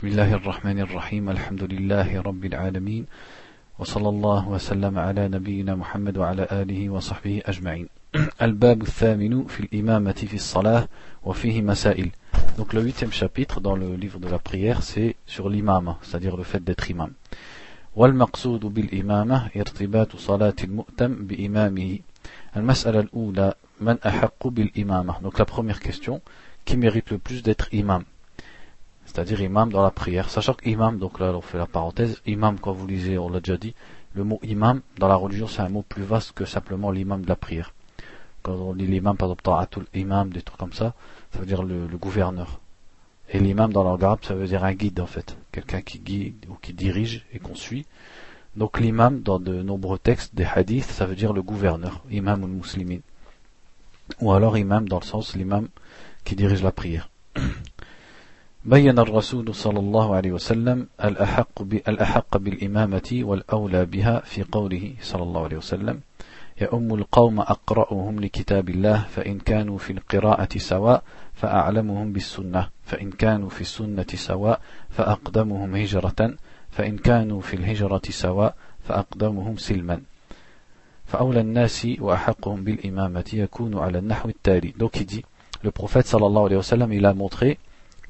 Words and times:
بسم 0.00 0.08
الله 0.08 0.34
الرحمن 0.34 0.78
الرحيم 0.80 1.30
الحمد 1.30 1.62
لله 1.62 2.20
رب 2.20 2.44
العالمين 2.44 3.06
وصلى 3.78 4.08
الله 4.08 4.48
وسلم 4.48 4.98
على 4.98 5.28
نبينا 5.28 5.74
محمد 5.74 6.16
وعلى 6.16 6.48
آله 6.52 6.88
وصحبه 6.88 7.42
أجمعين 7.46 7.88
الباب 8.42 8.82
الثامن 8.82 9.44
في 9.44 9.60
الإمامة 9.60 10.12
في 10.12 10.34
الصلاة 10.34 10.88
وفيه 11.24 11.62
مسائل 11.62 12.10
Donc 12.56 12.72
le 12.72 12.80
huitième 12.80 13.12
chapitre 13.12 13.60
dans 13.60 13.76
le 13.76 13.94
livre 13.94 14.18
de 14.18 14.28
la 14.28 14.38
prière 14.38 14.82
c'est 14.82 15.16
sur 15.26 15.50
l'imam, 15.50 15.94
c'est-à-dire 16.00 16.34
le 16.34 16.44
fait 16.44 16.64
d'être 16.64 16.90
imam. 16.90 17.10
والمقصود 17.96 18.60
بالإمامة 18.60 19.50
ارتباط 19.56 20.16
صلاة 20.16 20.56
المؤتم 20.64 21.14
بإمامه 21.26 21.98
المسألة 22.56 23.00
الأولى 23.00 23.54
من 23.80 23.96
أحق 24.06 24.46
بالإمامة 24.46 25.20
Donc 25.20 25.38
la 25.38 25.44
première 25.44 25.80
question, 25.80 26.22
qui 26.64 26.78
mérite 26.78 27.10
le 27.10 27.18
plus 27.18 27.42
d'être 27.42 27.68
imam? 27.74 28.04
C'est-à-dire 29.12 29.40
imam 29.40 29.72
dans 29.72 29.82
la 29.82 29.90
prière. 29.90 30.30
Sachant 30.30 30.54
qu'imam, 30.54 30.98
donc 30.98 31.18
là 31.18 31.32
on 31.34 31.40
fait 31.40 31.58
la 31.58 31.66
parenthèse, 31.66 32.22
imam 32.26 32.58
quand 32.60 32.72
vous 32.72 32.86
lisez, 32.86 33.18
on 33.18 33.28
l'a 33.28 33.40
déjà 33.40 33.56
dit, 33.56 33.74
le 34.14 34.22
mot 34.22 34.38
imam 34.42 34.82
dans 34.98 35.08
la 35.08 35.16
religion 35.16 35.48
c'est 35.48 35.62
un 35.62 35.68
mot 35.68 35.82
plus 35.82 36.04
vaste 36.04 36.32
que 36.32 36.44
simplement 36.44 36.90
l'imam 36.90 37.22
de 37.22 37.28
la 37.28 37.36
prière. 37.36 37.74
Quand 38.42 38.54
on 38.54 38.72
lit 38.72 38.86
l'imam, 38.86 39.16
par 39.16 39.30
exemple, 39.30 39.86
imam, 39.94 40.30
des 40.30 40.42
trucs 40.42 40.58
comme 40.58 40.72
ça, 40.72 40.94
ça 41.32 41.40
veut 41.40 41.46
dire 41.46 41.62
le, 41.62 41.86
gouverneur. 41.98 42.60
Et 43.28 43.38
l'imam 43.38 43.72
dans 43.72 43.86
arabe, 43.86 44.20
ça 44.22 44.34
veut 44.34 44.46
dire 44.46 44.64
un 44.64 44.72
guide 44.72 45.00
en 45.00 45.06
fait, 45.06 45.36
quelqu'un 45.52 45.82
qui 45.82 45.98
guide 45.98 46.46
ou 46.48 46.54
qui 46.54 46.72
dirige 46.72 47.26
et 47.32 47.38
qu'on 47.38 47.54
suit. 47.54 47.86
Donc 48.56 48.80
l'imam 48.80 49.20
dans 49.20 49.38
de 49.38 49.62
nombreux 49.62 49.98
textes 49.98 50.34
des 50.34 50.44
hadiths, 50.44 50.90
ça 50.90 51.04
veut 51.04 51.16
dire 51.16 51.32
le 51.32 51.42
gouverneur, 51.42 52.02
imam 52.10 52.44
ou 52.44 52.46
muslimin. 52.46 53.00
Ou 54.20 54.32
alors 54.32 54.56
imam 54.56 54.88
dans 54.88 55.00
le 55.00 55.04
sens 55.04 55.36
l'imam 55.36 55.68
qui 56.24 56.34
dirige 56.36 56.62
la 56.62 56.72
prière. 56.72 57.10
بين 58.64 58.98
الرسول 58.98 59.54
صلى 59.54 59.78
الله 59.78 60.14
عليه 60.14 60.32
وسلم 60.32 60.86
الأحق, 61.04 61.62
الأحق 61.62 62.36
بالإمامة 62.36 63.20
والأولى 63.22 63.84
بها 63.84 64.20
في 64.20 64.42
قوله 64.42 64.94
صلى 65.00 65.22
الله 65.22 65.44
عليه 65.44 65.56
وسلم 65.56 66.00
يؤم 66.60 66.94
القوم 66.94 67.40
أقرأهم 67.40 68.20
لكتاب 68.20 68.68
الله 68.68 69.06
فإن 69.10 69.38
كانوا 69.38 69.78
في 69.78 69.92
القراءة 69.92 70.58
سواء 70.58 71.02
فأعلمهم 71.34 72.12
بالسنة 72.12 72.68
فإن 72.84 73.10
كانوا 73.10 73.48
في 73.48 73.60
السنة 73.60 74.06
سواء 74.14 74.60
فأقدمهم 74.90 75.74
هجرة 75.76 76.34
فإن 76.70 76.98
كانوا 76.98 77.40
في 77.40 77.54
الهجرة 77.54 78.02
سواء 78.10 78.54
فأقدمهم 78.84 79.56
سلما. 79.56 80.00
فأولى 81.06 81.40
الناس 81.40 81.86
وأحقهم 82.00 82.64
بالإمامة 82.64 83.30
يكون 83.32 83.78
على 83.78 83.98
النحو 83.98 84.28
التالي. 84.28 84.74
Donc 84.78 85.00
il 85.00 85.06
dit 85.06 85.24
le 85.62 85.70
prophète 85.70 86.06
sallallahu 86.06 86.46
alayhi 86.46 86.56
wa 86.56 86.62
sallam 86.62 86.92
il 86.92 87.06
a 87.06 87.14
montré 87.14 87.58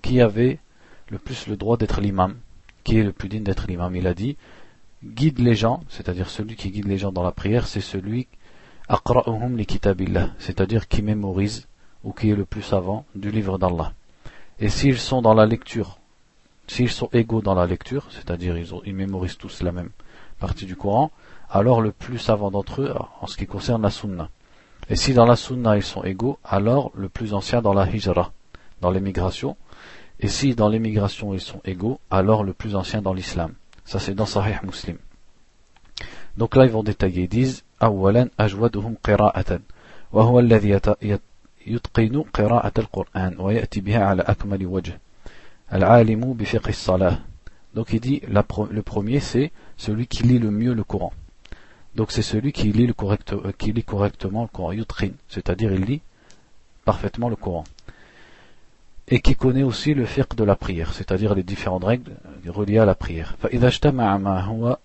qui 0.01 0.21
avait 0.21 0.59
le 1.09 1.19
plus 1.19 1.47
le 1.47 1.57
droit 1.57 1.77
d'être 1.77 2.01
l'imam, 2.01 2.37
qui 2.85 2.99
est 2.99 3.03
le 3.03 3.13
plus 3.13 3.29
digne 3.29 3.43
d'être 3.43 3.67
l'imam. 3.67 3.95
Il 3.97 4.07
a 4.07 4.15
dit, 4.15 4.37
guide 5.05 5.39
les 5.39 5.55
gens, 5.55 5.83
c'est-à-dire 5.89 6.31
celui 6.31 6.57
qui 6.57 6.71
guide 6.71 6.87
les 6.87 6.99
gens 6.99 7.13
dans 7.13 7.23
la 7.23 7.33
prière, 7.33 7.67
c'est 7.67 7.81
celui 7.81 8.29
c'est-à-dire 10.39 10.89
qui 10.89 11.03
mémorise 11.03 11.69
ou 12.03 12.13
qui 12.13 12.31
est 12.31 12.35
le 12.35 12.45
plus 12.45 12.63
savant 12.63 13.05
du 13.15 13.31
livre 13.31 13.57
d'Allah. 13.57 13.93
Et 14.59 14.69
s'ils 14.69 14.99
sont 14.99 15.23
dans 15.23 15.35
la 15.35 15.47
lecture, 15.47 15.99
s'ils 16.67 16.91
sont 16.91 17.09
égaux 17.13 17.41
dans 17.41 17.55
la 17.55 17.67
lecture, 17.67 18.09
c'est-à-dire 18.11 18.59
ils, 18.59 18.73
ils 18.85 18.95
mémorisent 18.95 19.37
tous 19.37 19.63
la 19.63 19.71
même 19.71 19.91
partie 20.41 20.67
du 20.67 20.75
Coran, 20.75 21.13
alors 21.49 21.81
le 21.81 21.93
plus 21.93 22.19
savant 22.19 22.51
d'entre 22.51 22.83
eux 22.83 22.95
en 23.21 23.27
ce 23.27 23.37
qui 23.37 23.47
concerne 23.47 23.83
la 23.83 23.91
sunna. 23.91 24.29
Et 24.89 24.97
si 24.97 25.15
dans 25.15 25.27
la 25.27 25.37
sunna 25.37 25.77
ils 25.77 25.85
sont 25.85 26.03
égaux, 26.03 26.39
alors 26.45 26.91
le 26.95 27.09
plus 27.09 27.33
ancien 27.33 27.63
dans 27.63 27.75
la 27.75 27.89
hijra, 27.89 28.33
dans 28.81 28.91
l'émigration, 28.91 29.57
et 30.20 30.28
si 30.28 30.56
dans 30.56 30.70
l'émigration 30.70 31.34
ils 31.34 31.42
sont 31.42 31.62
égaux, 31.66 32.00
alors 32.10 32.44
le 32.44 32.54
plus 32.54 32.76
ancien 32.76 33.02
dans 33.02 33.14
l'islam. 33.14 33.54
Ça 33.84 34.00
c'est 34.00 34.16
dans 34.16 34.26
Sahih 34.26 34.58
Muslim. 34.64 34.98
Donc 36.38 36.56
là 36.56 36.66
ils 36.66 36.72
vont 36.72 36.84
détailler, 36.84 37.24
ils 37.24 37.30
disent 37.30 37.64
أولا 37.84 38.30
أجودهم 38.40 38.96
قراءة 39.04 39.60
وهو 40.14 40.40
الذي 40.40 40.80
يتقن 41.68 42.24
قراءة 42.34 42.72
القرآن 42.78 43.36
ويأتي 43.40 43.82
بها 43.82 44.06
على 44.06 44.22
أكمل 44.22 44.66
وجه 44.66 45.00
العالم 45.74 46.34
بفقه 46.34 46.70
الصلاة 46.70 47.18
Donc 47.76 47.92
il 47.92 48.00
dit 48.00 48.22
le 48.30 48.82
premier 48.82 49.20
c'est 49.20 49.52
celui 49.76 50.08
qui 50.08 50.24
lit 50.24 50.40
le 50.40 50.50
mieux 50.50 50.74
le 50.74 50.86
Coran. 50.86 51.12
Donc 51.94 52.14
c'est 52.14 52.22
celui 52.22 52.54
qui 52.54 52.72
lit, 52.72 52.88
le 52.88 52.94
correct, 52.94 53.36
qui 53.58 53.74
lit 53.74 53.84
correctement 53.84 54.44
le 54.44 54.48
Coran, 54.48 54.72
yutrin, 54.72 55.10
c'est-à-dire 55.28 55.74
il 55.74 55.82
lit 55.82 56.02
parfaitement 56.86 57.28
le 57.28 57.36
Coran 57.36 57.66
Et 59.11 59.21
qui 59.21 59.35
connaît 59.35 59.65
aussi 59.65 59.95
le 59.95 60.07
fiqh 60.07 60.35
de 60.37 60.45
la 60.45 60.57
prière, 60.57 60.93
c'est-à-dire 60.93 61.35
les 61.35 61.43
différentes 61.43 61.85
règles 61.85 62.13
reliées 62.47 62.79
à 62.79 62.85
la 62.85 62.95
prière. 62.95 63.35
فإذا 63.43 63.67
اجتمع 63.67 64.17
ما 64.19 64.41
هو 64.41 64.77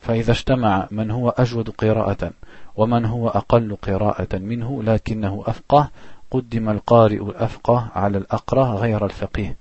فإذا 0.00 0.32
اجتمع 0.32 0.88
من 0.90 1.10
هو 1.10 1.28
أجود 1.28 1.70
قراءة 1.70 2.32
ومن 2.76 3.04
هو 3.04 3.28
أقل 3.28 3.76
قراءة 3.76 4.38
منه 4.38 4.82
لكنه 4.82 5.42
أفقه 5.46 5.90
قدم 6.30 6.68
القارئ 6.68 7.22
الأفقه 7.22 7.90
على 7.94 8.18
الأقرأ 8.18 8.74
غير 8.74 9.04
الفقيه 9.04 9.56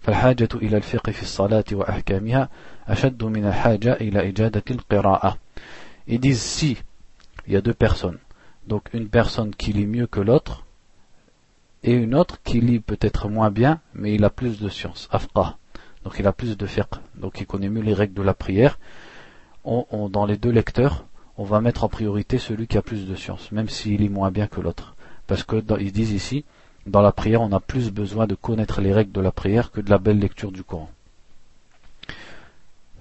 فالحاجة 0.00 0.48
إلى 0.54 0.76
الفقه 0.76 1.12
في 1.12 1.22
الصلاة 1.22 1.64
وأحكامها 1.72 2.48
أشد 2.88 3.24
من 3.24 3.46
الحاجة 3.46 3.92
إلى 3.92 4.28
إجادة 4.28 4.64
القراءة. 4.70 5.38
Ils 6.08 6.20
disent 6.20 6.42
si 6.42 6.76
il 7.46 7.52
y 7.54 7.56
a 7.56 7.60
deux 7.60 7.74
personnes, 7.74 8.18
donc 8.66 8.88
une 8.92 9.08
personne 9.08 9.54
qui 9.54 9.72
lit 9.72 9.86
mieux 9.86 10.06
que 10.06 10.20
l'autre, 10.20 10.64
et 11.83 11.93
une 11.93 12.15
autre 12.15 12.41
qui 12.43 12.59
lit 12.59 12.79
peut-être 12.79 13.29
moins 13.29 13.51
bien, 13.51 13.79
mais 13.93 14.15
il 14.15 14.23
a 14.23 14.29
plus 14.29 14.59
de 14.59 14.69
science, 14.69 15.07
afqah. 15.11 15.57
Donc 16.03 16.15
il 16.19 16.27
a 16.27 16.33
plus 16.33 16.57
de 16.57 16.65
fiqh, 16.65 16.95
donc 17.15 17.39
il 17.39 17.45
connaît 17.45 17.69
mieux 17.69 17.81
les 17.81 17.93
règles 17.93 18.13
de 18.13 18.21
la 18.21 18.33
prière. 18.33 18.79
On, 19.63 20.09
dans 20.09 20.25
les 20.25 20.37
deux 20.37 20.51
lecteurs, 20.51 21.05
on 21.37 21.43
va 21.43 21.59
mettre 21.59 21.83
en 21.83 21.89
priorité 21.89 22.37
celui 22.37 22.67
qui 22.67 22.77
a 22.77 22.81
plus 22.81 23.05
de 23.05 23.15
science, 23.15 23.51
même 23.51 23.67
s'il 23.67 23.99
lit 23.99 24.09
moins 24.09 24.31
bien 24.31 24.47
que 24.47 24.61
l'autre. 24.61 24.95
Parce 25.27 25.43
que 25.43 25.61
ils 25.79 25.91
disent 25.91 26.13
ici, 26.13 26.45
dans 26.85 27.01
la 27.01 27.11
prière, 27.11 27.41
on 27.41 27.51
a 27.51 27.59
plus 27.59 27.91
besoin 27.91 28.27
de 28.27 28.35
connaître 28.35 28.79
les 28.79 28.93
règles 28.93 29.11
de 29.11 29.19
la 29.19 29.31
prière 29.31 29.71
que 29.71 29.81
de 29.81 29.89
la 29.89 29.97
belle 29.97 30.19
lecture 30.19 30.51
du 30.51 30.63
Coran. 30.63 30.89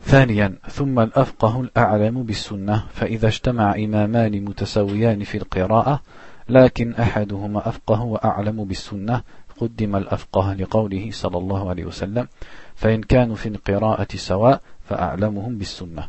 ثانيا 0.06 0.54
ثم 0.70 1.00
الأفقه 1.00 1.60
الأعلم 1.60 2.22
بالسنة 2.22 2.84
فإذا 2.94 3.28
اجتمع 3.28 3.74
إمامان 3.74 4.44
متساويان 4.44 5.24
في 5.24 5.38
القراءة 5.38 6.02
لكن 6.48 6.94
أحدهما 6.94 7.68
أفقه 7.68 8.02
وأعلم 8.02 8.64
بالسنة 8.64 9.22
قدم 9.60 9.96
الأفقه 9.96 10.54
لقوله 10.54 11.08
صلى 11.12 11.38
الله 11.38 11.70
عليه 11.70 11.84
وسلم 11.84 12.28
فإن 12.74 13.02
كانوا 13.02 13.36
في 13.36 13.48
القراءة 13.48 14.16
سواء 14.16 14.60
فأعلمهم 14.84 15.58
بالسنة 15.58 16.08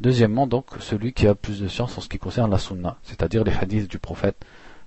Deuxièmement, 0.00 0.48
donc, 0.48 0.66
celui 0.80 1.12
qui 1.12 1.28
a 1.28 1.36
plus 1.36 1.60
de 1.60 1.68
science 1.68 1.96
en 1.96 2.00
ce 2.00 2.08
qui 2.08 2.18
concerne 2.18 2.50
la 2.50 2.58
sunna, 2.58 2.96
c'est-à-dire 3.04 3.44
les 3.44 3.52
hadiths 3.52 3.88
du 3.88 4.00
prophète, 4.00 4.36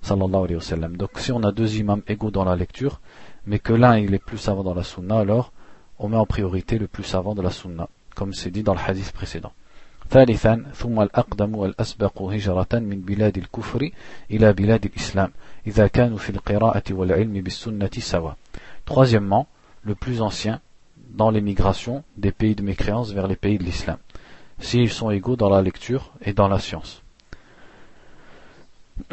sallallahu 0.01 0.43
alayhi 0.43 0.55
wa 0.55 0.61
sallam. 0.61 0.97
Donc, 0.97 1.11
si 1.15 1.31
on 1.31 1.41
a 1.43 1.53
deux 1.53 1.77
imams 1.77 2.01
égaux 2.09 2.29
dans 2.29 2.43
la 2.43 2.57
lecture, 2.57 2.99
mais 3.45 3.59
que 3.59 3.71
l'un 3.71 3.97
il 3.97 4.13
est 4.13 4.23
plus 4.23 4.37
savant 4.37 4.63
dans 4.63 4.73
la 4.73 4.83
sunna, 4.83 5.19
alors 5.19 5.53
on 5.97 6.09
met 6.09 6.17
en 6.17 6.25
priorité 6.25 6.77
le 6.77 6.87
plus 6.87 7.03
savant 7.03 7.35
de 7.35 7.41
la 7.41 7.51
sunna, 7.51 7.87
comme 8.15 8.33
c'est 8.33 8.51
dit 8.51 8.63
dans 8.63 8.73
le 8.73 8.79
hadith 8.85 9.11
précédent. 9.13 9.53
ثالثا 10.11 10.63
ثم 10.73 11.01
الأقدم 11.01 11.55
والأسبق 11.55 12.21
هجرة 12.21 12.73
من 12.73 13.01
بلاد 13.01 13.37
الكفر 13.37 13.89
إلى 14.31 14.53
بلاد 14.53 14.85
الإسلام 14.85 15.31
إذا 15.67 15.87
كانوا 15.87 16.17
في 16.17 16.29
القراءة 16.29 16.83
والعلم 16.91 17.33
بالسنة 17.33 17.89
سوا 17.97 18.31
Troisièmement, 18.85 19.47
le 19.83 19.95
plus 19.95 20.21
ancien 20.21 20.61
dans 21.09 21.29
l'émigration 21.29 22.03
des 22.15 22.31
pays 22.31 22.55
de 22.55 22.63
mécréance 22.63 23.11
vers 23.11 23.27
les 23.27 23.35
pays 23.35 23.57
de 23.57 23.63
l'islam, 23.63 23.97
s'ils 24.59 24.91
sont 24.91 25.11
égaux 25.11 25.35
dans 25.35 25.49
la 25.49 25.61
lecture 25.61 26.13
et 26.21 26.31
dans 26.31 26.47
la 26.47 26.59
science. 26.59 27.03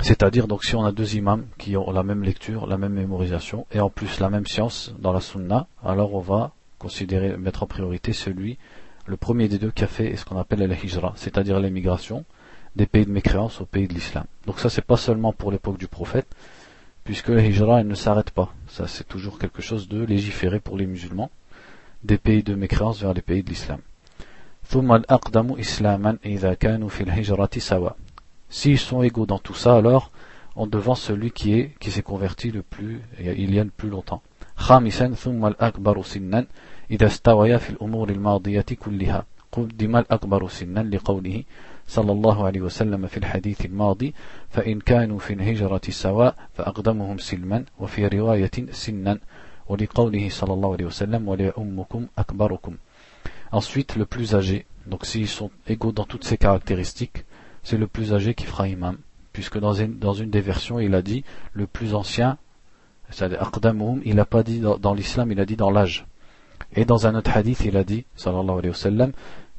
C'est-à-dire, 0.00 0.46
donc, 0.46 0.64
si 0.64 0.76
on 0.76 0.84
a 0.84 0.92
deux 0.92 1.16
imams 1.16 1.44
qui 1.58 1.76
ont 1.76 1.90
la 1.90 2.04
même 2.04 2.22
lecture, 2.22 2.66
la 2.66 2.78
même 2.78 2.92
mémorisation, 2.92 3.66
et 3.72 3.80
en 3.80 3.90
plus 3.90 4.20
la 4.20 4.30
même 4.30 4.46
science 4.46 4.94
dans 4.98 5.12
la 5.12 5.20
sunna, 5.20 5.66
alors 5.84 6.14
on 6.14 6.20
va 6.20 6.52
considérer, 6.78 7.36
mettre 7.36 7.64
en 7.64 7.66
priorité 7.66 8.12
celui 8.12 8.58
le 9.05 9.17
premier 9.17 9.47
des 9.47 9.59
deux 9.59 9.71
qui 9.71 9.83
a 9.83 9.87
fait 9.87 10.15
ce 10.15 10.25
qu'on 10.25 10.37
appelle 10.37 10.59
la 10.59 10.75
hijra, 10.75 11.13
c'est-à-dire 11.15 11.59
l'émigration 11.59 12.25
des 12.75 12.87
pays 12.87 13.05
de 13.05 13.11
mécréance 13.11 13.61
au 13.61 13.65
pays 13.65 13.87
de 13.87 13.93
l'islam. 13.93 14.25
Donc 14.45 14.59
ça 14.59 14.69
c'est 14.69 14.81
pas 14.83 14.97
seulement 14.97 15.31
pour 15.31 15.51
l'époque 15.51 15.77
du 15.77 15.87
prophète, 15.87 16.27
puisque 17.03 17.29
la 17.29 17.45
hijra 17.45 17.81
elle 17.81 17.87
ne 17.87 17.95
s'arrête 17.95 18.31
pas. 18.31 18.53
Ça 18.67 18.87
c'est 18.87 19.07
toujours 19.07 19.39
quelque 19.39 19.61
chose 19.61 19.87
de 19.87 20.03
légiféré 20.03 20.59
pour 20.59 20.77
les 20.77 20.85
musulmans, 20.85 21.29
des 22.03 22.17
pays 22.17 22.43
de 22.43 22.55
mécréance 22.55 23.01
vers 23.01 23.13
les 23.13 23.21
pays 23.21 23.43
de 23.43 23.49
l'islam. 23.49 23.79
S'ils 28.49 28.79
sont 28.79 29.03
égaux 29.03 29.25
dans 29.25 29.39
tout 29.39 29.53
ça, 29.53 29.75
alors 29.75 30.11
on 30.55 30.67
devance 30.67 31.01
celui 31.01 31.31
qui 31.31 31.69
qui 31.79 31.91
s'est 31.91 32.01
converti 32.01 32.51
le 32.51 32.63
plus 32.63 33.01
il 33.19 33.53
y 33.53 33.59
a 33.59 33.63
le 33.63 33.69
plus 33.69 33.89
longtemps. 33.89 34.21
خامسا 34.55 35.07
ثم 35.13 35.45
الأكبر 35.45 36.03
سنا 36.03 36.45
إذا 36.91 37.07
استويا 37.07 37.57
في 37.57 37.69
الأمور 37.69 38.09
الماضية 38.09 38.65
كلها. 38.79 39.25
قدم 39.51 39.95
الأكبر 39.95 40.47
سنا 40.47 40.79
لقوله 40.79 41.43
صلى 41.87 42.11
الله 42.11 42.45
عليه 42.45 42.61
وسلم 42.61 43.07
في 43.07 43.17
الحديث 43.17 43.65
الماضي 43.65 44.13
فإن 44.49 44.79
كانوا 44.79 45.19
في 45.19 45.33
الهجرة 45.33 45.81
سواء 45.89 46.35
فأقدمهم 46.53 47.17
سلما 47.17 47.65
وفي 47.79 48.07
رواية 48.07 48.51
سنا 48.71 49.19
ولقوله 49.69 50.29
صلى 50.29 50.53
الله 50.53 50.73
عليه 50.73 50.85
وسلم 50.85 51.27
ولأمكم 51.27 52.07
أكبركم. 52.17 52.73
Ensuite 53.51 53.95
le 53.95 54.05
plus 54.05 54.35
âgé. 54.35 54.65
Donc 54.87 55.05
s'ils 55.05 55.27
sont 55.27 55.51
égaux 55.67 55.91
dans 55.91 56.05
toutes 56.05 56.23
ces 56.23 56.37
caractéristiques 56.37 57.25
c'est 57.63 57.77
le 57.77 57.87
plus 57.87 58.13
âgé 58.13 58.33
qui 58.33 58.45
fera 58.45 58.67
imam. 58.67 58.97
Puisque 59.33 59.59
dans 59.59 59.73
une, 59.73 59.97
dans 59.97 60.13
une 60.13 60.29
des 60.29 60.41
versions 60.41 60.79
il 60.79 60.93
a 60.95 61.01
dit 61.01 61.23
le 61.53 61.67
plus 61.67 61.95
ancien 61.95 62.37
il 64.04 64.14
n'a 64.14 64.24
pas 64.24 64.42
dit 64.42 64.60
dans, 64.60 64.94
l'islam, 64.94 65.32
il 65.32 65.40
a 65.40 65.44
dit 65.44 65.56
dans 65.56 65.70
l'âge. 65.70 66.06
Et 66.74 66.84
dans 66.84 67.06
un 67.06 67.14
autre 67.14 67.36
hadith, 67.36 67.64
il 67.64 67.76
a 67.76 67.84
dit, 67.84 68.04
sallallahu 68.16 68.58
alayhi 68.58 68.68
wa 68.68 68.74
sallam, 68.74 69.12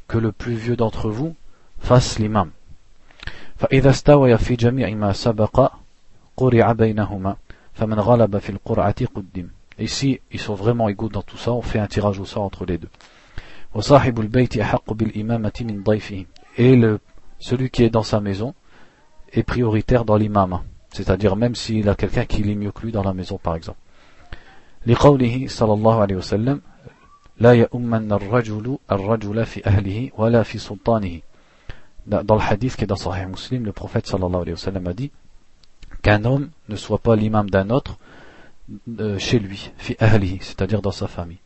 que 0.07 0.17
le 0.17 0.31
plus 0.31 0.53
vieux 0.53 0.75
d'entre 0.75 1.09
vous 1.09 1.35
fasse 1.79 2.19
l'imam. 2.19 2.51
فإذا 3.57 3.89
استوى 3.89 4.37
في 4.37 4.55
جميع 4.55 4.89
ما 4.89 5.13
سبق 5.13 5.71
قرع 6.37 6.71
بينهما 6.71 7.35
فمن 7.73 7.99
غلب 7.99 8.37
في 8.37 8.49
القرعة 8.49 9.05
قدم 9.15 9.47
Ici, 9.79 10.19
ils 10.31 10.39
sont 10.39 10.55
vraiment 10.55 10.89
égaux 10.89 11.09
dans 11.09 11.21
tout 11.21 11.37
ça, 11.37 11.51
on 11.51 11.61
fait 11.61 11.79
un 11.79 11.87
tirage 11.87 12.19
au 12.19 12.25
sort 12.25 12.43
entre 12.43 12.65
les 12.65 12.77
deux. 12.77 12.89
وصاحب 13.73 14.19
البيت 14.19 14.57
أحق 14.57 14.93
بالإمامة 14.93 15.51
من 15.61 15.83
ضيفه 15.83 16.25
Et 16.57 16.75
le, 16.75 16.99
celui 17.39 17.69
qui 17.69 17.83
est 17.83 17.89
dans 17.89 18.03
sa 18.03 18.19
maison 18.19 18.53
est 19.31 19.43
prioritaire 19.43 20.05
dans 20.05 20.17
l'imam, 20.17 20.59
c'est-à-dire 20.95 21.35
même 21.35 21.55
s'il 21.55 21.87
a 21.89 21.95
quelqu'un 21.95 22.25
qui 22.25 22.43
lit 22.43 22.55
mieux 22.55 22.71
que 22.71 22.81
lui 22.81 22.91
dans 22.91 23.03
la 23.03 23.13
maison 23.13 23.37
par 23.37 23.55
exemple. 23.55 23.79
لقوله 24.85 25.45
صلى 25.47 25.73
الله 25.73 26.01
عليه 26.01 26.15
وسلم 26.15 26.61
لا 27.39 27.53
يؤمن 27.53 28.11
الرجل 28.11 28.77
الرجل 28.91 29.45
في 29.45 29.65
أهله 29.67 30.09
ولا 30.17 30.43
في 30.43 30.57
سلطانه 30.57 31.21
dans 32.07 32.35
le 32.35 32.41
hadith 32.41 32.75
qui 32.75 32.83
est 32.83 32.87
dans 32.87 32.95
Sahih 32.95 33.27
Muslim, 33.27 33.63
le 33.63 33.71
prophète 33.71 34.07
sallallahu 34.07 34.41
alayhi 34.41 34.53
wa 34.53 34.57
sallam 34.57 34.87
a 34.87 34.93
dit 34.93 35.11
qu'un 36.01 36.25
homme 36.25 36.49
ne 36.67 36.75
soit 36.75 36.97
pas 36.97 37.15
l'imam 37.15 37.49
d'un 37.49 37.69
autre 37.69 37.97
euh, 38.99 39.19
chez 39.19 39.39
lui, 39.39 39.71
fi 39.77 39.95
ahlihi, 39.99 40.39
c'est-à-dire 40.41 40.81
dans 40.81 40.91
sa 40.91 41.07
famille. 41.07 41.37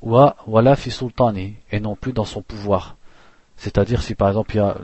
Wa 0.00 0.36
wala 0.46 0.76
fi 0.76 0.90
sultani, 0.90 1.56
et 1.70 1.80
non 1.80 1.96
plus 1.96 2.12
dans 2.12 2.24
son 2.24 2.42
pouvoir. 2.42 2.96
C'est-à-dire 3.56 4.02
si 4.02 4.14
par 4.14 4.28
exemple 4.28 4.54
il 4.54 4.58
y 4.58 4.60
a 4.60 4.76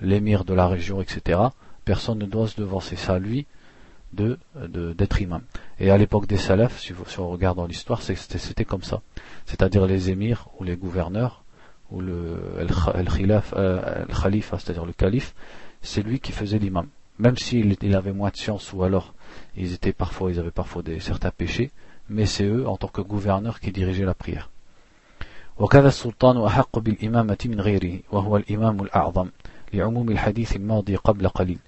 l'émir 0.00 0.44
de 0.44 0.54
la 0.54 0.66
région, 0.66 1.00
etc., 1.00 1.38
personne 1.86 2.18
ne 2.18 2.26
doit 2.26 2.48
se 2.48 2.60
devancer 2.60 2.96
ça 2.96 3.14
à 3.14 3.18
lui 3.18 3.46
de 4.12 4.38
d'être 4.54 5.20
imam. 5.20 5.42
Et 5.80 5.90
à 5.90 5.96
l'époque 5.96 6.26
des 6.26 6.36
salafs, 6.36 6.78
si, 6.78 6.92
si 7.06 7.18
on 7.18 7.30
regarde 7.30 7.56
dans 7.56 7.66
l'histoire, 7.66 8.02
c'était 8.02 8.64
comme 8.64 8.82
ça. 8.82 9.00
C'est-à-dire 9.46 9.86
les 9.86 10.10
émirs 10.10 10.48
ou 10.58 10.64
les 10.64 10.76
gouverneurs 10.76 11.44
ou 11.90 12.00
le 12.00 12.38
euh, 12.58 14.06
khalifa, 14.06 14.58
c'est-à-dire 14.58 14.84
le 14.84 14.92
calife, 14.92 15.34
c'est 15.80 16.02
lui 16.02 16.20
qui 16.20 16.32
faisait 16.32 16.58
l'imam. 16.58 16.88
Même 17.18 17.36
s'il 17.36 17.76
il 17.80 17.94
avait 17.94 18.12
moins 18.12 18.30
de 18.30 18.36
science 18.36 18.72
ou 18.72 18.82
alors 18.82 19.14
ils 19.56 19.72
étaient 19.74 19.92
parfois, 19.92 20.30
ils 20.30 20.38
avaient 20.38 20.50
parfois 20.50 20.82
des, 20.82 21.00
certains 21.00 21.30
péchés, 21.30 21.70
mais 22.08 22.26
c'est 22.26 22.44
eux 22.44 22.66
en 22.68 22.76
tant 22.76 22.88
que 22.88 23.00
gouverneurs 23.00 23.60
qui 23.60 23.72
dirigeaient 23.72 24.04
la 24.04 24.14
prière. 24.14 24.48
وكذا 25.58 25.88
السلطان 25.88 26.44
أحق 26.44 26.78
بالإمامة 26.78 27.38
من 27.44 27.60
غيره 27.60 27.98
وهو 28.12 28.36
الإمام 28.36 28.82
الأعظم 28.82 29.28
لعموم 29.72 30.10
الحديث 30.10 30.56
الماضي 30.56 30.96
قبل 30.96 31.28
قليل 31.28 31.58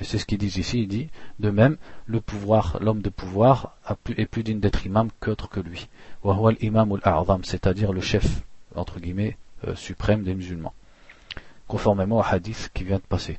et 0.00 0.04
c'est 0.04 0.18
ce 0.18 0.26
qu'il 0.26 0.38
dit 0.38 0.58
ici, 0.58 0.82
il 0.82 0.88
dit, 0.88 1.08
de 1.40 1.50
même, 1.50 1.76
le 2.06 2.20
pouvoir, 2.20 2.78
l'homme 2.80 3.02
de 3.02 3.10
pouvoir 3.10 3.76
est 4.16 4.26
plus 4.26 4.42
digne 4.42 4.60
d'être 4.60 4.86
imam 4.86 5.08
qu'autre 5.20 5.48
que 5.48 5.60
lui. 5.60 5.88
Wahwal 6.22 6.56
imam 6.60 6.98
al 7.02 7.24
c'est-à-dire 7.42 7.92
le 7.92 8.00
chef, 8.00 8.42
entre 8.74 9.00
guillemets, 9.00 9.36
euh, 9.66 9.74
suprême 9.74 10.22
des 10.22 10.34
musulmans. 10.34 10.74
Conformément 11.66 12.18
au 12.18 12.22
hadith 12.22 12.70
qui 12.72 12.84
vient 12.84 12.96
de 12.98 13.02
passer. 13.02 13.38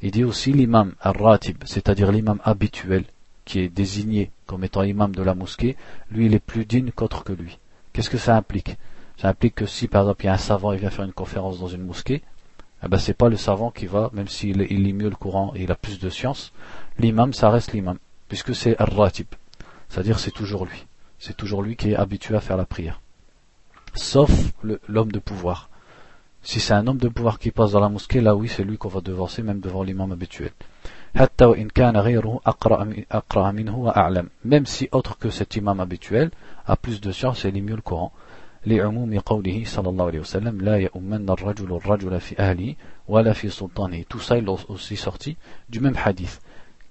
Il 0.00 0.10
dit 0.12 0.24
aussi 0.24 0.52
l'imam 0.52 0.94
al-ratib, 1.00 1.56
c'est-à-dire 1.64 2.12
l'imam 2.12 2.40
habituel, 2.44 3.04
qui 3.44 3.60
est 3.60 3.68
désigné 3.68 4.30
comme 4.46 4.64
étant 4.64 4.82
imam 4.82 5.14
de 5.14 5.22
la 5.22 5.34
mosquée, 5.34 5.76
lui 6.10 6.26
il 6.26 6.34
est 6.34 6.38
plus 6.38 6.64
digne 6.64 6.90
qu'autre 6.92 7.24
que 7.24 7.32
lui. 7.32 7.58
Qu'est-ce 7.92 8.10
que 8.10 8.18
ça 8.18 8.36
implique? 8.36 8.76
Ça 9.18 9.28
implique 9.28 9.56
que 9.56 9.66
si 9.66 9.88
par 9.88 10.02
exemple 10.02 10.22
il 10.22 10.26
y 10.26 10.30
a 10.30 10.34
un 10.34 10.38
savant 10.38 10.72
il 10.72 10.80
vient 10.80 10.90
faire 10.90 11.04
une 11.04 11.12
conférence 11.12 11.60
dans 11.60 11.68
une 11.68 11.84
mosquée 11.84 12.22
eh 12.82 12.88
ben 12.88 12.98
c'est 12.98 13.14
pas 13.14 13.28
le 13.28 13.36
savant 13.36 13.70
qui 13.70 13.86
va 13.86 14.10
même 14.12 14.28
s'il 14.28 14.58
lit 14.58 14.92
mieux 14.92 15.10
le 15.10 15.16
Coran 15.16 15.52
et 15.54 15.64
il 15.64 15.70
a 15.70 15.74
plus 15.74 15.98
de 15.98 16.08
science 16.08 16.52
l'imam 16.98 17.32
ça 17.32 17.50
reste 17.50 17.72
l'imam 17.72 17.98
puisque 18.28 18.54
c'est 18.54 18.76
al-ratib 18.78 19.26
c'est-à-dire 19.88 20.18
c'est 20.18 20.30
toujours 20.30 20.66
lui. 20.66 20.86
C'est 21.18 21.36
toujours 21.36 21.62
lui 21.62 21.76
qui 21.76 21.90
est 21.90 21.96
habitué 21.96 22.36
à 22.36 22.40
faire 22.40 22.56
la 22.56 22.66
prière. 22.66 23.00
Sauf 23.94 24.30
l'homme 24.86 25.12
de 25.12 25.18
pouvoir. 25.18 25.70
Si 26.42 26.60
c'est 26.60 26.74
un 26.74 26.86
homme 26.86 26.98
de 26.98 27.08
pouvoir 27.08 27.38
qui 27.38 27.50
passe 27.50 27.72
dans 27.72 27.80
la 27.80 27.88
mosquée, 27.88 28.20
là 28.20 28.36
oui, 28.36 28.48
c'est 28.48 28.62
lui 28.62 28.78
qu'on 28.78 28.88
va 28.88 29.00
devancer, 29.00 29.42
même 29.42 29.60
devant 29.60 29.82
l'imam 29.82 30.12
habituel. 30.12 30.52
Même 34.44 34.66
si 34.66 34.88
autre 34.92 35.18
que 35.18 35.30
cet 35.30 35.56
imam 35.56 35.80
habituel 35.80 36.30
a 36.66 36.76
plus 36.76 37.00
de 37.00 37.10
science 37.10 37.44
et 37.44 37.50
lit 37.50 37.62
mieux 37.62 37.76
le 37.76 37.82
Coran. 37.82 38.12
Tout 44.08 44.20
ça 44.20 44.38
il 44.38 44.44
est 44.44 44.70
aussi 44.70 44.96
sorti 44.96 45.36
du 45.68 45.80
même 45.80 45.96
hadith. 46.02 46.40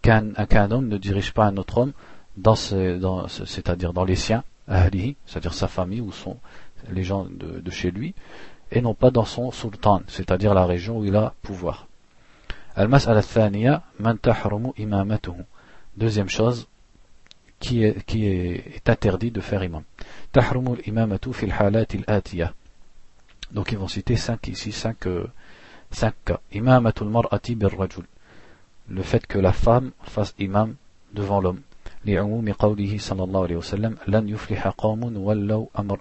Qu'un 0.02 0.72
homme 0.72 0.88
ne 0.88 0.98
dirige 0.98 1.34
pas 1.34 1.46
un 1.46 1.58
autre 1.58 1.80
homme 1.80 1.94
dans, 2.38 2.56
c'est-à-dire 2.56 3.94
dans 3.94 4.06
les 4.06 4.16
siens, 4.16 4.44
c'est-à-dire 4.68 5.54
sa 5.54 5.68
famille 5.68 6.02
ou 6.02 6.12
son, 6.12 6.38
les 6.90 7.04
gens 7.04 7.25
de, 7.30 7.72
chez 7.72 7.92
lui, 7.92 8.14
et 8.72 8.81
non 8.81 8.94
pas 8.94 9.12
dans 9.12 9.25
son 9.25 9.52
sultan, 9.52 10.02
c'est-à-dire 10.08 10.54
la 10.54 10.66
région 10.66 11.00
où 11.00 11.06
il 11.06 11.16
a 11.16 11.34
pouvoir. 11.42 11.88
Deuxième 15.98 16.30
chose 16.30 16.68
qui 17.59 17.85
est, 17.85 18.05
qui 18.05 18.27
est, 18.27 18.89
interdit 18.89 19.31
de 19.31 19.41
faire 19.41 19.62
imam. 19.62 19.83
Donc 23.53 23.73
ils 23.73 23.79
vont 23.79 23.89
citer 23.89 24.17
cinq 24.17 24.49
ici, 24.49 24.73
cinq, 24.73 25.06
euh, 25.06 25.27
cinq 25.91 26.15
cas. 26.25 26.41
Le 28.89 29.03
fait 29.03 29.27
que 29.27 29.39
la 29.39 29.53
femme 29.53 29.93
fasse 30.03 30.35
imam 30.39 30.75
devant 31.12 31.41
l'homme. 31.41 31.62
لعموم 32.05 32.53
قوله 32.53 32.99
صلى 32.99 33.25
الله 33.25 33.43
عليه 33.43 33.56
وسلم 33.56 33.97
لن 34.09 34.29
يفلح 34.29 34.69
قوم 34.69 35.17
ولوا 35.17 35.67
أمر 35.79 36.00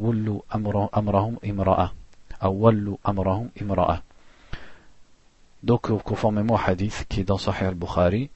ولوا 0.00 0.40
أمر 0.54 0.88
أمرهم 0.96 1.36
امرأة 1.44 1.92
أو 2.42 2.52
ولوا 2.52 2.96
أمرهم 3.08 3.50
امرأة 3.62 4.02
Donc, 5.64 5.92
conformément 6.02 6.54
au 6.54 6.70
hadith 6.70 7.06
qui 7.08 7.20
est 7.20 7.24
dans 7.24 7.38
Sahih 7.38 7.66
al-Bukhari, 7.66 8.30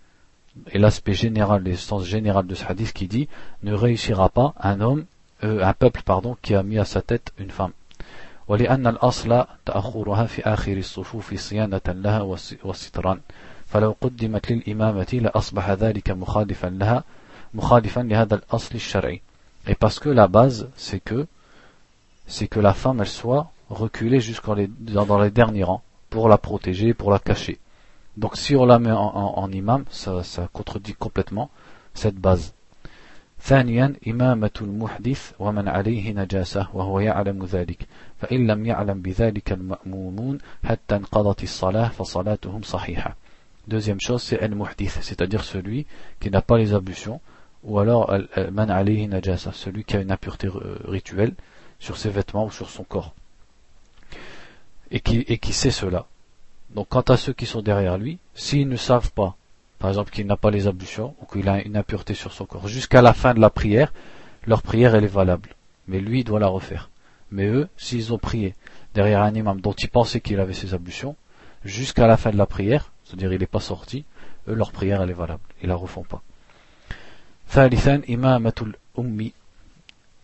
et 0.72 0.78
l'aspect 0.78 1.12
général, 1.12 1.62
l'essence 1.64 2.04
générale 2.04 2.46
de 2.46 2.54
ce 2.54 2.64
hadith 2.64 2.92
qui 2.92 3.08
dit 3.08 3.28
ne 3.62 3.74
réussira 3.74 4.28
pas 4.28 4.54
un 4.60 4.80
homme, 4.80 5.04
euh, 5.44 5.62
un 5.62 5.72
peuple 5.74 6.02
pardon, 6.04 6.36
qui 6.40 6.54
a 6.54 6.62
mis 6.62 6.78
à 6.78 6.84
sa 6.84 7.02
tête 7.02 7.32
une 7.38 7.50
femme. 7.50 7.72
ولأن 8.48 8.86
الأصل 8.86 9.44
تأخرها 9.64 10.26
في 10.26 10.42
آخر 10.42 10.76
الصفوف 10.76 11.34
صيانة 11.34 11.80
لها 11.88 12.22
وسترا 12.64 13.20
فلو 13.66 13.96
قدمت 14.00 14.52
للإمامة 14.52 15.06
لأصبح 15.12 15.70
ذلك 15.70 16.10
مخالفا 16.10 16.66
لها 16.66 17.04
مخالفا 17.54 18.00
لهذا 18.00 18.34
الأصل 18.34 18.74
الشرعي 18.74 19.20
et 19.66 19.74
parce 19.74 19.98
que 19.98 20.08
la 20.08 20.28
base 20.28 20.68
c'est 20.76 21.00
que 21.00 21.26
c'est 22.28 22.46
que 22.46 22.60
la 22.60 22.72
femme 22.72 23.00
elle 23.00 23.08
soit 23.08 23.50
reculée 23.68 24.20
jusqu'en 24.20 24.54
les, 24.54 24.68
dans, 24.68 25.06
dans, 25.06 25.18
les 25.18 25.30
derniers 25.30 25.64
rangs 25.64 25.82
pour 26.08 26.28
la 26.28 26.38
protéger 26.38 26.94
pour 26.94 27.10
la 27.10 27.18
cacher 27.18 27.58
donc 28.20 28.36
si 28.36 28.56
on 28.56 28.64
la 28.64 28.78
met 28.78 28.92
en, 28.92 29.12
en, 29.14 29.38
en 29.38 29.52
imam 29.52 29.84
ça, 29.90 30.22
ça 30.22 30.48
contredit 30.52 30.94
complètement 30.94 31.50
cette 31.94 32.16
base 32.16 32.52
ثانيا 33.40 33.94
إمامة 34.08 34.50
المحدث 34.60 35.32
ومن 35.38 35.68
عليه 35.68 36.12
نجاسة 36.12 36.68
وهو 36.74 37.00
يعلم 37.00 37.44
ذلك 37.44 37.86
فإن 38.18 38.46
لم 38.46 38.66
يعلم 38.66 39.02
بذلك 39.02 39.52
المأمومون 39.52 40.38
حتى 40.64 40.96
انقضت 40.96 41.42
الصلاة 41.42 41.88
فصلاتهم 41.88 42.62
صحيحة 42.62 43.16
Deuxième 43.68 44.00
chose, 44.00 44.22
c'est 44.22 44.38
al-muhdith, 44.38 44.98
c'est-à-dire 45.02 45.42
celui 45.42 45.86
qui 46.20 46.30
n'a 46.30 46.40
pas 46.40 46.56
les 46.56 46.72
ablutions, 46.72 47.20
ou 47.64 47.80
alors 47.80 48.16
man 48.52 48.70
alayhi 48.70 49.08
najasa, 49.08 49.50
celui 49.52 49.82
qui 49.82 49.96
a 49.96 50.00
une 50.00 50.12
impureté 50.12 50.46
euh, 50.46 50.78
rituelle 50.84 51.34
sur 51.80 51.96
ses 51.96 52.10
vêtements 52.10 52.46
ou 52.46 52.52
sur 52.52 52.70
son 52.70 52.84
corps, 52.84 53.12
et 54.92 55.00
qui, 55.00 55.24
et 55.26 55.38
qui 55.38 55.52
sait 55.52 55.72
cela. 55.72 56.06
Donc 56.70 56.88
quant 56.88 57.02
à 57.02 57.16
ceux 57.16 57.32
qui 57.32 57.46
sont 57.46 57.62
derrière 57.62 57.98
lui, 57.98 58.18
s'ils 58.34 58.68
ne 58.68 58.76
savent 58.76 59.12
pas, 59.12 59.36
par 59.78 59.90
exemple 59.90 60.10
qu'il 60.10 60.26
n'a 60.26 60.36
pas 60.36 60.50
les 60.50 60.66
ablutions, 60.66 61.14
ou 61.20 61.26
qu'il 61.26 61.48
a 61.48 61.62
une 61.62 61.76
impureté 61.76 62.14
sur 62.14 62.32
son 62.32 62.46
corps, 62.46 62.68
jusqu'à 62.68 63.02
la 63.02 63.12
fin 63.12 63.34
de 63.34 63.40
la 63.40 63.50
prière, 63.50 63.92
leur 64.46 64.62
prière 64.62 64.94
elle 64.94 65.04
est 65.04 65.08
valable. 65.08 65.50
Mais 65.88 66.00
lui 66.00 66.20
il 66.20 66.24
doit 66.24 66.40
la 66.40 66.48
refaire. 66.48 66.90
Mais 67.30 67.46
eux, 67.46 67.68
s'ils 67.76 68.12
ont 68.12 68.18
prié 68.18 68.54
derrière 68.94 69.22
un 69.22 69.34
imam 69.34 69.60
dont 69.60 69.72
ils 69.72 69.88
pensaient 69.88 70.20
qu'il 70.20 70.40
avait 70.40 70.52
ses 70.52 70.74
ablutions, 70.74 71.16
jusqu'à 71.64 72.06
la 72.06 72.16
fin 72.16 72.30
de 72.30 72.36
la 72.36 72.46
prière, 72.46 72.92
c'est-à-dire 73.04 73.32
il 73.32 73.40
n'est 73.40 73.46
pas 73.46 73.60
sorti, 73.60 74.04
eux, 74.48 74.54
leur 74.54 74.72
prière 74.72 75.02
elle 75.02 75.10
est 75.10 75.14
valable, 75.14 75.42
ils 75.62 75.68
la 75.68 75.74
refont 75.74 76.04
pas. 76.04 76.22
ثالثا 77.48 78.02
إمامة 78.10 78.52
الأم 78.98 79.30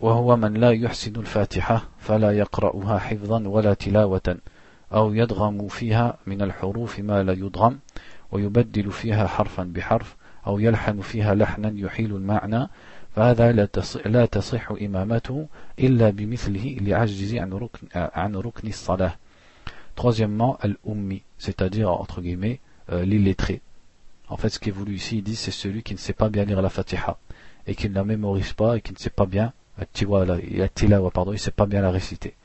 وهو 0.00 0.36
من 0.36 0.54
لا 0.54 0.70
يحسن 0.70 1.16
الفاتحة 1.16 1.82
فلا 2.00 2.30
يقرأها 2.30 2.98
حفظا 2.98 3.48
ولا 3.48 3.74
تلاوة 3.74 4.36
أو 4.93 5.13
يدغم 5.13 5.67
فيها 5.67 6.17
من 6.25 6.41
الحروف 6.41 6.99
ما 6.99 7.23
لا 7.23 7.33
يدغم 7.33 7.79
ويبدل 8.31 8.91
فيها 8.91 9.27
حرفا 9.27 9.63
بحرف 9.63 10.15
أو 10.47 10.59
يلحن 10.59 11.01
فيها 11.01 11.35
لحنا 11.35 11.73
يحيل 11.75 12.15
المعنى 12.15 12.67
فهذا 13.15 13.51
لا 14.05 14.25
تصح 14.25 14.71
إمامته 14.71 15.47
إلا 15.79 16.09
بمثله 16.09 16.77
لعجز 16.81 17.35
عن 17.35 17.53
ركن, 17.53 17.87
عن 17.95 18.35
ركن 18.35 18.67
الصلاة 18.67 19.15
Troisièmement, 19.97 20.59
al-ummi, 20.61 21.23
c'est-à-dire, 21.39 21.89
entre 21.89 22.21
guillemets, 22.21 22.59
euh, 22.91 23.03
l'illettré. 23.03 23.61
En 24.29 24.37
fait, 24.37 24.49
ce 24.49 24.59
qui 24.59 24.69
est 24.69 24.71
voulu 24.71 24.93
ici, 24.93 25.17
il 25.17 25.23
dit, 25.23 25.35
c'est 25.35 25.49
celui 25.49 25.81
qui 25.81 25.95
ne 25.95 25.97
sait 25.97 26.13
pas 26.13 26.29
bien 26.29 26.45
lire 26.45 26.61
la 26.61 26.69
fatiha, 26.69 27.17
et 27.65 27.73
qui 27.73 27.89
ne 27.89 27.95
la 27.95 28.03
mémorise 28.03 28.53
pas, 28.53 28.77
et 28.77 28.81
qui 28.81 28.93
ne 28.93 28.99
sait 28.99 29.09
pas 29.09 29.25
bien, 29.25 29.53
pardon, 31.13 31.33
il 31.33 31.39
sait 31.39 31.49
pas 31.49 31.65
bien 31.65 31.81
la 31.81 31.89
réciter. 31.89 32.35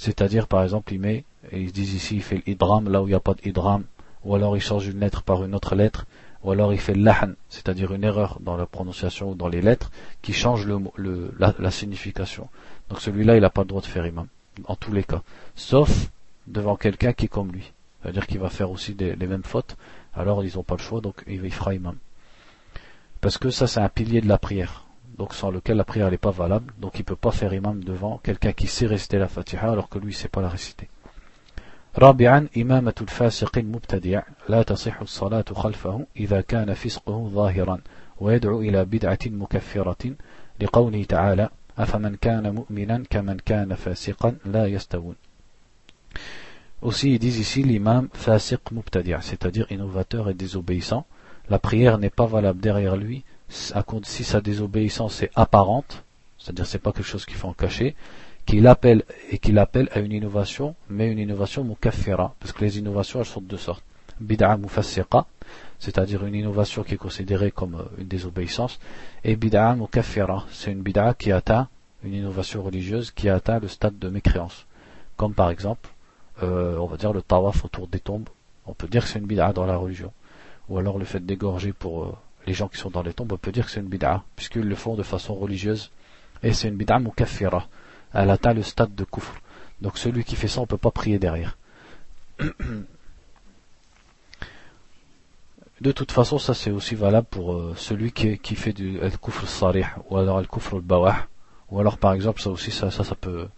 C'est-à-dire, 0.00 0.48
par 0.48 0.62
exemple, 0.62 0.94
il 0.94 1.00
met, 1.00 1.24
et 1.52 1.60
ils 1.60 1.72
disent 1.72 1.92
ici, 1.92 2.16
il 2.16 2.22
fait 2.22 2.42
l'idram 2.46 2.88
là 2.88 3.02
où 3.02 3.06
il 3.06 3.10
n'y 3.10 3.14
a 3.14 3.20
pas 3.20 3.34
d'idram, 3.34 3.84
ou 4.24 4.34
alors 4.34 4.56
il 4.56 4.60
change 4.60 4.86
une 4.86 4.98
lettre 4.98 5.22
par 5.22 5.44
une 5.44 5.54
autre 5.54 5.74
lettre, 5.74 6.06
ou 6.42 6.50
alors 6.52 6.72
il 6.72 6.80
fait 6.80 6.94
l'ahn, 6.94 7.34
c'est-à-dire 7.50 7.92
une 7.92 8.02
erreur 8.02 8.38
dans 8.40 8.56
la 8.56 8.64
prononciation 8.64 9.32
ou 9.32 9.34
dans 9.34 9.48
les 9.48 9.60
lettres, 9.60 9.90
qui 10.22 10.32
change 10.32 10.66
le, 10.66 11.34
la, 11.38 11.70
signification. 11.70 12.48
Donc 12.88 13.02
celui-là, 13.02 13.36
il 13.36 13.42
n'a 13.42 13.50
pas 13.50 13.60
le 13.60 13.66
droit 13.66 13.82
de 13.82 13.86
faire 13.86 14.06
imam, 14.06 14.26
en 14.64 14.74
tous 14.74 14.90
les 14.90 15.04
cas. 15.04 15.20
Sauf 15.54 16.08
devant 16.46 16.76
quelqu'un 16.76 17.12
qui 17.12 17.26
est 17.26 17.28
comme 17.28 17.52
lui. 17.52 17.70
C'est-à-dire 18.00 18.26
qu'il 18.26 18.38
va 18.38 18.48
faire 18.48 18.70
aussi 18.70 18.96
les 18.98 19.26
mêmes 19.26 19.44
fautes, 19.44 19.76
alors 20.14 20.42
ils 20.42 20.56
n'ont 20.56 20.62
pas 20.62 20.76
le 20.76 20.82
choix, 20.82 21.02
donc 21.02 21.22
il 21.26 21.52
fera 21.52 21.74
imam. 21.74 21.96
Parce 23.20 23.36
que 23.36 23.50
ça, 23.50 23.66
c'est 23.66 23.80
un 23.80 23.90
pilier 23.90 24.22
de 24.22 24.28
la 24.28 24.38
prière, 24.38 24.86
donc 25.19 25.33
sans 25.33 25.49
lequel 25.49 25.77
la 25.77 25.83
prière 25.85 26.11
n'est 26.11 26.17
pas 26.17 26.31
valable, 26.31 26.73
donc 26.77 26.95
il 26.95 27.01
ne 27.01 27.05
peut 27.05 27.15
pas 27.15 27.31
faire 27.31 27.53
imam 27.53 27.83
devant 27.83 28.19
quelqu'un 28.23 28.51
qui 28.51 28.67
sait 28.67 28.85
réciter 28.85 29.17
la 29.17 29.27
fatiha 29.27 29.71
alors 29.71 29.89
que 29.89 29.99
lui 29.99 30.07
ne 30.07 30.19
sait 30.21 30.29
pas 30.29 30.41
la 30.41 30.49
réciter. 30.49 30.89
رابعا 31.97 32.47
إمامة 32.57 32.93
الفاسق 33.01 33.57
المبتدع 33.57 34.21
لا 34.49 34.63
تصح 34.63 35.01
الصلاة 35.01 35.45
خلفه 35.53 36.05
إذا 36.17 36.41
كان 36.41 36.73
فسقه 36.73 37.29
ظاهرا 37.33 37.81
ويدعو 38.19 38.61
إلى 38.61 38.85
بدعة 38.85 39.19
مكفرة 39.25 40.15
لقوله 40.61 41.03
تعالى 41.03 41.49
أفمن 41.77 42.15
كان 42.15 42.55
مؤمنا 42.55 43.03
كمن 43.09 43.37
كان 43.37 43.75
فاسقا 43.75 44.35
لا 44.45 44.67
يستوون 44.67 45.15
Aussi, 46.81 47.13
ils 47.13 47.19
disent 47.19 47.39
ici 47.39 47.63
l'imam 47.63 48.09
fasiq 48.13 48.71
mubtadi', 48.71 49.15
c'est-à-dire 49.21 49.65
innovateur 49.71 50.29
et 50.29 50.33
désobéissant. 50.33 51.05
La 51.49 51.57
prière 51.57 51.97
n'est 51.97 52.11
pas 52.11 52.25
valable 52.25 52.59
derrière 52.59 52.95
lui 52.95 53.23
si 53.50 54.24
sa 54.24 54.40
désobéissance 54.40 55.22
est 55.22 55.30
apparente, 55.34 56.04
c'est-à-dire 56.38 56.66
c'est 56.66 56.78
pas 56.78 56.92
quelque 56.92 57.06
chose 57.06 57.26
qu'il 57.26 57.36
faut 57.36 57.48
en 57.48 57.52
cacher, 57.52 57.94
qu'il 58.46 58.66
appelle 58.66 59.04
et 59.30 59.38
qu'il 59.38 59.58
appelle 59.58 59.88
à 59.92 60.00
une 60.00 60.12
innovation, 60.12 60.74
mais 60.88 61.10
une 61.10 61.18
innovation 61.18 61.64
mukaffira, 61.64 62.34
parce 62.40 62.52
que 62.52 62.64
les 62.64 62.78
innovations 62.78 63.20
elles 63.20 63.26
sont 63.26 63.40
de 63.40 63.46
deux 63.46 63.56
sortes. 63.58 63.84
Bid'a 64.20 64.56
mufassiqa, 64.56 65.26
c'est-à-dire 65.78 66.24
une 66.24 66.34
innovation 66.34 66.82
qui 66.82 66.94
est 66.94 66.98
considérée 66.98 67.50
comme 67.50 67.74
euh, 67.74 67.84
une 67.98 68.08
désobéissance, 68.08 68.78
et 69.24 69.36
bid'a 69.36 69.74
mukaffira, 69.74 70.46
c'est 70.50 70.72
une 70.72 70.82
bid'a 70.82 71.14
qui 71.14 71.32
atteint 71.32 71.68
une 72.02 72.14
innovation 72.14 72.62
religieuse 72.62 73.10
qui 73.10 73.28
atteint 73.28 73.58
le 73.58 73.68
stade 73.68 73.98
de 73.98 74.08
mécréance. 74.08 74.66
Comme 75.16 75.34
par 75.34 75.50
exemple, 75.50 75.90
euh, 76.42 76.78
on 76.78 76.86
va 76.86 76.96
dire 76.96 77.12
le 77.12 77.22
tawaf 77.22 77.64
autour 77.64 77.88
des 77.88 78.00
tombes, 78.00 78.28
on 78.66 78.72
peut 78.72 78.88
dire 78.88 79.02
que 79.02 79.08
c'est 79.08 79.18
une 79.18 79.26
bid'a 79.26 79.52
dans 79.52 79.66
la 79.66 79.76
religion. 79.76 80.12
Ou 80.68 80.78
alors 80.78 80.98
le 80.98 81.04
fait 81.04 81.24
d'égorger 81.24 81.72
pour 81.72 82.04
euh, 82.04 82.16
les 82.46 82.54
gens 82.54 82.68
qui 82.68 82.78
sont 82.78 82.90
dans 82.90 83.02
les 83.02 83.12
tombes, 83.12 83.32
on 83.32 83.38
peut 83.38 83.52
dire 83.52 83.66
que 83.66 83.70
c'est 83.70 83.80
une 83.80 83.88
bid'a, 83.88 84.24
puisqu'ils 84.36 84.62
le 84.62 84.74
font 84.74 84.94
de 84.94 85.02
façon 85.02 85.34
religieuse, 85.34 85.90
et 86.42 86.52
c'est 86.52 86.68
une 86.68 86.76
bid'a 86.76 86.98
mukaffira 86.98 87.68
elle 88.12 88.30
atteint 88.30 88.54
le 88.54 88.62
stade 88.62 88.94
de 88.94 89.04
kufr. 89.04 89.32
Donc 89.80 89.98
celui 89.98 90.24
qui 90.24 90.36
fait 90.36 90.48
ça, 90.48 90.60
on 90.60 90.64
ne 90.64 90.66
peut 90.68 90.76
pas 90.76 90.90
prier 90.90 91.18
derrière. 91.18 91.56
De 95.80 95.92
toute 95.92 96.12
façon, 96.12 96.38
ça 96.38 96.52
c'est 96.52 96.70
aussi 96.70 96.94
valable 96.94 97.26
pour 97.30 97.54
euh, 97.54 97.72
celui 97.76 98.12
qui, 98.12 98.54
fait 98.54 98.74
du 98.74 99.00
al-kufr 99.00 99.48
sarih 99.48 99.86
ou 100.10 100.18
alors 100.18 100.36
al-kufr 100.36 100.74
al-bawah 100.74 101.26
ou 101.70 101.80
alors 101.80 101.96
par 101.96 102.12
exemple 102.12 102.42
ça 102.42 102.50
aussi 102.50 102.70
ça 102.70 102.90
peut 103.18 103.48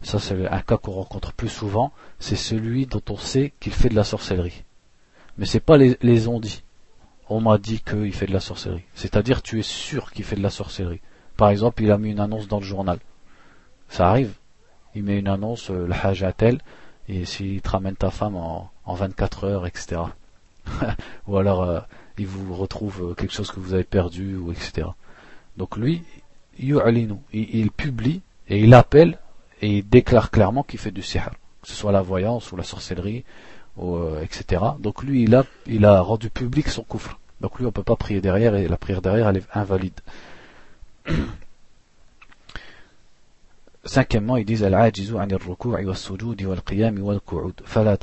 ça 0.00 0.18
c'est 0.18 0.46
un 0.46 0.60
cas 0.60 0.78
qu'on 0.78 0.92
rencontre 0.92 1.34
plus 1.34 1.50
souvent, 1.50 1.92
c'est 2.18 2.36
celui 2.36 2.86
dont 2.86 3.02
on 3.10 3.18
sait 3.18 3.52
qu'il 3.60 3.72
fait 3.74 3.90
de 3.90 3.94
la 3.94 4.04
sorcellerie. 4.04 4.64
Mais 5.36 5.44
c'est 5.44 5.60
pas 5.60 5.76
les, 5.76 5.98
les 6.00 6.26
on 6.26 6.40
dit. 6.40 6.62
On 7.34 7.40
m'a 7.40 7.56
dit 7.56 7.80
qu'il 7.80 8.12
fait 8.12 8.26
de 8.26 8.32
la 8.34 8.40
sorcellerie. 8.40 8.84
C'est-à-dire 8.94 9.40
tu 9.40 9.58
es 9.58 9.62
sûr 9.62 10.12
qu'il 10.12 10.22
fait 10.22 10.36
de 10.36 10.42
la 10.42 10.50
sorcellerie. 10.50 11.00
Par 11.38 11.48
exemple, 11.48 11.82
il 11.82 11.90
a 11.90 11.96
mis 11.96 12.10
une 12.10 12.20
annonce 12.20 12.46
dans 12.46 12.58
le 12.58 12.64
journal. 12.64 12.98
Ça 13.88 14.10
arrive. 14.10 14.34
Il 14.94 15.04
met 15.04 15.18
une 15.18 15.28
annonce, 15.28 15.70
euh, 15.70 15.86
le 15.86 16.58
et 17.08 17.24
s'il 17.24 17.62
te 17.62 17.70
ramène 17.70 17.96
ta 17.96 18.10
femme 18.10 18.36
en, 18.36 18.70
en 18.84 18.94
24 18.94 19.44
heures, 19.44 19.66
etc. 19.66 20.02
ou 21.26 21.38
alors 21.38 21.62
euh, 21.62 21.80
il 22.18 22.26
vous 22.26 22.54
retrouve 22.54 23.12
euh, 23.12 23.14
quelque 23.14 23.32
chose 23.32 23.50
que 23.50 23.60
vous 23.60 23.72
avez 23.72 23.84
perdu, 23.84 24.36
ou 24.36 24.52
etc. 24.52 24.88
Donc 25.56 25.78
lui, 25.78 26.02
il, 26.58 26.78
il 27.32 27.70
publie 27.70 28.20
et 28.46 28.60
il 28.60 28.74
appelle 28.74 29.18
et 29.62 29.78
il 29.78 29.88
déclare 29.88 30.30
clairement 30.30 30.64
qu'il 30.64 30.78
fait 30.78 30.90
du 30.90 31.02
sihr, 31.02 31.30
que 31.62 31.68
ce 31.68 31.74
soit 31.74 31.92
la 31.92 32.02
voyance 32.02 32.52
ou 32.52 32.56
la 32.56 32.62
sorcellerie, 32.62 33.24
ou, 33.78 33.98
etc. 34.20 34.62
Donc 34.80 35.02
lui, 35.02 35.22
il 35.22 35.34
a, 35.34 35.46
il 35.66 35.86
a 35.86 36.02
rendu 36.02 36.28
public 36.28 36.68
son 36.68 36.82
coufre. 36.82 37.18
Donc 37.42 37.58
lui, 37.58 37.66
on 37.66 37.72
peut 37.72 37.82
pas 37.82 37.96
prier 37.96 38.20
derrière 38.20 38.54
et 38.54 38.68
la 38.68 38.76
prière 38.76 39.02
derrière, 39.02 39.28
elle 39.28 39.38
est 39.38 39.48
invalide. 39.52 40.00
Cinquièmement, 43.84 44.36
ils 44.36 44.44
disent 44.44 44.62
Al-ajizu 44.62 45.18
anir 45.18 45.38
wa 45.48 45.94
sujudi 45.96 46.46
wal 46.46 46.62
qiyami 46.62 47.02
fala 47.64 47.98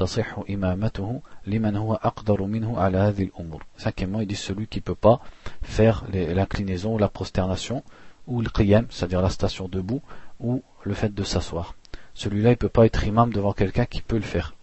imamatuhu 0.45 1.21
liman 1.45 1.77
huwa 1.77 1.99
aqdaru 2.03 2.45
ala 2.77 3.05
al-umur. 3.05 3.61
Cinquièmement, 3.77 4.19
ils 4.19 4.27
disent 4.27 4.39
celui 4.39 4.67
qui 4.67 4.81
peut 4.81 4.93
pas 4.93 5.21
faire 5.61 6.03
l'inclinaison 6.11 6.95
ou 6.95 6.97
la 6.97 7.07
prosternation, 7.07 7.81
ou 8.27 8.41
le 8.41 8.49
qiyam, 8.49 8.87
c'est-à-dire 8.89 9.21
la 9.21 9.29
station 9.29 9.69
debout, 9.69 10.01
ou 10.41 10.61
le 10.83 10.93
fait 10.93 11.13
de 11.13 11.23
s'asseoir. 11.23 11.75
Celui-là, 12.13 12.51
il 12.51 12.57
peut 12.57 12.67
pas 12.67 12.85
être 12.85 13.07
imam 13.07 13.31
devant 13.31 13.53
quelqu'un 13.53 13.85
qui 13.85 14.01
peut 14.01 14.17
le 14.17 14.21
faire. 14.21 14.53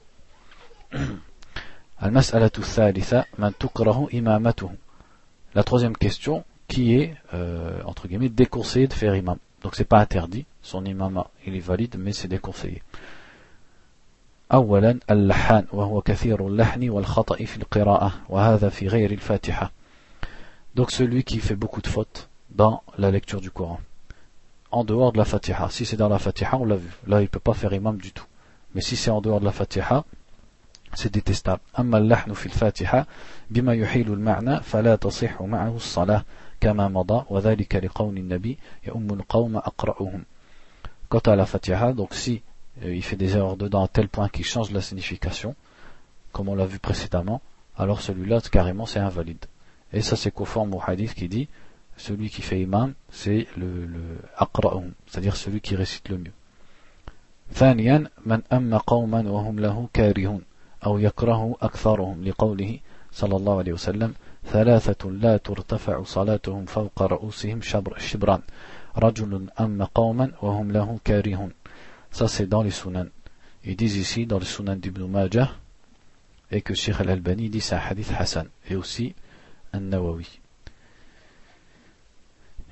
La 5.54 5.64
troisième 5.64 5.98
question, 5.98 6.44
qui 6.68 6.96
est, 6.96 7.16
euh, 7.34 7.82
entre 7.86 8.08
guillemets, 8.08 8.30
déconseillé 8.30 8.88
de 8.88 8.94
faire 8.94 9.16
imam. 9.16 9.38
Donc 9.62 9.76
c'est 9.76 9.86
pas 9.86 10.00
interdit, 10.00 10.46
son 10.62 10.86
imama 10.86 11.28
il 11.46 11.56
est 11.56 11.60
valide, 11.60 11.96
mais 12.00 12.14
c'est 12.14 12.28
déconseillé. 12.28 12.82
أولا 14.54 15.00
اللحان 15.12 15.66
وهو 15.74 16.02
كثير 16.02 16.48
اللحن 16.48 16.90
والخطأ 16.90 17.46
في 17.46 17.58
القراءة 17.58 18.14
وهذا 18.30 18.70
في 18.70 18.88
غير 18.88 19.12
الفاتحة 19.12 19.72
donc 20.76 20.92
celui 20.92 21.24
qui 21.24 21.40
fait 21.40 21.56
beaucoup 21.56 21.82
de 21.82 21.88
fautes 21.88 22.28
dans 22.50 22.84
la 22.98 23.12
lecture 23.12 23.40
du 23.40 23.50
Coran 23.50 23.80
en 24.72 24.84
dehors 24.84 25.14
de 25.14 25.18
la 25.18 25.24
Fatiha 25.26 25.70
si 25.70 25.86
c'est 25.86 25.96
dans 25.96 26.10
la 26.10 26.20
Fatiha 26.20 26.58
on 26.58 26.66
l'a 26.66 26.76
vu 26.76 26.90
là 27.08 27.22
il 27.22 27.30
peut 27.30 27.40
pas 27.40 27.54
faire 27.54 27.72
imam 27.74 27.98
du 27.98 28.12
tout 28.12 28.26
mais 28.76 28.82
si 28.82 28.98
c'est 28.98 29.10
en 29.10 29.22
dehors 29.22 29.40
de 29.40 29.46
la 29.46 29.54
Fatiha 29.54 30.04
c'est 30.96 31.14
détestable 31.14 31.62
أما 31.80 31.98
اللحن 31.98 32.34
في 32.34 32.46
الفاتحة 32.46 33.08
بما 33.50 33.74
يحيل 33.74 34.14
المعنى 34.14 34.62
فلا 34.62 34.96
تصح 34.96 35.42
معه 35.42 35.76
الصلاة 35.76 36.24
كما 36.62 36.88
مضى 36.88 37.26
وذلك 37.30 37.76
لقول 37.76 38.18
النبي 38.18 38.58
يؤم 38.88 39.14
القوم 39.14 39.58
أقرأهم 39.58 40.24
Quant 41.10 41.32
à 41.32 41.36
la 41.36 41.46
Fatiha, 41.46 41.92
donc 41.92 42.14
si 42.14 42.42
euh, 42.84 42.96
il 42.96 43.04
fait 43.04 43.18
des 43.18 43.36
erreurs 43.36 43.58
dedans 43.58 43.84
à 43.84 43.90
tel 43.90 44.08
point 44.08 44.30
qu'il 44.30 44.46
change 44.46 44.72
la 44.72 44.80
signification, 44.80 45.56
comme 46.32 46.48
on 46.48 46.56
l'a 46.56 46.66
vu 46.66 46.80
précédemment, 46.80 47.42
alors 47.76 48.00
celui-là 48.00 48.40
carrément 48.50 48.86
c'est 48.86 49.00
invalide. 49.00 49.46
Et 49.92 50.02
ça 50.02 50.16
c'est 50.16 50.32
conforme 50.32 50.74
au 50.74 50.82
hadith 50.86 51.14
qui 51.14 51.28
dit 51.28 51.50
celui 51.98 52.30
qui 52.30 52.42
fait 52.42 52.62
imam, 52.62 52.94
c'est 53.12 53.48
le, 53.58 53.86
le 53.86 54.04
aqra'um, 54.38 54.92
c'est-à-dire 55.08 55.36
celui 55.36 55.60
qui 55.60 55.76
récite 55.76 56.10
le 56.10 56.18
mieux. 56.18 56.34
ثانيا 57.54 58.10
من 58.26 58.42
أما 58.54 58.78
قوما 58.78 59.30
وهم 59.30 59.60
له 59.60 59.90
كارهون 59.94 60.42
أو 60.85 60.99
يكره 60.99 61.57
أكثرهم 61.63 62.25
لقوله 62.25 62.79
صلى 63.13 63.37
الله 63.37 63.59
عليه 63.59 63.73
وسلم 63.73 64.15
ثلاثة 64.45 65.11
لا 65.11 65.37
ترتفع 65.37 66.03
صلاتهم 66.03 66.65
فوق 66.65 67.03
رؤوسهم 67.03 67.61
شبر 67.63 67.99
شبران 67.99 68.41
رجل 68.99 69.49
أما 69.61 69.85
قوما 69.95 70.33
وهم 70.43 70.73
له 70.73 70.99
كارهون 71.05 71.53
Ça 72.13 72.29
c'est 72.29 72.47
dans 72.47 72.63
les 72.63 72.71
sunan. 72.71 73.09
Ils 73.65 73.77
disent 73.77 73.97
ici 73.97 74.27
dans 74.27 74.39
le 74.39 74.45
sunan 74.45 74.77
d'Ibn 74.77 75.07
Majah 75.07 75.51
et 76.51 76.63
que 76.63 76.73
Sheikh 76.73 77.01
al-Albani 77.01 77.51
dit 77.51 77.61
c'est 77.61 77.75
un 77.75 77.79
hadith 77.79 78.11
Hassan 78.17 78.49
et 78.71 78.77
aussi 78.77 79.15
un 79.73 79.81
Nawawi. 79.81 80.41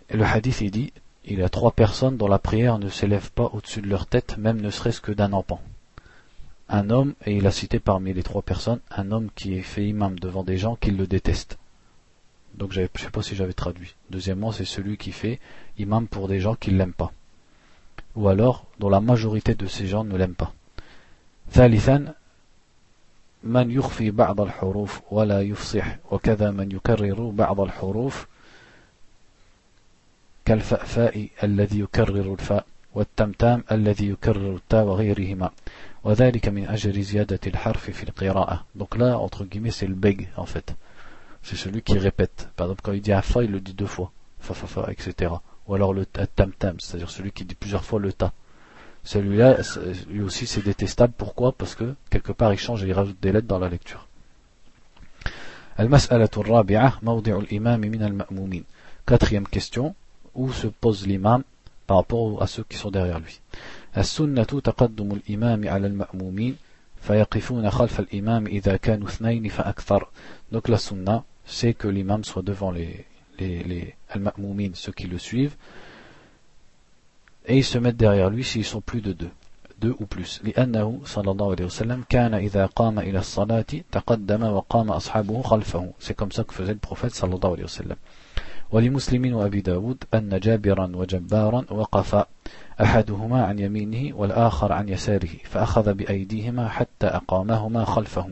Et 0.08 0.16
le 0.16 0.24
hadith 0.24 0.60
il 0.60 0.70
dit 0.70 0.92
il 1.26 1.38
y 1.38 1.42
a 1.42 1.48
trois 1.48 1.72
personnes 1.72 2.16
dont 2.16 2.28
la 2.28 2.38
prière 2.38 2.78
ne 2.78 2.88
s'élève 2.88 3.30
pas 3.32 3.50
au-dessus 3.52 3.80
de 3.80 3.88
leur 3.88 4.06
tête, 4.06 4.36
même 4.36 4.60
ne 4.60 4.70
serait-ce 4.70 5.00
que 5.00 5.12
d'un 5.12 5.32
empan. 5.32 5.60
Un 6.69 6.89
homme, 6.89 7.15
et 7.25 7.35
il 7.35 7.47
a 7.47 7.51
cité 7.51 7.79
parmi 7.79 8.13
les 8.13 8.23
trois 8.23 8.41
personnes, 8.41 8.79
un 8.91 9.11
homme 9.11 9.29
qui 9.35 9.55
est 9.55 9.63
fait 9.63 9.87
imam 9.87 10.19
devant 10.19 10.43
des 10.43 10.57
gens 10.57 10.75
qui 10.75 10.91
le 10.91 11.07
détestent. 11.07 11.57
Donc 12.55 12.71
je 12.71 12.81
ne 12.81 12.87
sais 12.95 13.09
pas 13.09 13.21
si 13.21 13.35
j'avais 13.35 13.53
traduit. 13.53 13.95
Deuxièmement, 14.09 14.51
c'est 14.51 14.65
celui 14.65 14.97
qui 14.97 15.11
fait 15.11 15.39
imam 15.77 16.07
pour 16.07 16.27
des 16.27 16.39
gens 16.39 16.55
qui 16.55 16.71
ne 16.71 16.77
l'aiment 16.77 16.93
pas. 16.93 17.11
Ou 18.15 18.27
alors, 18.27 18.65
dont 18.79 18.89
la 18.89 19.01
majorité 19.01 19.55
de 19.55 19.67
ces 19.67 19.87
gens 19.87 20.03
ne 20.03 20.15
l'aiment 20.17 20.35
pas. 20.35 20.53
ثالثا 21.51 22.13
من 23.43 23.71
يخفي 23.71 24.11
بعض 24.11 24.41
الحروف 24.41 25.01
ولا 25.11 25.41
يفصح 25.41 25.97
وكذا 26.11 26.51
من 26.51 26.71
يكرر 26.71 27.29
بعض 27.29 27.61
الحروف 27.61 28.27
كالفأفاء 30.45 31.29
الذي 31.43 31.79
يكرر 31.79 32.33
الفاء 32.33 32.65
والتمتام 32.95 33.63
الذي 33.71 34.09
يكرر 34.09 34.55
التاء 34.55 34.85
وغيرهما 34.85 35.51
Donc 38.74 38.96
là, 38.96 39.18
entre 39.18 39.44
guillemets, 39.44 39.70
c'est 39.70 39.86
le 39.86 39.94
beg, 39.94 40.28
en 40.36 40.44
fait. 40.44 40.74
C'est 41.42 41.56
celui 41.56 41.82
qui 41.82 41.98
répète. 41.98 42.48
Par 42.56 42.66
exemple, 42.66 42.82
quand 42.82 42.92
il 42.92 43.00
dit 43.00 43.12
afa, 43.12 43.42
il 43.42 43.50
le 43.50 43.60
dit 43.60 43.72
deux 43.72 43.86
fois. 43.86 44.12
Fa, 44.40 44.52
fa, 44.52 44.66
fa, 44.66 44.92
etc. 44.92 45.32
Ou 45.66 45.74
alors 45.74 45.94
le 45.94 46.04
tam 46.04 46.52
tam, 46.58 46.78
c'est-à-dire 46.78 47.08
celui 47.08 47.32
qui 47.32 47.44
dit 47.44 47.54
plusieurs 47.54 47.84
fois 47.84 48.00
le 48.00 48.12
ta. 48.12 48.32
Celui-là, 49.02 49.58
lui 50.08 50.22
aussi, 50.22 50.46
c'est 50.46 50.62
détestable. 50.62 51.14
Pourquoi? 51.16 51.52
Parce 51.52 51.74
que, 51.74 51.94
quelque 52.10 52.32
part, 52.32 52.52
il 52.52 52.58
change 52.58 52.84
et 52.84 52.88
il 52.88 52.92
rajoute 52.92 53.20
des 53.20 53.32
lettres 53.32 53.46
dans 53.46 53.58
la 53.58 53.68
lecture. 53.68 54.06
Quatrième 59.06 59.48
question, 59.48 59.94
où 60.34 60.52
se 60.52 60.66
pose 60.66 61.06
l'imam 61.06 61.42
par 61.86 61.96
rapport 61.98 62.42
à 62.42 62.46
ceux 62.46 62.64
qui 62.64 62.76
sont 62.76 62.90
derrière 62.90 63.20
lui? 63.20 63.40
السنة 63.96 64.42
تقدم 64.44 65.12
الإمام 65.12 65.68
على 65.68 65.86
المأمومين 65.86 66.56
فيقفون 67.00 67.70
خلف 67.70 68.00
الإمام 68.00 68.46
إذا 68.46 68.76
كانوا 68.76 69.08
اثنين 69.08 69.48
فأكثر. 69.48 70.08
Donc 70.52 70.68
la 70.68 70.78
sunna, 70.78 71.24
c'est 71.44 71.74
que 71.74 71.88
l'imam 71.88 72.24
soit 72.24 72.42
devant 72.42 72.70
les, 72.70 73.04
les, 73.38 73.62
les 73.64 73.94
al-ma'moumin, 74.10 74.70
ceux 74.74 74.92
qui 74.92 75.06
le 75.06 75.18
suivent, 75.18 75.56
et 77.46 77.58
ils 77.58 77.64
se 77.64 77.78
mettent 77.78 77.96
derrière 77.96 78.30
lui 78.30 78.42
s'ils 78.42 78.64
sont 78.64 78.80
plus 78.80 79.00
de 79.02 79.12
deux, 79.12 79.30
deux 79.80 79.94
ou 80.00 80.06
plus. 80.06 80.40
لأنه 80.44 81.00
صلى 81.04 81.30
الله 81.30 81.50
عليه 81.50 81.64
وسلم 81.64 82.04
كان 82.08 82.34
إذا 82.34 82.66
قام 82.66 82.98
إلى 82.98 83.18
الصلاة 83.18 83.66
تقدم 83.92 84.42
وقام 84.42 84.90
أصحابه 84.90 85.42
خلفه. 85.42 85.92
C'est 85.98 86.14
comme 86.14 86.32
ça 86.32 86.44
que 86.44 86.54
faisait 86.54 86.72
le 86.72 86.78
prophète 86.78 87.14
صلى 87.14 87.34
الله 87.34 87.50
عليه 87.52 87.64
وسلم. 87.64 87.96
ولمسلم 88.72 89.34
وأبي 89.34 89.60
داود 89.60 90.04
أن 90.14 90.40
جابرا 90.40 90.90
وجبارا 90.94 91.64
وقفا 91.70 92.26
أحدهما 92.80 93.44
عن 93.44 93.58
يمينه 93.58 94.16
والآخر 94.16 94.72
عن 94.72 94.88
يساره 94.88 95.36
فأخذ 95.44 95.94
بأيديهما 95.94 96.68
حتى 96.68 97.06
أقامهما 97.06 97.84
خلفه 97.84 98.28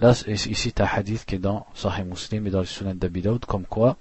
Là, 0.00 0.10
ici, 0.26 0.72
as 0.76 0.82
un 0.82 0.84
hadith 0.84 1.24
qui 1.24 1.36
est 1.36 1.38
dans 1.38 1.64
Sahih 1.74 2.02
Muslim 2.02 2.48
et 2.48 2.50
dans 2.50 2.58
le 2.58 2.64
Sunan 2.64 2.96
d'Abi 2.96 3.22
comme 3.46 3.66
quoi 3.66 3.96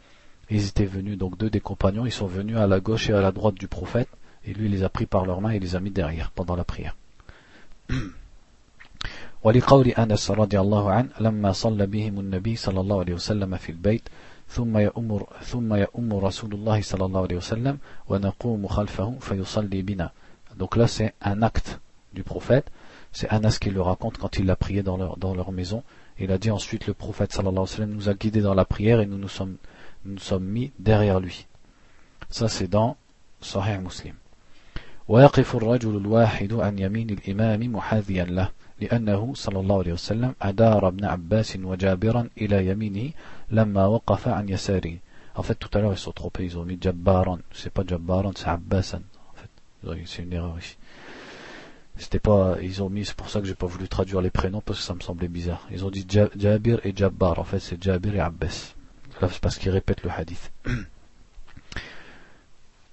ils 0.50 0.68
étaient 0.68 0.86
venus, 0.86 1.16
donc 1.16 1.38
deux 1.38 1.52
des 1.52 1.60
compagnons, 1.60 2.08
ils 2.08 2.12
sont 2.12 2.26
venus 2.26 2.58
à 2.58 2.66
la 2.66 2.80
gauche 2.80 3.10
et 3.12 3.14
à 3.14 3.22
la 3.22 3.32
droite 3.32 3.54
du 3.54 3.68
prophète, 3.68 4.10
et 4.44 4.54
lui 4.54 4.66
il 4.66 4.72
les 4.72 4.84
a 4.84 4.90
pris 4.90 5.06
par 5.06 5.28
leurs 5.28 5.42
mains 5.42 5.52
et 5.52 5.60
les 5.60 5.76
a 5.76 5.80
mis 5.80 5.92
derrière 5.92 6.32
pendant 6.32 6.56
la 6.56 6.64
prière. 6.64 6.96
ولقول 9.44 9.88
أنس 9.88 10.32
رضي 10.32 10.60
الله 10.60 10.92
عنه 10.92 11.10
لما 11.20 11.52
صلى 11.52 11.86
بهم 11.86 12.20
النبي 12.20 12.56
صلى 12.56 12.80
الله 12.80 13.00
عليه 13.00 13.14
وسلم 13.14 13.58
في 13.58 13.72
البيت 13.72 14.10
ثم 14.51 14.79
يأمر 14.79 15.27
ثم 15.43 15.75
يأمر 15.75 16.23
رسول 16.23 16.55
الله 16.55 16.83
صلى 16.83 17.05
الله 17.05 17.23
عليه 17.23 17.37
وسلم 17.37 17.79
ونقوم 18.09 18.67
خلفه 18.67 19.15
فيصلي 19.21 19.83
بنا 19.83 20.11
donc 20.59 20.77
là 20.77 20.87
c'est 20.87 21.13
un 21.21 21.43
acte 21.43 21.81
du 22.15 22.23
prophète 22.23 22.71
c'est 23.13 23.29
Anas 23.29 23.59
qui 23.61 23.71
le 23.71 23.81
raconte 23.81 24.19
quand 24.19 24.39
il 24.39 24.51
a 24.51 24.57
prié 24.57 24.83
dans 24.83 24.97
leur, 24.97 25.17
dans 25.17 25.35
leur 25.35 25.53
maison 25.53 25.83
il 26.19 26.33
a 26.33 26.39
dit 26.39 26.51
ensuite 26.51 26.87
le 26.87 26.95
prophète 26.95 27.33
sallallahu 27.33 27.53
alayhi 27.53 27.71
wa 27.71 27.77
sallam 27.77 27.91
nous 27.91 28.09
a 28.09 28.15
guidés 28.15 28.41
dans 28.41 28.55
la 28.55 28.65
prière 28.65 29.01
et 29.01 29.07
nous 29.07 29.19
nous 29.19 29.29
sommes, 29.29 29.57
nous, 30.05 30.15
nous 30.15 30.19
sommes 30.19 30.45
mis 30.45 30.73
derrière 30.79 31.21
lui 31.21 31.47
ça 32.31 32.49
c'est 32.49 32.69
dans 32.69 32.97
Sahih 33.41 33.79
Muslim 33.79 34.15
ويقف 35.09 35.57
الرجل 35.57 35.97
الواحد 35.97 36.53
عن 36.53 36.79
يمين 36.79 37.11
الإمام 37.11 37.73
محاذيا 37.77 38.25
له 38.25 38.51
لأنه 38.81 39.33
صلى 39.35 39.61
الله 39.61 39.79
عليه 39.79 39.93
وسلم 39.93 40.35
أدار 40.43 40.89
ابن 40.89 41.05
عباس 41.05 41.57
وجابرا 41.57 42.29
إلى 42.39 42.67
يمينه 42.67 43.11
لما 43.51 43.87
وقف 43.87 44.29
عن 44.29 44.49
يساره 44.49 44.97
En 45.39 45.43
fait, 45.43 45.55
tout 45.55 45.69
à 45.77 45.83
l'heure, 45.83 45.93
ils 45.93 45.99
sont 45.99 46.13
trompés. 46.13 46.45
Ils 46.45 46.57
ont 46.57 46.65
mis 46.65 46.79
Jabbaran. 46.81 47.39
C'est 47.53 47.69
pas 47.71 47.83
Jabbaran, 47.87 48.33
c'est 48.35 48.49
Abbasan. 48.49 49.03
En 49.31 49.35
fait, 49.35 49.51
c'est 50.07 50.23
une 50.23 50.33
erreur 50.33 50.57
ici. 50.59 50.79
C'était 51.99 52.19
pas, 52.19 52.57
ils 52.63 52.83
ont 52.83 52.89
mis, 52.89 53.05
c'est 53.05 53.15
pour 53.15 53.29
ça 53.29 53.43
que 53.43 53.47
j'ai 53.47 53.55
pas 53.55 53.67
voulu 53.67 53.87
traduire 53.87 54.23
les 54.23 54.31
prénoms 54.31 54.63
parce 54.63 54.79
que 54.79 54.85
ça 54.87 54.95
me 54.95 55.01
semblait 55.01 55.29
bizarre. 55.29 55.67
Ils 55.71 55.85
ont 55.85 55.91
dit 55.91 56.07
Jabir 56.09 56.81
et 56.85 56.97
Jabbar. 56.97 57.39
En 57.39 57.45
fait, 57.45 57.59
c'est 57.59 57.83
Jabir 57.83 58.15
et 58.15 58.21
Abbas. 58.21 58.75
Là, 59.21 59.29
c'est 59.31 59.41
parce 59.41 59.59
qu'ils 59.59 59.73
répètent 59.73 60.03
le 60.05 60.11
hadith. 60.11 60.51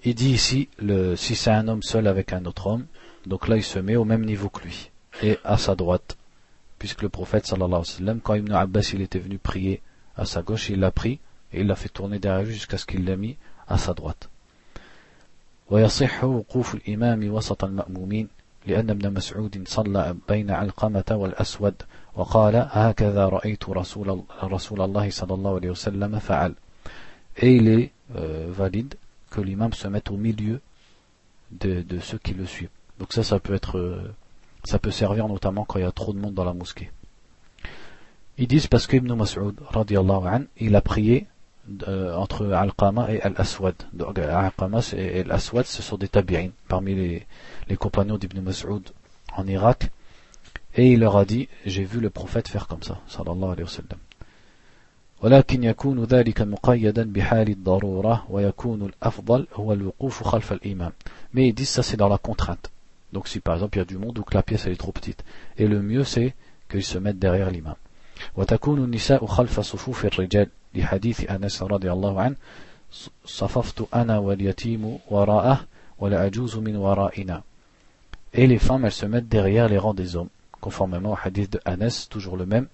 Il 0.03 0.15
dit 0.15 0.31
ici, 0.31 0.67
le, 0.79 1.15
si 1.15 1.35
c'est 1.35 1.51
un 1.51 1.69
homme 1.69 1.81
seul 1.81 2.07
avec 2.07 2.33
un 2.33 2.43
autre 2.43 2.67
homme, 2.67 2.87
donc 3.25 3.47
là, 3.47 3.55
il 3.55 3.63
se 3.63 3.79
met 3.79 3.95
au 3.95 4.03
même 4.03 4.25
niveau 4.25 4.49
que 4.49 4.63
lui 4.63 4.91
et 5.21 5.37
à 5.43 5.57
sa 5.57 5.75
droite. 5.75 6.17
Puisque 6.79 7.01
le 7.01 7.09
prophète 7.09 7.45
sallallahu 7.45 7.81
alayhi 7.81 7.91
wa 7.91 7.97
sallam, 7.97 8.19
quand 8.21 8.33
Ibn 8.35 8.53
Abbas 8.53 8.91
il 8.93 9.01
était 9.01 9.19
venu 9.19 9.37
prier 9.37 9.81
à 10.17 10.25
sa 10.25 10.41
gauche, 10.41 10.69
il 10.69 10.79
l'a 10.79 10.91
pris 10.91 11.19
et 11.53 11.61
il 11.61 11.67
l'a 11.67 11.75
fait 11.75 11.89
tourner 11.89 12.19
derrière 12.19 12.43
lui 12.43 12.53
jusqu'à 12.53 12.77
ce 12.77 12.85
qu'il 12.85 13.05
l'a 13.05 13.15
mis 13.15 13.37
à 13.67 13.77
sa 13.77 13.93
droite. 13.93 14.29
ويصح 15.71 16.23
وقوف 16.23 16.75
الإمام 16.75 17.33
وسط 17.33 17.63
المأمومين 17.63 18.27
لأن 18.67 18.89
ابن 18.89 19.13
مسعود 19.13 19.63
صلى 19.67 20.15
بين 20.27 20.51
علقمة 20.51 21.03
والأسود 21.11 21.75
وقال 22.15 22.67
هكذا 22.69 23.25
رأيت 23.25 23.69
رسول, 23.69 24.23
رسول 24.43 24.81
الله 24.81 25.09
صلى 25.09 25.33
الله 25.33 25.55
عليه 25.55 25.69
وسلم 25.69 26.19
فعل 26.19 26.55
Et 27.37 27.55
il 27.55 27.67
est 27.67 27.91
euh, 28.15 28.51
valide 28.51 28.93
que 29.31 29.41
l'imam 29.41 29.73
se 29.73 29.87
mette 29.87 30.11
au 30.11 30.17
milieu 30.17 30.61
de, 31.51 31.81
de 31.81 31.99
ceux 31.99 32.19
qui 32.19 32.35
le 32.35 32.45
suivent. 32.45 32.69
Donc 32.99 33.11
ça, 33.11 33.23
ça 33.23 33.39
peut 33.39 33.55
être 33.55 33.79
euh, 33.79 34.13
Ça 34.63 34.79
peut 34.79 34.91
servir 34.91 35.27
notamment 35.27 35.65
quand 35.65 35.79
il 35.79 35.83
y 35.83 35.85
a 35.85 35.91
trop 35.91 36.13
de 36.13 36.19
monde 36.19 36.33
dans 36.33 36.45
la 36.45 36.53
mosquée. 36.53 36.91
Ils 38.37 38.47
disent 38.47 38.67
parce 38.67 38.87
qu'Ibn 38.87 39.13
Mas'ud, 39.13 39.55
an, 39.75 40.41
il 40.57 40.75
a 40.75 40.81
prié 40.81 41.27
euh, 41.87 42.15
entre 42.15 42.51
Al-Qama 42.51 43.11
et 43.13 43.21
Al-Aswad. 43.21 43.75
Donc 43.93 44.17
Al-Qama 44.17 44.79
et 44.97 45.21
Al-Aswad, 45.21 45.65
ce 45.65 45.81
sont 45.81 45.97
des 45.97 46.07
tabi'in 46.07 46.49
parmi 46.67 46.95
les, 46.95 47.27
les 47.67 47.77
compagnons 47.77 48.17
d'Ibn 48.17 48.41
Mas'ud 48.41 48.89
en 49.35 49.47
Irak. 49.47 49.91
Et 50.75 50.93
il 50.93 51.01
leur 51.01 51.17
a 51.17 51.25
dit, 51.25 51.47
j'ai 51.65 51.83
vu 51.83 51.99
le 51.99 52.09
prophète 52.09 52.47
faire 52.47 52.67
comme 52.67 52.81
ça, 52.81 52.99
sallallahu 53.07 53.51
alayhi 53.51 53.63
wa 53.63 53.69
sallam. 53.69 53.99
ولكن 55.23 55.63
يكون 55.63 56.03
ذلك 56.03 56.41
مقيدا 56.41 57.03
بحال 57.03 57.49
الضرورة 57.49 58.25
ويكون 58.29 58.81
الأفضل 58.81 59.47
هو 59.53 59.73
الوقوف 59.73 60.23
خلف 60.23 60.53
الإمام. 60.53 60.91
Mais 61.33 61.47
ils 61.47 61.53
disent 61.53 61.69
ça 61.69 61.83
c'est 61.83 61.95
dans 61.95 62.09
la 62.09 62.17
contrainte. 62.17 62.71
Donc 63.11 63.27
si 63.27 63.39
par 63.39 63.55
exemple 63.55 63.77
il 63.77 63.79
y 63.79 63.81
a 63.81 63.85
du 63.85 63.97
monde 63.97 64.17
ou 64.19 64.23
que 64.23 64.33
la 64.33 64.43
pièce 64.43 64.65
elle 64.65 64.73
est 64.73 64.77
trop 64.77 64.91
petite. 64.91 65.23
Et 65.57 65.67
le 65.67 65.81
mieux 65.81 66.03
c'est 66.03 66.35
qu'ils 66.69 66.83
se 66.83 66.97
mettent 66.97 67.19
derrière 67.19 67.51
l'imam. 67.51 67.75
وتكون 68.35 68.83
النساء 68.83 69.25
خلف 69.25 69.59
صفوف 69.59 70.05
الرجال 70.05 70.47
لحديث 70.75 71.31
أنس 71.31 71.63
رضي 71.63 71.91
الله 71.91 72.21
عنه 72.21 72.35
صففت 73.25 73.87
أنا 73.93 74.17
واليتيم 74.17 74.97
وراءه 75.09 75.65
والعجوز 75.99 76.57
من 76.57 76.75
ورائنا 76.75 77.43
Et 78.35 78.47
les 78.47 78.57
femmes, 78.57 78.83
elles 78.83 78.91
se 78.91 79.05
mettent 79.05 79.27
derrière 79.27 79.67
les 79.67 79.77
rangs 79.77 79.93
des 79.93 80.15
hommes, 80.15 80.29
conformément 80.59 81.11
au 81.11 81.17
hadith 81.23 81.53
de 81.53 81.59
Anas, 81.65 82.07
toujours 82.09 82.35
le 82.35 82.47
même, 82.47 82.67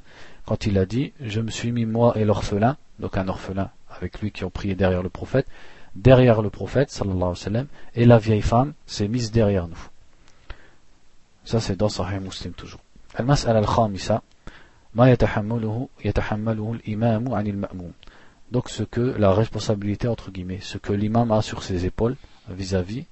quand 0.46 0.66
il 0.66 0.78
a 0.78 0.86
dit 0.86 1.12
Je 1.20 1.42
me 1.42 1.52
suis 1.52 1.74
mis 1.74 1.86
moi 1.86 2.18
et 2.18 2.24
l'orphelin, 2.24 2.78
donc 3.00 3.18
un 3.18 3.28
orphelin 3.28 3.70
avec 3.90 4.22
lui 4.22 4.32
qui 4.32 4.46
ont 4.46 4.50
prié 4.50 4.76
derrière 4.76 5.04
le 5.04 5.10
prophète, 5.10 5.48
derrière 5.96 6.42
le 6.42 6.50
prophète, 6.50 6.92
sallallahu 6.92 7.18
alayhi 7.18 7.30
wa 7.30 7.36
sallam, 7.36 7.68
et 7.96 8.06
la 8.06 8.20
vieille 8.20 8.42
femme 8.42 8.74
s'est 8.86 9.10
mise 9.10 9.32
derrière 9.32 9.68
nous. 9.68 9.90
Ça, 11.46 11.60
c'est 11.60 11.76
dans 11.76 11.90
Sahih 11.90 12.20
Muslim 12.20 12.54
toujours. 12.54 12.82
المسألة 13.20 13.60
الخامسة 13.60 14.22
ما 14.96 15.12
يتحمله 15.12 15.88
يتحمله 16.06 16.74
الإمام 16.74 17.34
عن 17.34 17.48
المأموم 17.48 17.92
donc 18.52 18.70
ce 18.70 18.84
que 18.84 19.02
la 19.18 19.32
responsabilité 19.32 20.08
entre 20.08 20.32
guillemets 20.32 20.60
ce 20.62 20.78
que 20.78 20.94
l'imam 20.94 21.32
a 21.32 21.42
sur 21.42 21.64
ses 21.64 21.86
épaules 21.86 22.16
vis-à-vis 22.50 23.06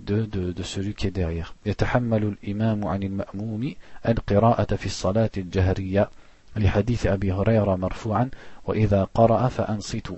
de, 0.00 0.26
de, 0.26 0.52
de 0.52 0.62
celui 0.62 0.94
qui 0.94 1.06
est 1.06 1.10
derrière 1.10 1.54
يتحمل 1.66 2.22
الإمام 2.42 2.86
عن 2.86 3.02
المأموم 3.02 3.74
القراءة 4.08 4.74
في 4.76 4.86
الصلاة 4.86 5.30
الجهرية 5.36 6.10
لحديث 6.56 7.06
أبي 7.06 7.32
هريرة 7.32 7.76
مرفوعا 7.76 8.30
وإذا 8.64 9.08
قرأ 9.14 9.48
فأنصتوا 9.48 10.16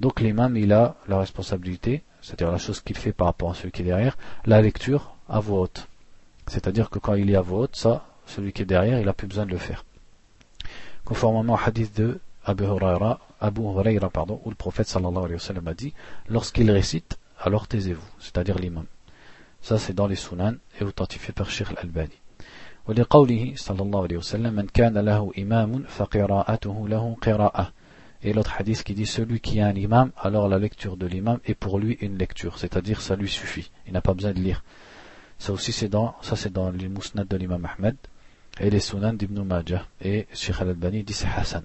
donc 0.00 0.20
l'imam 0.20 0.56
il 0.56 0.72
a 0.72 0.96
la 1.08 1.18
responsabilité 1.18 2.02
c'est-à-dire 2.22 2.52
la 2.52 2.58
chose 2.58 2.80
qu'il 2.80 2.96
fait 2.96 3.12
par 3.12 3.26
rapport 3.26 3.50
à 3.50 3.54
celui 3.54 3.70
qui 3.70 3.82
est 3.82 3.86
derrière 3.86 4.16
la 4.46 4.62
lecture 4.62 5.14
à 5.28 5.40
voix 5.40 5.60
haute 5.60 5.88
c'est-à-dire 6.46 6.90
que 6.90 6.98
quand 6.98 7.14
il 7.14 7.30
est 7.30 7.36
à 7.36 7.40
voix 7.40 7.60
haute, 7.60 7.76
ça, 7.76 8.06
celui 8.26 8.52
qui 8.52 8.62
est 8.62 8.66
derrière, 8.66 8.98
il 8.98 9.06
n'a 9.06 9.12
plus 9.12 9.26
besoin 9.26 9.46
de 9.46 9.50
le 9.50 9.58
faire. 9.58 9.84
Conformément 11.04 11.54
au 11.54 11.58
hadith 11.64 11.96
de 11.96 12.20
Abu 12.44 12.64
Huraira, 12.64 13.20
Abu 13.40 13.62
Huraira 13.62 14.10
pardon, 14.10 14.40
où 14.44 14.50
le 14.50 14.56
prophète 14.56 14.88
sallallahu 14.88 15.24
alayhi 15.24 15.34
wa 15.34 15.40
sallam 15.40 15.68
a 15.68 15.74
dit 15.74 15.94
Lorsqu'il 16.28 16.70
récite, 16.70 17.18
alors 17.38 17.68
taisez-vous, 17.68 18.06
c'est-à-dire 18.18 18.58
l'imam. 18.58 18.86
Ça, 19.60 19.78
c'est 19.78 19.92
dans 19.92 20.06
les 20.06 20.16
sunan 20.16 20.54
et 20.80 20.84
authentifié 20.84 21.32
par 21.32 21.50
Sheikh 21.50 21.68
al-Albani. 21.70 22.20
ولقوله 22.88 23.52
صلى 23.56 23.82
الله 23.82 24.02
عليه 24.02 24.16
وسلم 24.16 24.52
من 24.54 24.66
كان 24.66 24.98
له 24.98 25.32
إمام 25.38 25.84
فقراءته 25.88 26.88
له 26.88 27.16
قراءة 27.22 27.72
et 28.22 28.32
l'autre 28.32 28.54
hadith 28.58 28.82
qui 28.82 28.94
dit 28.94 29.06
celui 29.06 29.40
qui 29.40 29.60
a 29.60 29.66
un 29.66 29.74
imam 29.74 30.10
alors 30.18 30.48
la 30.48 30.58
lecture 30.58 30.96
de 30.96 31.06
l'imam 31.06 31.38
est 31.46 31.54
pour 31.54 31.78
lui 31.78 31.96
une 32.00 32.18
lecture 32.18 32.58
c'est-à-dire 32.58 33.00
ça 33.00 33.16
lui 33.16 33.28
suffit 33.28 33.70
il 33.86 33.92
n'a 33.92 34.02
pas 34.02 34.12
besoin 34.12 34.32
de 34.32 34.40
lire 34.40 34.62
ça 35.38 35.52
aussi, 35.52 35.72
c'est 35.72 35.88
dans, 35.88 36.14
ça 36.22 36.36
c'est 36.36 36.52
dans 36.52 36.70
les 36.70 36.88
mousnad 36.88 37.26
de 37.26 37.36
l'imam 37.36 37.66
Ahmed. 37.66 37.96
et 38.60 38.68
les 38.70 38.80
Sunan 38.80 39.14
d'Ibn 39.14 39.42
Majah 39.42 39.86
et 40.02 40.26
Sheikh 40.34 40.60
al-Albani 40.60 41.02
dit 41.02 41.12
c'est 41.12 41.28
Hassan 41.28 41.64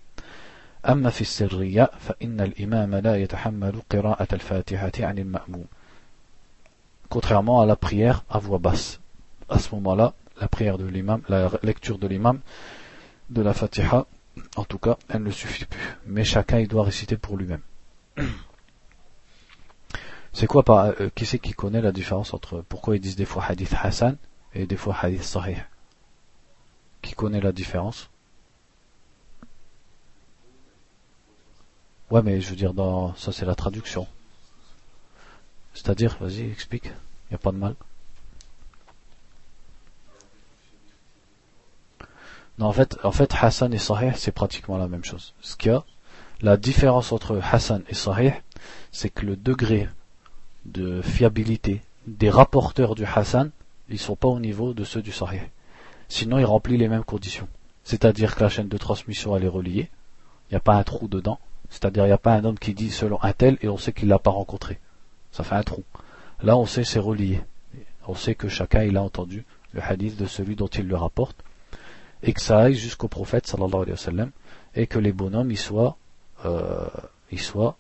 أما 0.86 1.10
في 1.10 1.21
السرية 1.21 1.89
فإن 1.99 2.41
الإمام 2.41 2.95
لا 2.95 3.15
يتحمل 3.15 3.81
قراءة 3.91 4.27
الفاتحة 4.34 4.91
عن 4.99 5.17
المأموم 5.17 5.65
contrairement 7.10 7.62
à 7.62 7.65
la 7.65 7.75
prière 7.75 8.23
à 8.29 8.39
voix 8.39 8.60
basse 8.60 8.99
à 9.49 9.58
ce 9.60 9.73
moment-là 9.75 10.13
la 10.41 10.47
prière 10.47 10.77
de 10.77 10.86
l'imam 10.86 11.21
la 11.29 11.49
lecture 11.63 11.97
de 11.97 12.08
l'imam 12.08 12.39
de 13.29 13.41
la 13.41 13.53
Fatiha 13.53 14.05
en 14.55 14.63
tout 14.63 14.77
cas 14.77 14.97
elle 15.10 15.23
ne 15.23 15.31
suffit 15.31 15.65
plus 15.65 15.97
mais 16.05 16.23
chacun 16.23 16.60
il 16.60 16.67
doit 16.67 16.84
réciter 16.84 17.17
pour 17.17 17.36
lui-même 17.38 17.62
c'est 20.32 20.46
quoi 20.46 20.62
par, 20.62 20.84
euh, 21.00 21.10
qui 21.14 21.26
c'est 21.26 21.38
qui 21.38 21.52
connaît 21.52 21.80
la 21.80 21.92
différence 21.92 22.34
entre 22.34 22.62
pourquoi 22.68 22.96
ils 22.96 23.00
disent 23.00 23.16
des 23.16 23.24
fois 23.24 23.44
hadith 23.44 23.74
Hassan 23.74 24.16
et 24.54 24.66
des 24.66 24.76
fois 24.76 24.96
hadith 25.00 25.22
Sahih? 25.22 25.58
Qui 27.02 27.14
connaît 27.14 27.40
la 27.40 27.52
différence? 27.52 28.10
Ouais, 32.10 32.22
mais 32.22 32.40
je 32.40 32.50
veux 32.50 32.56
dire, 32.56 32.74
dans 32.74 33.14
ça 33.14 33.32
c'est 33.32 33.46
la 33.46 33.54
traduction. 33.54 34.06
C'est-à-dire, 35.74 36.16
vas-y, 36.20 36.50
explique. 36.50 36.86
Il 36.86 37.30
n'y 37.30 37.34
a 37.36 37.38
pas 37.38 37.52
de 37.52 37.56
mal. 37.56 37.74
Non, 42.58 42.66
en 42.66 42.72
fait, 42.72 42.98
en 43.04 43.12
fait, 43.12 43.32
Hassan 43.40 43.72
et 43.72 43.78
Sahih, 43.78 44.12
c'est 44.16 44.32
pratiquement 44.32 44.76
la 44.76 44.88
même 44.88 45.04
chose. 45.04 45.32
Ce 45.40 45.56
qu'il 45.56 45.72
y 45.72 45.74
a, 45.74 45.84
la 46.42 46.56
différence 46.56 47.12
entre 47.12 47.40
Hassan 47.42 47.82
et 47.88 47.94
Sahih, 47.94 48.32
c'est 48.92 49.10
que 49.10 49.24
le 49.24 49.36
degré 49.36 49.88
de 50.64 51.03
fiabilité 51.03 51.83
des 52.07 52.31
rapporteurs 52.31 52.94
du 52.94 53.05
Hassan, 53.05 53.51
ils 53.88 53.99
sont 53.99 54.16
pas 54.16 54.29
au 54.29 54.40
niveau 54.40 54.73
de 54.73 54.85
ceux 54.85 55.03
du 55.03 55.12
Sahih. 55.12 55.42
Sinon, 56.09 56.38
il 56.38 56.44
remplit 56.44 56.77
les 56.77 56.88
mêmes 56.88 57.05
conditions. 57.05 57.49
C'est-à-dire 57.85 58.35
que 58.35 58.42
la 58.42 58.49
chaîne 58.49 58.68
de 58.68 58.79
transmission, 58.79 59.37
elle 59.37 59.44
est 59.44 59.49
reliée. 59.49 59.88
Il 60.49 60.55
n'y 60.55 60.57
a 60.57 60.61
pas 60.61 60.75
un 60.75 60.83
trou 60.83 61.09
dedans. 61.09 61.38
C'est-à-dire, 61.70 62.05
il 62.05 62.09
n'y 62.09 62.12
a 62.12 62.18
pas 62.18 62.35
un 62.35 62.44
homme 62.44 62.59
qui 62.59 62.75
dit 62.75 62.90
selon 62.90 63.23
un 63.23 63.33
tel 63.33 63.59
et 63.62 63.68
on 63.68 63.79
sait 63.79 63.92
qu'il 63.92 64.09
l'a 64.09 64.18
pas 64.18 64.31
rencontré. 64.31 64.79
Ça 65.31 65.44
fait 65.44 65.55
un 65.55 65.62
trou. 65.62 65.85
Là, 66.42 66.57
on 66.57 66.66
sait 66.66 66.85
c'est 66.85 66.99
relié. 66.99 67.40
On 68.07 68.14
sait 68.14 68.35
que 68.35 68.49
chacun, 68.49 68.83
il 68.83 68.96
a 68.96 69.03
entendu 69.03 69.44
le 69.73 69.81
hadith 69.83 70.16
de 70.16 70.27
celui 70.27 70.57
dont 70.57 70.66
il 70.66 70.88
le 70.88 70.96
rapporte. 70.96 71.37
Et 72.23 72.33
que 72.33 72.40
ça 72.40 72.59
aille 72.59 72.75
jusqu'au 72.75 73.09
prophète, 73.09 73.46
sallallahu 73.46 73.83
alayhi 73.83 73.92
wa 73.92 73.96
sallam, 73.96 74.31
et 74.75 74.87
que 74.87 74.99
les 74.99 75.12
bonhommes, 75.12 75.51
ils 75.51 75.59
soient, 75.59 75.96
euh, 76.44 76.87
ils 77.31 77.40
soient, 77.40 77.77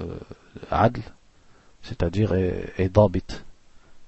euh, 0.00 0.18
adl, 0.70 1.00
c'est-à-dire, 1.82 2.34
et, 2.34 2.72
et 2.78 2.88
dabit. 2.88 3.22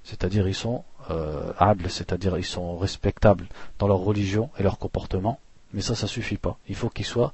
C'est-à-dire, 0.05 0.49
ils 0.49 0.55
sont 0.55 0.85
euh, 1.11 1.53
c'est-à-dire 1.89 2.37
ils 2.37 2.45
sont 2.45 2.77
respectables 2.77 3.47
dans 3.79 3.89
leur 3.89 3.99
religion 3.99 4.51
et 4.59 4.63
leur 4.63 4.79
comportement, 4.79 5.41
mais 5.73 5.81
ça, 5.81 5.95
ça 5.95 6.07
suffit 6.07 6.37
pas. 6.37 6.59
Il 6.69 6.75
faut 6.75 6.91
qu'ils 6.91 7.07
soient 7.07 7.33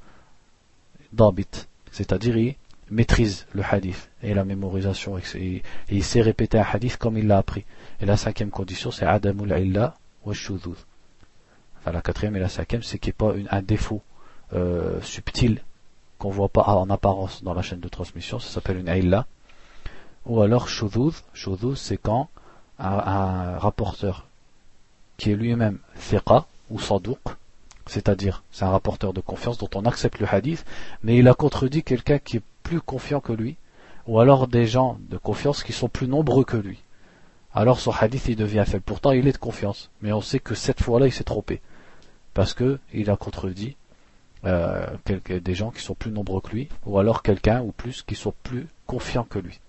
dabit, 1.12 1.46
c'est-à-dire 1.90 2.36
ils 2.36 2.56
maîtrisent 2.90 3.46
le 3.52 3.62
hadith 3.68 4.10
et 4.22 4.34
la 4.34 4.44
mémorisation, 4.44 5.18
et, 5.18 5.62
il 5.90 6.04
sait 6.04 6.20
répéter 6.20 6.58
un 6.58 6.66
hadith 6.70 6.96
comme 6.96 7.18
il 7.18 7.26
l'a 7.26 7.38
appris. 7.38 7.64
Et 8.00 8.06
la 8.06 8.16
cinquième 8.16 8.50
condition, 8.50 8.90
c'est 8.90 9.06
adamul 9.06 9.52
illa 9.58 9.96
wa. 10.24 10.34
Enfin, 11.80 11.92
la 11.92 12.00
quatrième 12.00 12.36
et 12.36 12.40
la 12.40 12.48
cinquième, 12.48 12.82
c'est 12.82 12.98
qu'il 12.98 13.12
n'y 13.18 13.32
ait 13.32 13.46
pas 13.46 13.56
un 13.56 13.62
défaut 13.62 14.02
euh, 14.52 15.00
subtil 15.02 15.62
qu'on 16.18 16.30
voit 16.30 16.48
pas 16.48 16.62
en 16.62 16.88
apparence 16.90 17.42
dans 17.42 17.54
la 17.54 17.62
chaîne 17.62 17.80
de 17.80 17.88
transmission, 17.88 18.38
ça 18.38 18.48
s'appelle 18.48 18.78
une 18.78 18.88
illa. 18.88 19.26
Ou 20.26 20.40
alors 20.40 20.68
shudud 20.68 21.12
c'est 21.76 21.98
quand 21.98 22.28
un, 22.78 23.58
rapporteur 23.58 24.26
qui 25.16 25.30
est 25.30 25.36
lui-même 25.36 25.78
thiqa 25.98 26.46
ou 26.70 26.80
saduq, 26.80 27.18
c'est-à-dire 27.86 28.42
c'est 28.50 28.64
un 28.64 28.70
rapporteur 28.70 29.12
de 29.12 29.20
confiance 29.20 29.58
dont 29.58 29.68
on 29.74 29.84
accepte 29.84 30.18
le 30.18 30.26
hadith, 30.26 30.64
mais 31.02 31.18
il 31.18 31.28
a 31.28 31.34
contredit 31.34 31.82
quelqu'un 31.82 32.18
qui 32.18 32.38
est 32.38 32.42
plus 32.62 32.80
confiant 32.80 33.20
que 33.20 33.32
lui, 33.32 33.56
ou 34.06 34.18
alors 34.18 34.48
des 34.48 34.66
gens 34.66 34.98
de 35.10 35.18
confiance 35.18 35.62
qui 35.62 35.72
sont 35.72 35.88
plus 35.88 36.08
nombreux 36.08 36.44
que 36.44 36.56
lui. 36.56 36.82
Alors 37.52 37.78
son 37.78 37.92
hadith 37.92 38.26
il 38.28 38.36
devient 38.36 38.64
faible. 38.66 38.82
Pourtant 38.84 39.12
il 39.12 39.28
est 39.28 39.32
de 39.32 39.38
confiance, 39.38 39.90
mais 40.00 40.12
on 40.12 40.20
sait 40.20 40.40
que 40.40 40.54
cette 40.54 40.82
fois-là 40.82 41.06
il 41.06 41.12
s'est 41.12 41.24
trompé, 41.24 41.60
parce 42.32 42.54
que 42.54 42.80
il 42.92 43.10
a 43.10 43.16
contredit 43.16 43.76
euh, 44.44 44.86
des 45.28 45.54
gens 45.54 45.70
qui 45.70 45.82
sont 45.82 45.94
plus 45.94 46.10
nombreux 46.10 46.40
que 46.40 46.50
lui, 46.50 46.68
ou 46.86 46.98
alors 46.98 47.22
quelqu'un 47.22 47.60
ou 47.60 47.72
plus 47.72 48.02
qui 48.02 48.14
sont 48.14 48.34
plus 48.42 48.66
confiants 48.86 49.24
que 49.24 49.38
lui. 49.38 49.60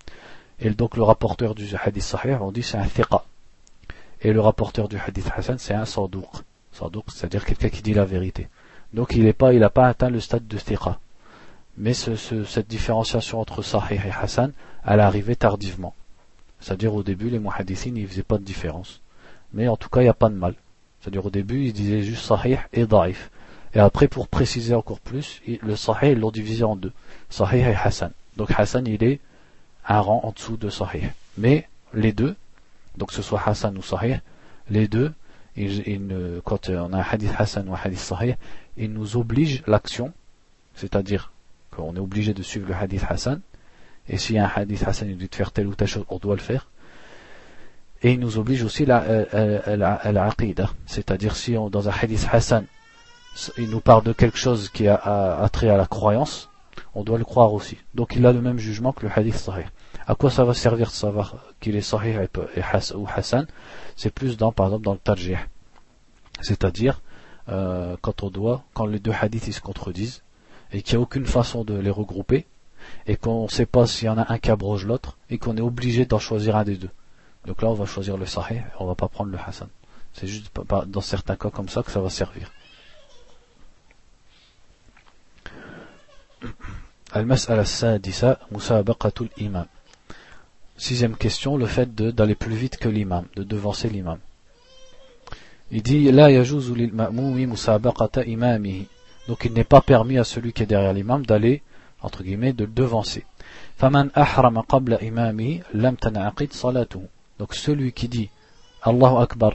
Et 0.59 0.69
donc 0.69 0.95
le 0.95 1.03
rapporteur 1.03 1.55
du 1.55 1.67
hadith 1.75 2.03
sahih, 2.03 2.37
on 2.39 2.51
dit 2.51 2.63
c'est 2.63 2.77
un 2.77 2.87
thiqa. 2.87 3.23
Et 4.21 4.31
le 4.31 4.39
rapporteur 4.39 4.87
du 4.87 4.97
hadith 4.97 5.29
hasan, 5.35 5.57
c'est 5.57 5.73
un 5.73 5.85
sadouk. 5.85 6.29
Sadouk, 6.71 7.05
c'est-à-dire 7.13 7.45
quelqu'un 7.45 7.69
qui 7.69 7.81
dit 7.81 7.93
la 7.93 8.05
vérité. 8.05 8.47
Donc 8.93 9.15
il 9.15 9.25
n'a 9.25 9.33
pas, 9.33 9.53
il 9.53 9.69
pas 9.73 9.87
atteint 9.87 10.09
le 10.09 10.19
stade 10.19 10.47
de 10.47 10.57
thiqa. 10.57 10.99
Mais 11.77 11.93
ce, 11.93 12.15
cette 12.15 12.67
différenciation 12.67 13.41
entre 13.41 13.61
sahih 13.61 13.99
et 14.05 14.11
hasan, 14.11 14.51
elle 14.85 14.99
est 14.99 15.03
arrivée 15.03 15.35
tardivement. 15.35 15.93
C'est-à-dire 16.61 16.95
au 16.95 17.03
début, 17.03 17.29
les 17.29 17.39
muhaddithines, 17.39 17.97
ils 17.97 18.07
faisaient 18.07 18.23
pas 18.23 18.37
de 18.37 18.43
différence. 18.43 19.01
Mais 19.53 19.67
en 19.67 19.75
tout 19.75 19.89
cas, 19.89 19.99
il 19.99 20.05
n'y 20.05 20.09
a 20.09 20.13
pas 20.13 20.29
de 20.29 20.35
mal. 20.35 20.55
C'est-à-dire 21.01 21.25
au 21.25 21.29
début, 21.29 21.65
ils 21.65 21.73
disaient 21.73 22.01
juste 22.01 22.23
sahih 22.23 22.57
et 22.71 22.85
daif. 22.85 23.29
Et 23.73 23.79
après, 23.79 24.07
pour 24.07 24.29
préciser 24.29 24.73
encore 24.73 25.01
plus, 25.01 25.41
le 25.61 25.75
sahih, 25.75 26.13
ils 26.13 26.19
l'ont 26.19 26.31
divisé 26.31 26.63
en 26.63 26.77
deux. 26.77 26.93
Sahih 27.29 27.59
et 27.59 27.75
hasan. 27.75 28.11
Donc 28.37 28.51
hasan, 28.57 28.85
il 28.87 29.03
est 29.03 29.19
un 29.87 29.99
rang 29.99 30.21
en 30.23 30.31
dessous 30.31 30.57
de 30.57 30.69
Sahih. 30.69 31.09
Mais 31.37 31.67
les 31.93 32.11
deux, 32.11 32.35
donc 32.97 33.11
ce 33.11 33.21
soit 33.21 33.41
Hassan 33.45 33.77
ou 33.77 33.83
Sahih, 33.83 34.19
les 34.69 34.87
deux, 34.87 35.13
quand 36.43 36.69
on 36.69 36.93
a 36.93 36.97
un 36.97 37.05
hadith 37.09 37.31
Hassan 37.37 37.69
ou 37.69 37.73
un 37.73 37.79
hadith 37.81 37.99
Sahih, 37.99 38.35
ils 38.77 38.91
nous 38.91 39.17
obligent 39.17 39.63
l'action, 39.67 40.11
c'est-à-dire 40.75 41.31
qu'on 41.71 41.95
est 41.95 41.99
obligé 41.99 42.33
de 42.33 42.43
suivre 42.43 42.67
le 42.67 42.75
hadith 42.75 43.03
Hassan, 43.07 43.41
et 44.09 44.17
a 44.37 44.45
un 44.45 44.51
hadith 44.53 44.83
Hassan, 44.83 45.09
il 45.09 45.17
dit 45.17 45.27
de 45.27 45.35
faire 45.35 45.51
telle 45.51 45.67
ou 45.67 45.75
telle 45.75 45.87
chose, 45.87 46.05
on 46.09 46.17
doit 46.17 46.35
le 46.35 46.41
faire. 46.41 46.67
Et 48.01 48.11
il 48.11 48.19
nous 48.19 48.37
oblige 48.37 48.63
aussi 48.63 48.85
la, 48.85 49.01
euh, 49.03 50.69
c'est-à-dire 50.85 51.35
si 51.35 51.57
on, 51.57 51.69
dans 51.69 51.89
un 51.89 51.93
hadith 51.93 52.27
Hassan, 52.31 52.65
il 53.57 53.69
nous 53.69 53.79
parle 53.79 54.03
de 54.03 54.13
quelque 54.13 54.37
chose 54.37 54.69
qui 54.69 54.87
a 54.87 55.49
trait 55.51 55.69
à 55.69 55.77
la 55.77 55.85
croyance, 55.85 56.49
on 56.93 57.03
doit 57.03 57.17
le 57.17 57.25
croire 57.25 57.53
aussi. 57.53 57.77
Donc 57.93 58.15
il 58.15 58.25
a 58.25 58.33
le 58.33 58.41
même 58.41 58.57
jugement 58.57 58.93
que 58.93 59.05
le 59.05 59.11
hadith 59.13 59.35
sahih. 59.35 59.65
À 60.07 60.15
quoi 60.15 60.29
ça 60.29 60.43
va 60.43 60.53
servir 60.53 60.87
de 60.87 60.93
savoir 60.93 61.35
qu'il 61.59 61.75
est 61.75 61.81
sahih 61.81 62.17
ou 62.95 63.07
hassan 63.13 63.47
C'est 63.95 64.11
plus 64.11 64.37
dans, 64.37 64.51
par 64.51 64.67
exemple, 64.67 64.85
dans 64.85 64.93
le 64.93 64.99
tarjih. 64.99 65.37
C'est-à-dire, 66.41 67.01
euh, 67.49 67.95
quand 68.01 68.23
on 68.23 68.29
doit, 68.29 68.63
quand 68.73 68.85
les 68.85 68.99
deux 68.99 69.13
hadiths 69.19 69.51
se 69.51 69.61
contredisent, 69.61 70.21
et 70.71 70.81
qu'il 70.81 70.97
n'y 70.97 71.01
a 71.01 71.03
aucune 71.03 71.25
façon 71.25 71.63
de 71.63 71.75
les 71.75 71.89
regrouper, 71.89 72.45
et 73.07 73.15
qu'on 73.15 73.43
ne 73.43 73.49
sait 73.49 73.65
pas 73.65 73.87
s'il 73.87 74.05
y 74.05 74.09
en 74.09 74.17
a 74.17 74.31
un 74.31 74.37
qui 74.37 74.51
abroge 74.51 74.85
l'autre, 74.85 75.17
et 75.29 75.37
qu'on 75.37 75.57
est 75.57 75.61
obligé 75.61 76.05
d'en 76.05 76.19
choisir 76.19 76.55
un 76.55 76.63
des 76.63 76.75
deux. 76.75 76.91
Donc 77.45 77.61
là, 77.61 77.69
on 77.69 77.73
va 77.73 77.85
choisir 77.85 78.17
le 78.17 78.25
sahih, 78.25 78.61
on 78.79 78.85
va 78.85 78.95
pas 78.95 79.07
prendre 79.07 79.31
le 79.31 79.37
hassan. 79.39 79.69
C'est 80.13 80.27
juste 80.27 80.51
dans 80.87 81.01
certains 81.01 81.35
cas 81.35 81.49
comme 81.49 81.69
ça 81.69 81.83
que 81.83 81.91
ça 81.91 81.99
va 81.99 82.09
servir. 82.09 82.51
Sixième 90.77 91.15
question, 91.15 91.57
le 91.57 91.65
fait 91.65 91.95
d'aller 91.95 92.35
plus 92.35 92.55
vite 92.55 92.77
que 92.77 92.89
l'imam, 92.89 93.25
de 93.35 93.43
devancer 93.43 93.89
l'imam. 93.89 94.19
Il 95.71 95.81
dit 95.81 96.11
donc 99.27 99.45
il 99.45 99.53
n'est 99.53 99.63
pas 99.63 99.81
permis 99.81 100.17
à 100.17 100.23
celui 100.23 100.53
qui 100.53 100.63
est 100.63 100.67
derrière 100.67 100.93
l'imam 100.93 101.25
d'aller 101.25 101.63
entre 102.01 102.23
guillemets 102.23 102.53
de 102.53 102.65
devancer. 102.65 103.25
Donc 107.39 107.53
celui 107.53 107.91
qui 107.93 108.07
dit 108.07 108.29
Allahu 108.83 109.17
Akbar 109.23 109.53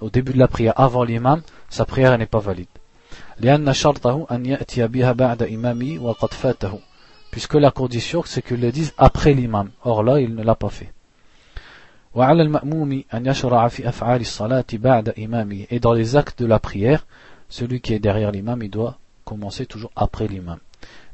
au 0.00 0.10
début 0.10 0.32
de 0.32 0.38
la 0.38 0.48
prière 0.48 0.78
avant 0.80 1.04
l'imam, 1.04 1.42
sa 1.70 1.84
prière 1.84 2.18
n'est 2.18 2.26
pas 2.26 2.40
valide 2.40 2.66
puisque 7.31 7.55
la 7.55 7.71
condition 7.71 8.23
c'est 8.25 8.41
qu'ils 8.41 8.61
le 8.61 8.71
disent 8.71 8.93
après 8.97 9.33
l'imam. 9.33 9.69
Or 9.83 10.03
là, 10.03 10.19
il 10.19 10.33
ne 10.35 10.43
l'a 10.43 10.55
pas 10.55 10.69
fait. 10.69 10.91
Et 15.69 15.79
dans 15.79 15.93
les 15.93 16.15
actes 16.15 16.39
de 16.41 16.45
la 16.45 16.59
prière, 16.59 17.05
celui 17.49 17.81
qui 17.81 17.93
est 17.93 17.99
derrière 17.99 18.31
l'imam, 18.31 18.63
il 18.63 18.69
doit 18.69 18.97
commencer 19.23 19.65
toujours 19.65 19.91
après 19.95 20.27
l'imam. 20.27 20.59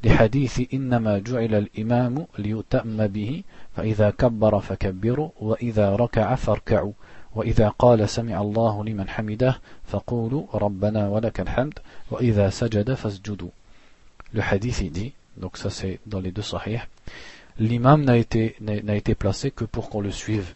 لحديث 0.03 0.73
إنما 0.73 1.19
جعل 1.19 1.55
الإمام 1.55 2.27
ليتأم 2.37 3.07
به 3.07 3.43
فإذا 3.75 4.09
كبر 4.09 4.59
فكبروا 4.59 5.29
وإذا 5.41 5.95
ركع 5.95 6.35
فاركعوا 6.35 6.93
وإذا 7.35 7.69
قال 7.69 8.09
سمع 8.09 8.41
الله 8.41 8.85
لمن 8.85 9.09
حمده 9.09 9.59
فقولوا 9.83 10.43
ربنا 10.53 11.09
ولك 11.09 11.39
الحمد 11.39 11.79
وإذا 12.11 12.49
سجد 12.49 12.93
فاسجدوا 12.93 13.49
Le 14.33 14.41
hadith 14.41 14.91
dit 14.91 15.13
donc 15.37 15.57
ça 15.57 15.69
c'est 15.69 15.99
dans 16.05 16.19
les 16.19 16.31
deux 16.31 16.41
sahih, 16.41 16.79
l'imam 17.59 18.03
n'a 18.03 18.17
été, 18.17 18.55
n'a 18.59 18.95
été 18.95 19.15
placé 19.15 19.51
que 19.51 19.65
pour 19.65 19.89
qu'on 19.89 20.01
le 20.01 20.11
suive. 20.11 20.53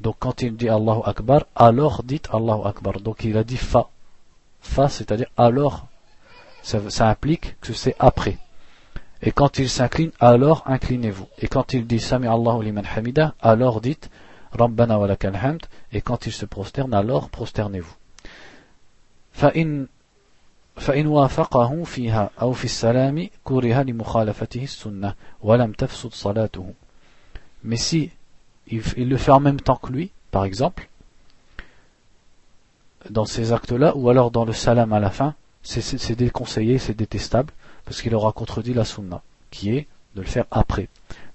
Donc 0.00 0.16
quand 0.18 0.42
il 0.42 0.56
dit 0.56 0.68
Allahu 0.68 1.00
Akbar, 1.04 1.44
alors 1.54 2.02
dites 2.02 2.28
Allahu 2.32 2.62
Akbar. 2.64 3.00
Donc 3.00 3.24
il 3.24 3.36
a 3.36 3.44
dit 3.44 3.56
fa. 3.56 3.88
fa, 4.60 4.88
c'est-à-dire 4.88 5.30
alors, 5.36 5.86
ça, 6.62 6.78
ça 6.88 7.08
implique 7.08 7.60
que 7.60 7.72
c'est 7.72 7.96
après. 7.98 8.38
Et 9.22 9.32
quand 9.32 9.58
il 9.58 9.68
s'incline, 9.68 10.12
alors 10.18 10.62
inclinez-vous. 10.66 11.26
Et 11.38 11.48
quand 11.48 11.74
il 11.74 11.86
dit 11.86 12.00
Sami 12.00 12.26
Allahu 12.26 12.62
liman 12.62 12.84
hamida, 12.96 13.34
alors 13.40 13.80
dites 13.82 14.10
Rabbana 14.52 14.98
wa 14.98 15.06
lakal 15.06 15.36
hamd. 15.36 15.66
Et 15.92 16.00
quand 16.00 16.26
il 16.26 16.32
se 16.32 16.46
prosterne, 16.46 16.94
alors 16.94 17.28
prosternez-vous. 17.28 17.94
فإن 19.32 19.86
فإن 20.76 21.06
وافقه 21.06 21.84
فيها 21.84 22.30
أو 22.40 22.52
في 22.52 22.64
السلام 22.64 23.28
كره 23.44 23.82
لمخالفته 23.82 24.62
السنة 24.62 25.14
ولم 25.42 25.72
تفسد 25.72 26.12
صلاته. 26.12 26.74
Mais 27.62 27.76
si 27.76 28.10
il, 28.66 28.82
il 28.96 29.08
le 29.08 29.16
fait 29.16 29.32
en 29.32 29.40
même 29.40 29.60
temps 29.60 29.76
que 29.76 29.92
lui, 29.92 30.10
par 30.30 30.44
exemple, 30.44 30.88
dans 33.08 33.24
ces 33.24 33.52
actes-là, 33.52 33.96
ou 33.96 34.08
alors 34.08 34.30
dans 34.30 34.44
le 34.44 34.52
salam 34.52 34.92
à 34.92 35.00
la 35.00 35.10
fin, 35.10 35.34
c'est 35.62 36.16
déconseillé, 36.16 36.78
c'est 36.78 36.94
détestable, 36.94 37.52
parce 37.84 38.00
qu'il 38.00 38.14
aura 38.14 38.32
contredit 38.32 38.74
la 38.74 38.84
sunna, 38.84 39.22
qui 39.50 39.70
est 39.76 39.86
de 40.14 40.22
le 40.22 40.26
faire 40.26 40.46
après. 40.50 40.88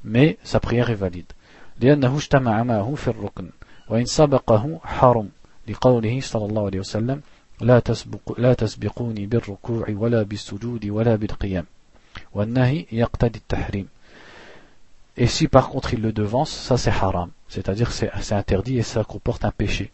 Mais 0.04 0.38
sa 0.44 0.60
prière 0.60 0.90
est 0.90 0.96
valide. 0.96 1.32
لأنه 1.80 2.18
اجتمع 2.18 2.64
معه 2.64 2.96
في 2.96 3.08
الركن 3.08 3.50
وإن 3.90 4.06
سبقه 4.06 4.80
حرم 4.84 5.30
لقوله 5.68 6.22
صلى 6.22 6.46
الله 6.46 6.66
عليه 6.66 6.80
وسلم 6.80 7.22
لا, 7.62 7.80
تسبق 7.80 8.40
لا 8.40 8.54
تسبقوني 8.54 9.26
بالركوع 9.26 9.86
ولا 9.90 10.24
بالسجود 10.24 10.86
ولا 10.86 11.16
بالقيام 11.16 11.66
والنهي 12.34 12.86
يقتدي 12.92 13.40
التحريم 13.40 13.88
Et 15.18 15.28
si 15.28 15.48
par 15.48 15.70
contre 15.70 15.94
il 15.94 16.02
le 16.02 16.12
devance, 16.12 16.52
ça 16.52 16.78
c'est 16.78 16.90
haram, 16.90 17.32
c'est-à-dire 17.48 17.92
c'est 17.94 18.12
interdit 18.34 18.78
et 18.78 18.84
ça 18.84 19.04
comporte 19.06 19.46
un 19.46 19.52
péché. 19.52 19.92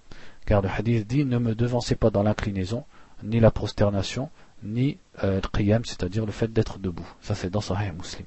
Car 0.47 0.63
le 0.63 0.69
hadith 0.69 1.05
dit 1.07 1.25
ne 1.25 1.37
me 1.37 1.53
devancez 1.53 1.95
pas 1.95 2.09
dans 2.09 2.23
l'inclinaison, 2.23 2.85
ni 3.21 3.39
la 3.39 3.51
prosternation, 3.51 4.29
ni 4.63 4.97
euh, 5.23 5.39
le 5.43 5.47
qiyam, 5.55 5.85
c'est-à-dire 5.85 6.25
le 6.25 6.31
fait 6.31 6.51
d'être 6.51 6.79
debout. 6.79 7.07
Ça 7.21 7.35
c'est 7.35 7.51
dans 7.51 7.61
Sahih 7.61 7.91
Muslim. 7.91 8.25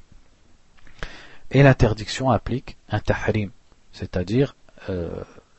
Et 1.50 1.64
l'interdiction 1.64 2.30
applique 2.30 2.76
un 2.88 3.00
tahrim, 3.00 3.50
c'est-à-dire 3.92 4.54
euh, 4.88 5.10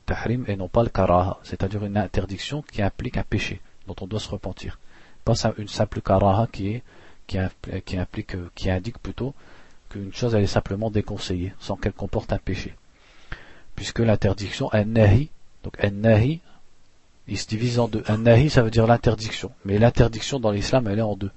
tahrim 0.05 0.45
et 0.47 0.55
non 0.55 0.69
pas 0.69 0.83
le 0.83 0.89
karaha, 0.89 1.39
c'est-à-dire 1.43 1.83
une 1.83 1.97
interdiction 1.97 2.61
qui 2.61 2.81
implique 2.81 3.17
un 3.17 3.23
péché 3.23 3.59
dont 3.86 3.96
on 4.00 4.06
doit 4.06 4.20
se 4.20 4.28
repentir. 4.28 4.78
Pas 5.24 5.34
une 5.58 5.68
simple 5.68 6.00
karaha 6.00 6.46
qui 6.50 6.68
est 6.68 6.82
qui, 7.26 7.96
implique 7.96 8.36
qui 8.54 8.70
indique 8.70 8.98
plutôt 8.98 9.34
qu'une 9.88 10.12
chose 10.12 10.34
est 10.34 10.46
simplement 10.46 10.90
déconseillée 10.90 11.54
sans 11.60 11.76
qu'elle 11.76 11.92
comporte 11.92 12.32
un 12.32 12.38
péché. 12.38 12.74
Puisque 13.76 14.00
l'interdiction 14.00 14.72
un 14.72 14.84
nahi, 14.84 15.30
donc 15.62 15.80
nahi 15.82 16.40
il 17.30 17.38
se 17.38 17.46
divise 17.46 17.78
en 17.78 17.86
deux. 17.86 18.02
Un 18.08 18.18
nahi, 18.18 18.50
ça 18.50 18.62
veut 18.62 18.72
dire 18.72 18.86
l'interdiction. 18.86 19.52
Mais 19.64 19.78
l'interdiction 19.78 20.40
dans 20.40 20.50
l'islam, 20.50 20.88
elle 20.88 20.98
est 20.98 21.02
en 21.02 21.16
deux. 21.16 21.30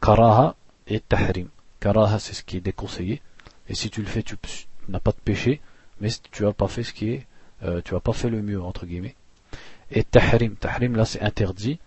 Karaha 0.00 0.54
et 0.86 1.00
tahrim. 1.00 1.48
Karaha, 1.80 2.20
c'est 2.20 2.34
ce 2.34 2.44
qui 2.44 2.58
est 2.58 2.60
déconseillé. 2.60 3.20
Et 3.68 3.74
si 3.74 3.90
tu 3.90 4.00
le 4.00 4.06
fais, 4.06 4.22
tu, 4.22 4.36
n'as 4.88 5.00
pas 5.00 5.10
de 5.10 5.16
péché. 5.16 5.60
Mais 6.00 6.08
tu 6.30 6.44
n'as 6.44 6.52
pas 6.52 6.68
fait 6.68 6.84
ce 6.84 6.92
qui 6.92 7.10
est, 7.10 7.26
euh, 7.64 7.82
tu 7.84 7.94
n'as 7.94 8.00
pas 8.00 8.12
fait 8.12 8.30
le 8.30 8.42
mieux, 8.42 8.62
entre 8.62 8.86
guillemets. 8.86 9.16
Et 9.92 10.04
tahrim. 10.04 10.56
Tahrim, 10.56 10.96
là, 10.96 11.04
c'est 11.04 11.20
interdit. 11.20 11.78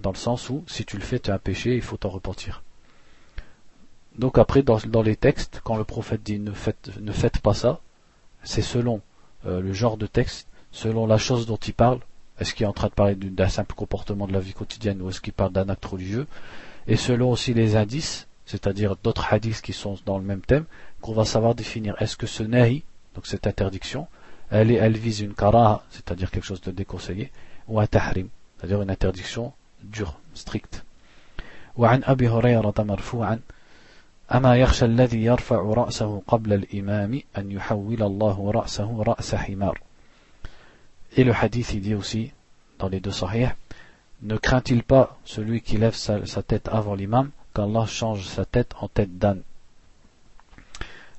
Dans 0.00 0.12
le 0.12 0.16
sens 0.16 0.48
où, 0.48 0.64
si 0.66 0.84
tu 0.84 0.96
le 0.96 1.02
fais, 1.02 1.18
tu 1.18 1.30
as 1.30 1.34
un 1.34 1.38
péché, 1.38 1.74
il 1.74 1.82
faut 1.82 1.96
t'en 1.96 2.08
repentir. 2.08 2.62
Donc 4.16 4.38
après, 4.38 4.62
dans, 4.62 5.02
les 5.02 5.16
textes, 5.16 5.60
quand 5.62 5.76
le 5.76 5.84
prophète 5.84 6.22
dit 6.22 6.38
ne 6.38 6.52
faites, 6.52 6.90
ne 7.00 7.12
faites 7.12 7.40
pas 7.40 7.54
ça, 7.54 7.80
c'est 8.42 8.62
selon 8.62 9.00
euh, 9.46 9.60
le 9.60 9.72
genre 9.72 9.96
de 9.96 10.06
texte, 10.06 10.48
selon 10.72 11.06
la 11.06 11.18
chose 11.18 11.46
dont 11.46 11.56
il 11.56 11.74
parle, 11.74 12.00
est-ce 12.38 12.54
qu'il 12.54 12.64
est 12.64 12.68
en 12.68 12.72
train 12.72 12.88
de 12.88 12.94
parler 12.94 13.14
d'un 13.14 13.48
simple 13.48 13.74
comportement 13.74 14.26
de 14.26 14.32
la 14.32 14.40
vie 14.40 14.54
quotidienne 14.54 15.02
ou 15.02 15.10
est-ce 15.10 15.20
qu'il 15.20 15.32
parle 15.32 15.52
d'un 15.52 15.68
acte 15.68 15.84
religieux 15.84 16.26
Et 16.86 16.96
selon 16.96 17.30
aussi 17.30 17.52
les 17.52 17.76
indices, 17.76 18.26
c'est-à-dire 18.46 18.96
d'autres 19.02 19.32
hadiths 19.32 19.60
qui 19.60 19.72
sont 19.72 19.98
dans 20.06 20.18
le 20.18 20.24
même 20.24 20.40
thème, 20.40 20.64
qu'on 21.02 21.12
va 21.12 21.24
savoir 21.24 21.54
définir. 21.54 22.00
Est-ce 22.00 22.16
que 22.16 22.26
ce 22.26 22.42
nahi, 22.42 22.82
donc 23.14 23.26
cette 23.26 23.46
interdiction, 23.46 24.06
elle, 24.49 24.71
elle 24.71 24.97
vise 24.97 25.21
une 25.21 25.33
karaha, 25.33 25.83
c'est-à-dire 25.89 26.31
quelque 26.31 26.45
chose 26.45 26.61
de 26.61 26.71
déconseillé, 26.71 27.31
ou 27.67 27.79
un 27.79 27.87
tahrim, 27.87 28.29
c'est-à-dire 28.57 28.81
une 28.81 28.91
interdiction 28.91 29.53
dure, 29.83 30.19
stricte. 30.33 30.83
وعن 31.77 32.03
أبي 32.03 32.29
هريرة 32.29 32.73
مرفوعا 32.79 33.39
أما 34.33 34.55
يخشى 34.55 34.85
الذي 34.85 35.23
يرفع 35.23 35.61
رأسه 35.61 36.21
قبل 36.27 36.53
الإمام 36.53 37.21
أن 37.37 37.51
يحول 37.51 38.03
الله 38.03 38.51
رأسه 38.51 39.03
رأس 39.03 39.35
حمار 39.35 39.75
et 41.17 41.23
le 41.23 41.31
hadith 41.31 41.73
il 41.73 41.81
dit 41.81 41.95
aussi, 41.95 42.31
dans 42.77 42.89
les 42.89 42.99
deux 42.99 43.11
sahih, 43.11 43.47
ne 44.21 44.35
craint-il 44.35 44.83
pas 44.83 45.17
celui 45.23 45.61
qui 45.61 45.77
lève 45.77 45.95
sa, 45.95 46.19
tête 46.43 46.67
avant 46.67 46.93
l'imam, 46.93 47.31
qu'Allah 47.53 47.85
change 47.85 48.25
sa 48.25 48.43
tête 48.43 48.73
en 48.81 48.89
tête 48.89 49.17
d'âne 49.17 49.41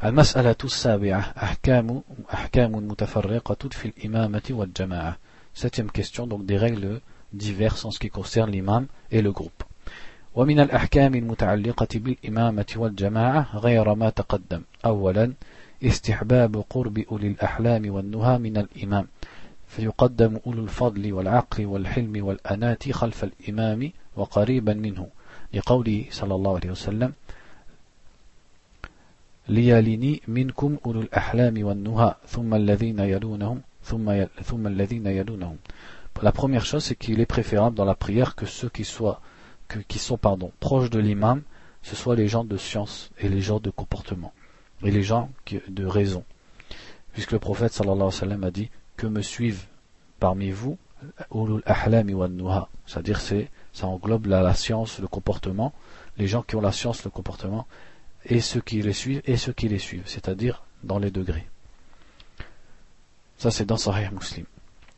المسألة 0.04 0.56
السابعة 0.64 1.20
أحكام 1.20 2.02
أحكام 2.34 2.72
متفرقة 2.72 3.70
في 3.70 3.86
الإمامة 3.88 4.42
والجماعة 4.50 5.18
Septième 5.54 5.92
question, 5.92 6.28
donc 6.28 6.46
des 6.46 6.58
règles 6.58 7.02
diverses 7.34 7.84
en 7.84 7.92
ce 7.92 8.00
qui 8.00 8.10
concerne 8.10 8.52
l'imam 8.52 8.88
et 9.12 9.22
le 9.22 9.32
groupe. 9.32 9.64
ومن 10.36 10.60
الأحكام 10.60 11.16
المتعلقة 11.16 11.88
بالإمامة 11.96 12.66
والجماعة 12.76 13.58
غير 13.58 13.96
ما 13.96 14.10
تقدم. 14.10 14.62
أولا 14.86 15.34
استحباب 15.84 16.64
قرب 16.70 17.00
أولي 17.12 17.28
الأحلام 17.28 17.94
والنهى 17.94 18.38
من 18.38 18.58
الإمام 18.58 19.08
فيقدم 19.68 20.40
أولو 20.48 20.64
الفضل 20.64 21.14
والعقل 21.14 21.66
والحلم 21.66 22.26
والأنات 22.26 22.92
خلف 22.92 23.24
الإمام 23.24 23.92
وقريبا 24.16 24.74
منه 24.74 25.08
لقوله 25.54 26.06
صلى 26.10 26.36
الله 26.36 26.56
عليه 26.56 26.72
وسلم 26.72 27.14
ليالني 29.51 30.23
منكم 30.29 30.77
أولو 30.87 31.01
الأحلام 31.01 31.65
والنهى 31.65 32.15
ثم 32.27 32.55
الذين 32.55 32.99
يلونهم 32.99 33.61
ثم, 33.85 34.25
ثم 34.43 34.67
الذين 34.67 35.07
يلونهم 35.07 35.57
La 36.23 36.33
première 36.33 36.65
chose, 36.65 36.83
c'est 36.83 36.97
qu'il 36.97 37.21
est 37.21 37.27
préférable 37.27 37.77
dans 37.77 37.85
la 37.85 37.95
prière 37.95 38.37
que 38.37 38.47
ceux 38.47 38.71
qui, 38.71 38.85
soient, 38.85 39.21
que, 39.69 39.79
qui 39.81 39.99
sont 39.99 40.17
pardon, 40.17 40.51
proches 40.61 40.89
de 40.89 40.99
l'imam, 40.99 41.43
ce 41.83 41.95
soient 41.95 42.17
les 42.17 42.27
gens 42.27 42.43
de 42.43 42.57
science 42.57 43.11
et 43.19 43.29
les 43.29 43.43
gens 43.43 43.61
de 43.61 43.69
comportement, 43.69 44.33
et 44.83 44.91
les 44.91 45.03
gens 45.03 45.31
de 45.69 45.85
raison. 45.85 46.25
Puisque 47.12 47.33
le 47.33 47.39
prophète 47.39 47.75
sallallahu 47.75 47.97
alayhi 47.97 48.07
wa 48.07 48.12
sallam 48.12 48.45
a 48.45 48.51
dit 48.51 48.71
que 48.97 49.07
me 49.07 49.21
suivent 49.21 49.67
parmi 50.19 50.51
vous 50.51 50.79
c'est-à-dire 52.87 53.21
c'est 53.21 53.51
ça 53.73 53.87
englobe 53.87 54.27
la, 54.27 54.55
science, 54.55 54.99
le 54.99 55.09
comportement, 55.09 55.73
les 56.17 56.27
gens 56.27 56.43
qui 56.43 56.57
ont 56.57 56.61
la 56.61 56.73
science, 56.73 57.05
le 57.05 57.11
comportement, 57.11 57.67
et 58.26 58.42
ceux 58.42 58.62
qui 58.62 58.82
les 58.82 58.94
suivent 58.94 59.22
et 59.26 59.38
ceux 59.38 59.54
qui 59.54 59.68
les 59.68 59.80
suivent, 59.80 60.04
c'est-à-dire 60.06 60.64
dans 60.84 61.00
les 61.00 61.12
degrés. 61.12 61.48
Ça 63.38 63.52
c'est 63.52 63.66
dans 63.66 63.78
Sahih 63.78 64.10
Muslim. 64.12 64.46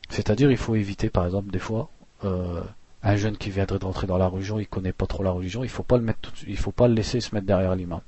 C'est-à-dire 0.10 0.52
il 0.52 0.58
faut 0.58 0.76
éviter 0.76 1.10
par 1.10 1.26
exemple 1.26 1.52
des 1.52 1.60
fois 1.60 1.90
euh, 2.24 2.62
un 3.02 3.16
jeune 3.16 3.38
qui 3.38 3.50
viendrait 3.50 3.80
d'entrer 3.80 4.08
dans 4.08 4.18
la 4.18 4.28
religion, 4.28 4.60
il 4.60 4.68
connaît 4.68 4.94
pas 4.94 5.08
trop 5.08 5.24
la 5.24 5.32
religion, 5.32 5.64
il 5.64 5.70
faut 5.70 5.84
pas 5.84 5.98
le 5.98 6.04
mettre, 6.04 6.32
il 6.48 6.58
faut 6.58 6.72
pas 6.72 6.88
le 6.88 6.94
laisser 6.94 7.20
se 7.20 7.34
mettre 7.34 7.48
derrière 7.48 7.76
l'imam. 7.76 8.02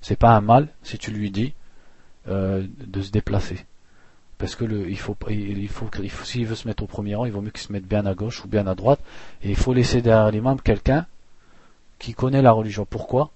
C'est 0.00 0.16
pas 0.16 0.30
un 0.36 0.40
mal 0.40 0.68
si 0.82 0.98
tu 0.98 1.10
lui 1.10 1.30
dis 1.30 1.54
euh, 2.28 2.66
de 2.86 3.02
se 3.02 3.10
déplacer 3.10 3.64
parce 4.38 4.54
que 4.54 4.64
il 4.88 4.96
faut, 4.96 5.16
s'il 6.24 6.46
veut 6.46 6.54
se 6.54 6.68
mettre 6.68 6.84
au 6.84 6.86
premier 6.86 7.16
rang, 7.16 7.24
il 7.24 7.32
vaut 7.32 7.40
mieux 7.40 7.50
qu'il 7.50 7.60
se 7.60 7.72
mette 7.72 7.86
bien 7.86 8.06
à 8.06 8.14
gauche 8.14 8.44
ou 8.44 8.48
bien 8.48 8.66
à 8.68 8.74
droite, 8.76 9.00
et 9.42 9.50
il 9.50 9.56
faut 9.56 9.74
laisser 9.74 10.00
derrière 10.00 10.30
l'imam 10.30 10.60
quelqu'un 10.60 11.06
qui 11.98 12.14
connaît 12.14 12.40
la 12.40 12.52
religion. 12.52 12.86
Pourquoi? 12.88 13.32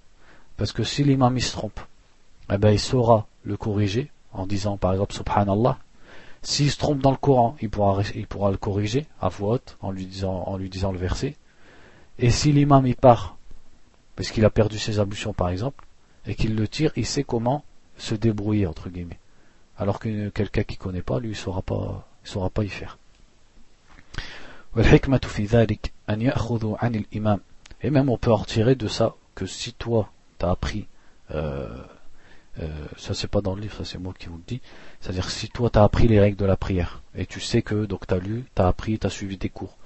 Parce 0.57 0.73
que 0.73 0.85
si 0.85 1.05
l'imam 1.05 1.37
il 1.37 1.43
se 1.43 1.53
trompe, 1.53 1.81
eh 2.51 2.59
ben 2.59 2.71
il 2.71 2.81
saura 2.81 3.27
le 3.45 3.57
corriger 3.57 4.11
en 4.33 4.47
disant 4.47 4.77
par 4.77 4.93
exemple 4.93 5.15
Subhanallah. 5.15 5.79
S'il 6.43 6.71
se 6.71 6.79
trompe 6.79 6.99
dans 6.99 7.13
le 7.13 7.17
Coran, 7.17 7.57
il 7.61 7.71
pourra, 7.71 8.03
le 8.03 8.57
corriger 8.57 9.07
à 9.21 9.29
voix 9.29 9.55
haute 9.55 9.77
en 9.81 9.93
lui 9.93 10.07
disant, 10.07 10.45
le 10.59 10.99
verset. 10.99 11.37
Et 12.19 12.31
si 12.31 12.53
l'imam 12.53 12.85
il 12.87 12.97
part, 12.97 13.37
parce 14.17 14.31
qu'il 14.33 14.45
a 14.45 14.51
perdu 14.51 14.79
ses 14.79 14.99
ablutions 14.99 15.33
par 15.33 15.51
exemple, 15.51 15.85
et 16.27 16.35
qu'il 16.35 16.57
le 16.57 16.67
tire, 16.67 16.93
il 16.97 17.07
sait 17.07 17.23
comment 17.23 17.65
se 17.97 18.17
débrouiller 18.17 18.67
entre 18.67 18.89
guillemets 18.89 19.19
alors 19.79 19.99
que 19.99 20.29
quelqu'un 20.29 20.63
qui 20.63 20.77
ne 20.77 20.83
connaît 20.83 21.03
pas, 21.03 21.19
lui, 21.19 21.29
il 21.29 21.33
ne 21.33 21.37
saura 21.37 21.63
pas, 21.63 22.07
saura 22.25 22.51
pas 22.51 22.65
y 22.65 22.69
faire. 22.69 22.99
Et 27.83 27.91
même 27.91 28.09
on 28.09 28.17
peut 28.17 28.33
en 28.33 28.37
retirer 28.37 28.75
de 28.75 28.89
ça 28.89 29.15
que 29.35 29.47
si 29.47 29.73
toi, 29.73 30.13
appris, 30.51 30.87
euh, 31.33 31.69
euh, 32.61 32.69
ça 32.97 33.15
c'est 33.15 33.29
pas 33.29 33.41
dans 33.41 33.55
le 33.55 33.63
livre, 33.63 33.77
ça 33.77 33.85
c'est 33.85 33.99
moi 33.99 34.15
qui 34.19 34.27
vous 34.27 34.37
le 34.37 34.43
dis, 34.47 34.61
c'est-à-dire 35.01 35.31
si 35.31 35.49
toi 35.49 35.71
tu 35.71 35.79
as 35.79 35.85
appris 35.85 36.09
les 36.09 36.21
règles 36.21 36.37
de 36.37 36.45
la 36.45 36.57
prière, 36.57 37.03
et 37.15 37.27
tu 37.27 37.41
sais 37.41 37.63
que, 37.63 37.87
donc 37.87 38.07
tu 38.07 38.15
as 38.15 38.19
lu, 38.19 38.45
tu 38.55 38.63
as 38.63 38.67
appris, 38.67 38.99
tu 38.99 39.07
as 39.07 39.11
suivi 39.11 39.37
des 39.37 39.49
cours, 39.49 39.77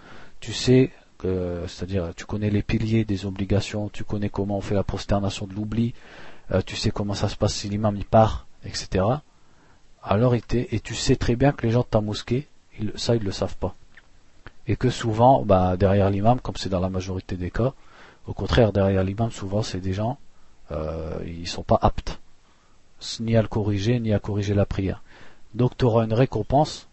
tu 0.41 0.53
sais 0.53 0.91
que, 1.19 1.65
c'est-à-dire 1.69 2.13
tu 2.17 2.25
connais 2.25 2.51
les 2.51 2.63
piliers 2.63 3.05
des 3.05 3.27
obligations, 3.27 3.89
tu 3.89 4.05
connais 4.05 4.29
comment 4.29 4.59
on 4.59 4.61
fait 4.63 4.75
la 4.75 4.85
prosternation 4.85 5.47
de 5.47 5.55
l'oubli, 5.55 5.95
euh, 6.53 6.63
tu 6.65 6.77
sais 6.77 6.91
comment 6.91 7.15
ça 7.15 7.29
se 7.29 7.37
passe 7.37 7.55
si 7.55 7.69
l'imam 7.69 7.97
y 7.97 8.05
part, 8.05 8.47
etc 8.65 9.05
alors 10.07 10.35
et 10.37 10.41
tu 10.81 10.95
sais 10.95 11.17
très 11.17 11.35
bien 11.35 11.51
que 11.53 11.67
les 11.67 11.73
gens 11.73 11.81
de 11.81 11.87
ta 11.87 12.01
mosquée, 12.01 12.47
ça 12.95 13.17
ils 13.17 13.25
le 13.25 13.33
savent 13.33 13.57
pas. 13.57 13.75
et 14.69 14.77
que 14.77 14.89
souvent, 14.89 15.45
bah, 15.45 15.77
derrière 15.77 16.11
l'imam, 16.11 16.41
comme 16.41 16.57
c'est 16.57 16.69
dans 16.69 16.81
la 16.81 16.89
majorité 16.89 17.37
des 17.37 17.51
cas, 17.51 17.73
au 18.27 18.33
contraire, 18.33 18.73
derrière 18.73 19.03
l'imam, 19.05 19.31
souvent, 19.31 19.63
c'est 19.63 19.81
des 19.81 19.93
gens, 19.93 20.19
euh, 20.73 21.19
ils 21.27 21.49
sont 21.49 21.63
pas 21.63 21.79
aptes, 21.81 22.21
ni 23.21 23.37
à 23.37 23.43
le 23.43 23.49
corriger, 23.49 24.01
ni 24.01 24.13
à 24.13 24.19
corriger 24.19 24.55
la 24.55 24.67
prière. 24.67 25.03
Donc, 25.55 25.77
tu 25.77 25.85
auras 25.85 26.05
une 26.05 26.13
récompense, 26.13 26.89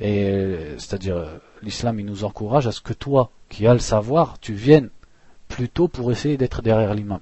et 0.00 0.74
c'est-à-dire, 0.78 1.26
l'islam, 1.62 2.00
il 2.00 2.06
nous 2.06 2.24
encourage 2.24 2.66
à 2.66 2.72
ce 2.72 2.80
que 2.80 2.92
toi, 2.92 3.30
qui 3.48 3.66
as 3.66 3.72
le 3.72 3.80
savoir, 3.80 4.38
tu 4.40 4.52
viennes 4.52 4.90
plutôt 5.48 5.88
pour 5.88 6.12
essayer 6.12 6.36
d'être 6.36 6.62
derrière 6.62 6.94
l'imam. 6.94 7.20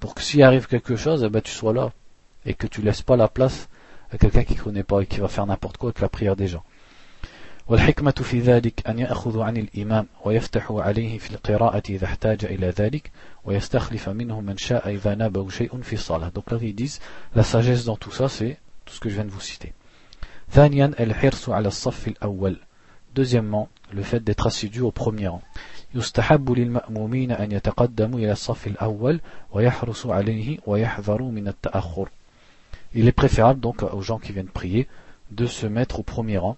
Pour 0.00 0.14
que 0.14 0.22
s'il 0.22 0.42
arrive 0.42 0.66
quelque 0.66 0.96
chose, 0.96 1.24
eh 1.24 1.28
ben, 1.28 1.40
tu 1.40 1.50
sois 1.50 1.72
là, 1.72 1.92
et 2.44 2.54
que 2.54 2.66
tu 2.66 2.82
laisses 2.82 3.02
pas 3.02 3.16
la 3.16 3.28
place 3.28 3.68
à 4.10 4.18
quelqu'un 4.18 4.44
qui 4.44 4.54
connaît 4.54 4.84
pas 4.84 5.00
et 5.00 5.06
qui 5.06 5.20
va 5.20 5.28
faire 5.28 5.46
n'importe 5.46 5.78
quoi 5.78 5.88
avec 5.88 6.00
la 6.00 6.08
prière 6.08 6.36
des 6.36 6.46
gens. 6.46 6.62
والحكمة 7.68 8.10
في 8.10 8.40
ذلك 8.40 8.88
أن 8.88 8.98
يأخذوا 8.98 9.44
عن 9.44 9.56
الإمام 9.56 10.06
ويفتحوا 10.24 10.82
عليه 10.82 11.18
في 11.18 11.30
القراءة 11.30 11.82
إذا 11.90 12.04
احتاج 12.04 12.44
إلى 12.44 12.70
ذلك 12.70 13.10
ويستخلف 13.44 14.08
منه 14.08 14.40
من 14.40 14.56
شاء 14.56 14.88
إذا 14.88 15.14
نابه 15.14 15.48
شيء 15.48 15.80
في 15.82 15.92
الصلاة. 15.92 16.30
Donc 16.30 16.50
là 16.50 16.58
ils 16.62 16.74
disent 16.74 17.00
la 17.34 17.42
sagesse 17.42 17.84
dans 17.84 17.96
tout 17.96 18.12
ça 18.12 18.28
c'est 18.28 18.58
tout 18.84 18.94
ce 18.94 19.00
que 19.00 19.08
je 19.08 19.14
viens 19.14 19.24
de 19.24 19.30
vous 19.30 19.40
citer. 19.40 19.72
ثانيا 20.50 20.92
الحرص 21.00 21.48
على 21.48 21.68
الصف 21.68 22.08
الأول 22.08 22.56
deuxièmement 23.16 23.68
le 23.92 24.02
fait 24.02 24.20
d'être 24.20 24.46
assidu 24.46 24.80
au 24.80 24.92
premier 24.92 25.28
rang. 25.28 25.42
يستحب 25.94 26.50
للمأمومين 26.50 27.32
أن 27.32 27.52
يتقدموا 27.52 28.18
إلى 28.18 28.32
الصف 28.32 28.66
الأول 28.66 29.20
ويحرصوا 29.52 30.14
عليه 30.14 30.58
ويحذروا 30.66 31.30
من 31.30 31.48
التأخر 31.48 32.08
il 32.94 33.08
est 33.08 33.12
préférable 33.12 33.60
donc 33.60 33.82
aux 33.82 34.02
gens 34.02 34.18
qui 34.18 34.32
viennent 34.32 34.46
prier 34.46 34.86
de 35.32 35.46
se 35.46 35.66
mettre 35.66 35.98
au 36.00 36.02
premier 36.02 36.38
rang 36.38 36.56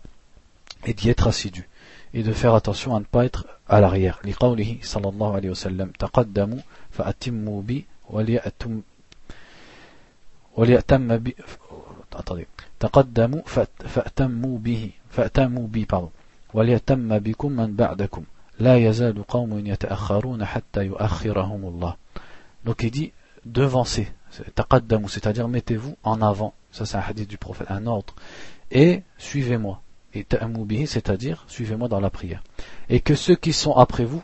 et 0.85 0.93
d'y 0.93 1.09
être 1.09 1.27
assidu 1.27 1.67
et 2.13 2.23
de 2.23 2.31
faire 2.31 2.53
attention 2.55 2.95
à 2.95 2.99
ne 2.99 3.05
pas 3.05 3.25
être 3.25 3.47
à 3.67 3.79
l'arrière. 3.79 4.19
لقوله 4.25 4.77
صلى 4.81 5.09
الله 5.09 5.33
عليه 5.35 5.49
وسلم 5.49 5.91
تقدموا 5.99 6.59
فأتموا 6.91 7.61
بي 7.61 7.85
وليأتم 8.09 8.81
وليأتم 10.57 11.17
بي 11.17 11.35
attendez 12.15 12.45
تقدموا 12.79 13.41
فأتموا 13.85 14.57
به 14.59 14.89
فأتموا 15.09 15.67
بي 15.67 15.85
pardon 15.85 16.11
وليأتم 16.53 17.19
بكم 17.19 17.51
من 17.51 17.75
بعدكم 17.75 18.23
لا 18.59 18.77
يزال 18.77 19.23
قوم 19.27 19.67
يتأخرون 19.67 20.45
حتى 20.45 20.85
يؤخرهم 20.85 21.65
الله 21.65 21.95
donc 22.65 22.83
il 22.83 22.91
dit 22.91 23.11
devancez 23.45 24.07
taqaddamu 24.55 25.09
c'est-à-dire 25.09 25.47
mettez-vous 25.47 25.97
en 26.03 26.21
avant 26.21 26.53
ça 26.71 26.85
c'est 26.85 26.97
un 26.97 27.01
hadith 27.01 27.29
du 27.29 27.37
prophète 27.37 27.69
un 27.71 27.87
ordre 27.87 28.13
et 28.71 29.01
suivez-moi 29.17 29.81
et 30.14 30.26
c'est-à-dire 30.86 31.44
suivez-moi 31.48 31.88
dans 31.88 32.00
la 32.00 32.10
prière. 32.10 32.42
Et 32.88 33.00
que 33.00 33.14
ceux 33.14 33.36
qui 33.36 33.52
sont 33.52 33.74
après 33.74 34.04
vous 34.04 34.22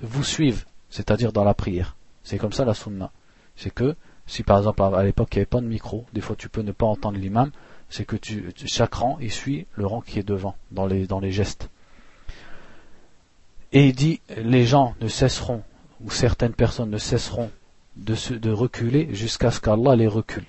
vous 0.00 0.24
suivent, 0.24 0.66
c'est-à-dire 0.90 1.32
dans 1.32 1.44
la 1.44 1.54
prière. 1.54 1.96
C'est 2.22 2.38
comme 2.38 2.52
ça 2.52 2.64
la 2.64 2.74
sunna. 2.74 3.12
C'est 3.56 3.72
que 3.72 3.96
si 4.26 4.42
par 4.42 4.58
exemple 4.58 4.82
à 4.82 5.02
l'époque 5.02 5.28
il 5.32 5.38
n'y 5.38 5.40
avait 5.40 5.46
pas 5.46 5.60
de 5.60 5.66
micro, 5.66 6.04
des 6.12 6.20
fois 6.20 6.36
tu 6.36 6.48
peux 6.48 6.62
ne 6.62 6.72
pas 6.72 6.86
entendre 6.86 7.18
l'imam, 7.18 7.50
c'est 7.88 8.04
que 8.04 8.16
tu, 8.16 8.52
chaque 8.66 8.94
rang 8.94 9.18
il 9.20 9.30
suit 9.30 9.66
le 9.74 9.86
rang 9.86 10.00
qui 10.00 10.18
est 10.18 10.26
devant 10.26 10.56
dans 10.70 10.86
les, 10.86 11.06
dans 11.06 11.20
les 11.20 11.32
gestes. 11.32 11.70
Et 13.72 13.86
il 13.86 13.94
dit 13.94 14.20
les 14.36 14.66
gens 14.66 14.94
ne 15.00 15.08
cesseront 15.08 15.62
ou 16.02 16.10
certaines 16.10 16.52
personnes 16.52 16.90
ne 16.90 16.98
cesseront 16.98 17.50
de, 17.96 18.36
de 18.36 18.50
reculer 18.50 19.14
jusqu'à 19.14 19.50
ce 19.50 19.60
qu'Allah 19.60 19.96
les 19.96 20.08
recule. 20.08 20.44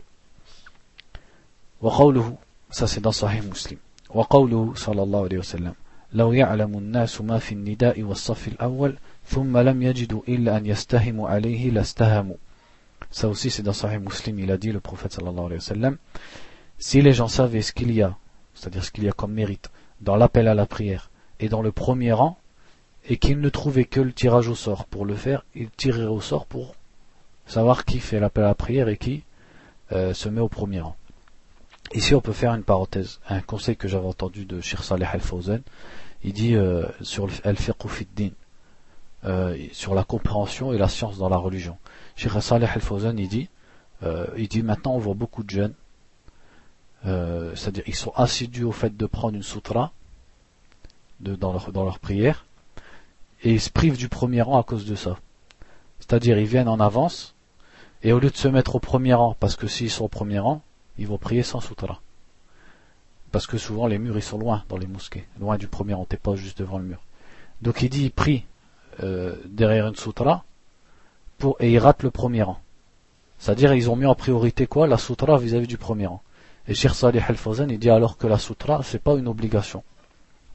Ça 2.70 2.88
c'est 2.88 3.02
dans 3.02 3.12
Sahih 3.12 3.42
Muslim. 3.42 3.80
وقوله 4.17 4.73
صلى 4.77 5.03
الله 5.03 5.25
عليه 5.25 5.39
وسلم 5.39 5.75
لو 6.13 6.33
يعلم 6.33 6.79
الناس 6.79 7.21
ما 7.21 7.39
في 7.39 7.53
النداء 7.53 8.03
والصف 8.03 8.49
الأول 8.49 8.97
ثم 9.27 9.59
لم 9.59 9.83
يجدوا 9.83 10.23
إلا 10.29 10.57
أن 10.57 10.67
يستهموا 10.67 11.29
عليه 11.29 11.71
لاستهموا 11.71 12.37
Ça 13.11 13.29
aussi 13.29 13.51
c'est 13.51 13.63
dans 13.63 13.75
Sahih 13.75 13.99
Muslim, 13.99 14.39
il 14.39 14.51
a 14.51 14.57
dit 14.57 14.73
le 14.73 14.81
prophète 14.81 15.13
sallallahu 15.13 15.47
alayhi 15.47 15.57
wa 15.57 15.61
sallam, 15.61 15.97
si 16.79 17.03
les 17.03 17.13
gens 17.13 17.29
savaient 17.29 17.61
ce 17.61 17.73
qu'il 17.73 17.93
y 17.93 18.01
a, 18.01 18.17
c'est-à-dire 18.55 18.83
ce 18.83 18.91
qu'il 18.91 19.05
y 19.05 19.09
a 19.09 19.13
comme 19.13 19.33
mérite, 19.33 19.71
dans 20.01 20.17
l'appel 20.17 20.49
à 20.49 20.55
la 20.55 20.65
prière 20.65 21.11
et 21.39 21.51
dans 21.51 21.61
le 21.61 21.73
premier 21.73 22.13
rang, 22.13 22.39
et 23.09 23.19
qu'ils 23.19 23.41
ne 23.41 23.49
trouvaient 23.51 23.85
que 23.85 24.01
le 24.01 24.13
tirage 24.13 24.49
au 24.49 24.55
sort 24.55 24.87
pour 24.87 25.05
le 25.05 25.15
faire, 25.15 25.45
ils 25.55 25.69
tireraient 25.71 26.05
au 26.07 26.21
sort 26.21 26.47
pour 26.47 26.75
savoir 27.47 27.85
qui 27.85 27.99
fait 27.99 28.21
l'appel 28.21 28.45
à 28.45 28.49
la 28.49 28.55
prière 28.55 28.89
et 28.89 28.97
qui 28.97 29.25
euh, 29.93 30.15
se 30.15 30.29
met 30.31 30.41
au 30.41 30.49
premier 30.49 30.81
rang. 30.81 30.97
Ici, 31.94 32.14
on 32.16 32.22
peut 32.22 32.34
faire 32.34 32.54
une 32.54 32.64
parenthèse. 32.64 33.20
Un 33.30 33.42
conseil 33.42 33.78
que 33.78 33.88
j'avais 33.88 34.08
entendu 34.08 34.46
de 34.46 34.60
Shir 34.62 34.84
Saleh 34.84 35.08
Al-Fawzan, 35.12 35.60
il 36.24 36.34
dit 36.34 36.56
euh, 36.56 36.86
sur 37.02 37.30
Al-Fiqh 37.44 37.76
euh, 39.26 39.58
sur 39.72 39.96
la 39.96 40.04
compréhension 40.04 40.74
et 40.74 40.78
la 40.78 40.90
science 40.90 41.18
dans 41.18 41.30
la 41.30 41.38
religion. 41.38 41.78
Shir 42.16 42.42
Saleh 42.42 42.68
Al-Fawzan, 42.68 43.18
il 43.18 43.28
dit, 43.28 43.50
euh, 44.04 44.28
il 44.38 44.48
dit 44.48 44.64
maintenant 44.64 44.96
on 44.96 45.00
voit 45.00 45.14
beaucoup 45.14 45.44
de 45.44 45.50
jeunes, 45.50 45.74
euh, 47.06 47.56
c'est-à-dire 47.56 47.84
ils 47.88 47.96
sont 47.96 48.12
assidus 48.16 48.64
au 48.64 48.72
fait 48.72 48.96
de 48.96 49.06
prendre 49.06 49.36
une 49.36 49.44
sutra 49.44 49.92
dans, 51.20 51.52
leur, 51.52 51.72
dans 51.72 51.84
leur 51.84 52.00
prière, 52.00 52.46
et 53.44 53.54
ils 53.54 53.62
se 53.62 53.70
privent 53.70 53.98
du 53.98 54.10
premier 54.10 54.42
rang 54.42 54.60
à 54.60 54.64
cause 54.64 54.86
de 54.86 54.96
ça. 54.96 55.18
C'est-à-dire 56.00 56.38
ils 56.38 56.46
viennent 56.46 56.68
en 56.68 56.80
avance, 56.80 57.34
et 58.04 58.14
au 58.14 58.20
lieu 58.20 58.30
de 58.30 58.38
se 58.38 58.48
mettre 58.48 58.76
au 58.76 58.80
premier 58.80 59.14
rang, 59.14 59.36
parce 59.40 59.56
que 59.56 59.68
s'ils 59.68 59.90
sont 59.90 60.06
au 60.06 60.10
premier 60.10 60.40
rang, 60.40 60.62
ils 60.98 61.08
vont 61.08 61.18
prier 61.18 61.44
sans 61.44 61.60
sutra. 61.60 62.02
Parce 63.32 63.48
que 63.48 63.58
souvent 63.58 63.88
les 63.88 63.98
murs 63.98 64.18
ils 64.18 64.24
sont 64.24 64.38
loin 64.38 64.64
dans 64.70 64.78
les 64.78 64.88
mosquées, 64.88 65.26
loin 65.40 65.58
du 65.58 65.68
premier 65.68 65.94
rang, 65.94 66.06
t'es 66.06 66.18
pas 66.18 66.36
juste 66.36 66.60
devant 66.60 66.78
le 66.78 66.86
mur. 66.86 67.02
Donc 67.62 67.82
il 67.82 67.90
dit 67.90 68.06
il 68.06 68.12
prie 68.12 68.46
euh, 69.04 69.36
derrière 69.46 69.88
une 69.88 69.96
sutra 69.96 70.46
pour, 71.38 71.58
et 71.60 71.72
il 71.72 71.80
rate 71.80 72.04
le 72.04 72.12
premier 72.12 72.44
rang. 72.44 72.60
C'est-à-dire 73.38 73.74
ils 73.74 73.90
ont 73.90 73.96
mis 73.96 74.06
en 74.06 74.16
priorité 74.16 74.66
quoi? 74.66 74.88
La 74.88 74.98
sutra 74.98 75.38
vis-à-vis 75.38 75.68
du 75.68 75.78
premier 75.78 76.08
rang. 76.08 76.22
Et 76.68 76.74
Shir 76.74 76.96
Salih 76.96 77.22
al-Fawzan 77.28 77.70
il 77.70 77.80
dit 77.80 77.90
alors 77.90 78.18
que 78.18 78.28
la 78.28 78.38
sutra 78.38 78.82
c'est 78.84 79.02
pas 79.02 79.16
une 79.16 79.28
obligation. 79.28 79.84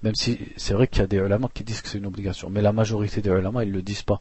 Même 0.03 0.15
si 0.17 0.39
c'est 0.57 0.75
vrai 0.75 0.89
qu'il 0.89 1.01
y 1.01 1.05
a 1.05 1.07
des 1.07 1.19
ulama 1.19 1.49
qui 1.53 1.63
disent 1.63 1.81
que 1.81 1.89
c'est 1.89 1.99
une 1.99 2.07
obligation, 2.07 2.51
mais 2.51 2.61
la 2.61 2.73
majorité 2.73 3.21
des 3.21 3.31
ulama 3.31 3.65
ils 3.65 3.71
le 3.71 3.83
disent 3.83 4.03
pas. 4.03 4.21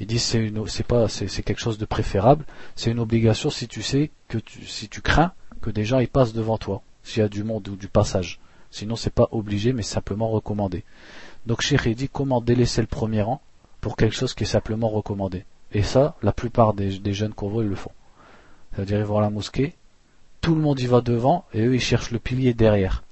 Ils 0.00 0.06
disent 0.06 0.24
c'est 0.24 0.52
c'est 0.66 0.86
pas 0.86 1.08
c'est 1.08 1.42
quelque 1.42 1.60
chose 1.60 1.78
de 1.78 1.84
préférable, 1.84 2.44
c'est 2.74 2.90
une 2.90 2.98
obligation 2.98 3.50
si 3.50 3.68
tu 3.68 3.82
sais 3.82 4.10
que 4.28 4.38
tu, 4.38 4.66
si 4.66 4.88
tu 4.88 5.00
crains 5.00 5.32
que 5.64 5.70
des 5.70 5.86
gens 5.86 5.98
y 5.98 6.06
passent 6.06 6.34
devant 6.34 6.58
toi, 6.58 6.82
s'il 7.02 7.22
y 7.22 7.24
a 7.24 7.28
du 7.28 7.42
monde 7.42 7.66
ou 7.68 7.76
du 7.76 7.88
passage. 7.88 8.38
Sinon, 8.70 8.96
c'est 8.96 9.14
pas 9.14 9.28
obligé, 9.32 9.72
mais 9.72 9.82
simplement 9.82 10.28
recommandé. 10.28 10.84
Donc, 11.46 11.62
Cheikh 11.62 11.88
dit 11.96 12.10
comment 12.10 12.42
délaisser 12.42 12.82
le 12.82 12.86
premier 12.86 13.22
rang 13.22 13.40
pour 13.80 13.96
quelque 13.96 14.14
chose 14.14 14.34
qui 14.34 14.42
est 14.42 14.46
simplement 14.58 14.90
recommandé. 14.90 15.46
Et 15.72 15.82
ça, 15.82 16.16
la 16.22 16.32
plupart 16.32 16.74
des, 16.74 17.14
jeunes 17.14 17.32
qu'on 17.32 17.48
voit, 17.48 17.64
ils 17.64 17.70
le 17.70 17.76
font. 17.76 17.92
C'est-à-dire, 18.74 18.98
ils 18.98 19.06
vont 19.06 19.16
à 19.16 19.22
la 19.22 19.30
mosquée, 19.30 19.74
tout 20.42 20.54
le 20.54 20.60
monde 20.60 20.80
y 20.80 20.86
va 20.86 21.00
devant, 21.00 21.46
et 21.54 21.64
eux, 21.64 21.74
ils 21.74 21.80
cherchent 21.80 22.10
le 22.10 22.18
pilier 22.18 22.52
derrière. 22.52 23.02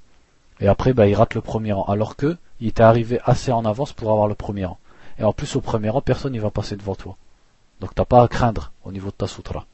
Et 0.61 0.69
après, 0.69 0.93
bah, 0.93 1.07
ils 1.07 1.15
ratent 1.15 1.35
le 1.35 1.41
premier 1.41 1.73
rang. 1.73 1.85
Alors 1.85 2.17
que, 2.17 2.37
il 2.61 2.69
était 2.69 2.83
arrivé 2.83 3.19
assez 3.25 3.51
en 3.51 3.65
avance 3.65 3.95
pour 3.95 4.11
avoir 4.11 4.29
le 4.29 4.35
premier 4.35 4.67
rang. 4.67 4.79
Et 5.19 5.25
en 5.25 5.33
plus, 5.33 5.57
au 5.57 5.63
premier 5.63 5.89
rang, 5.89 6.03
personne 6.03 6.33
n'y 6.33 6.39
va 6.39 6.51
passer 6.51 6.77
devant 6.77 6.97
toi. 6.97 7.17
Donc, 7.81 7.95
t'as 7.95 8.05
pas 8.05 8.23
à 8.23 8.29
craindre 8.29 8.73
au 8.85 8.93
niveau 8.93 9.09
de 9.09 9.17
ta 9.17 9.27
sutra. 9.27 9.65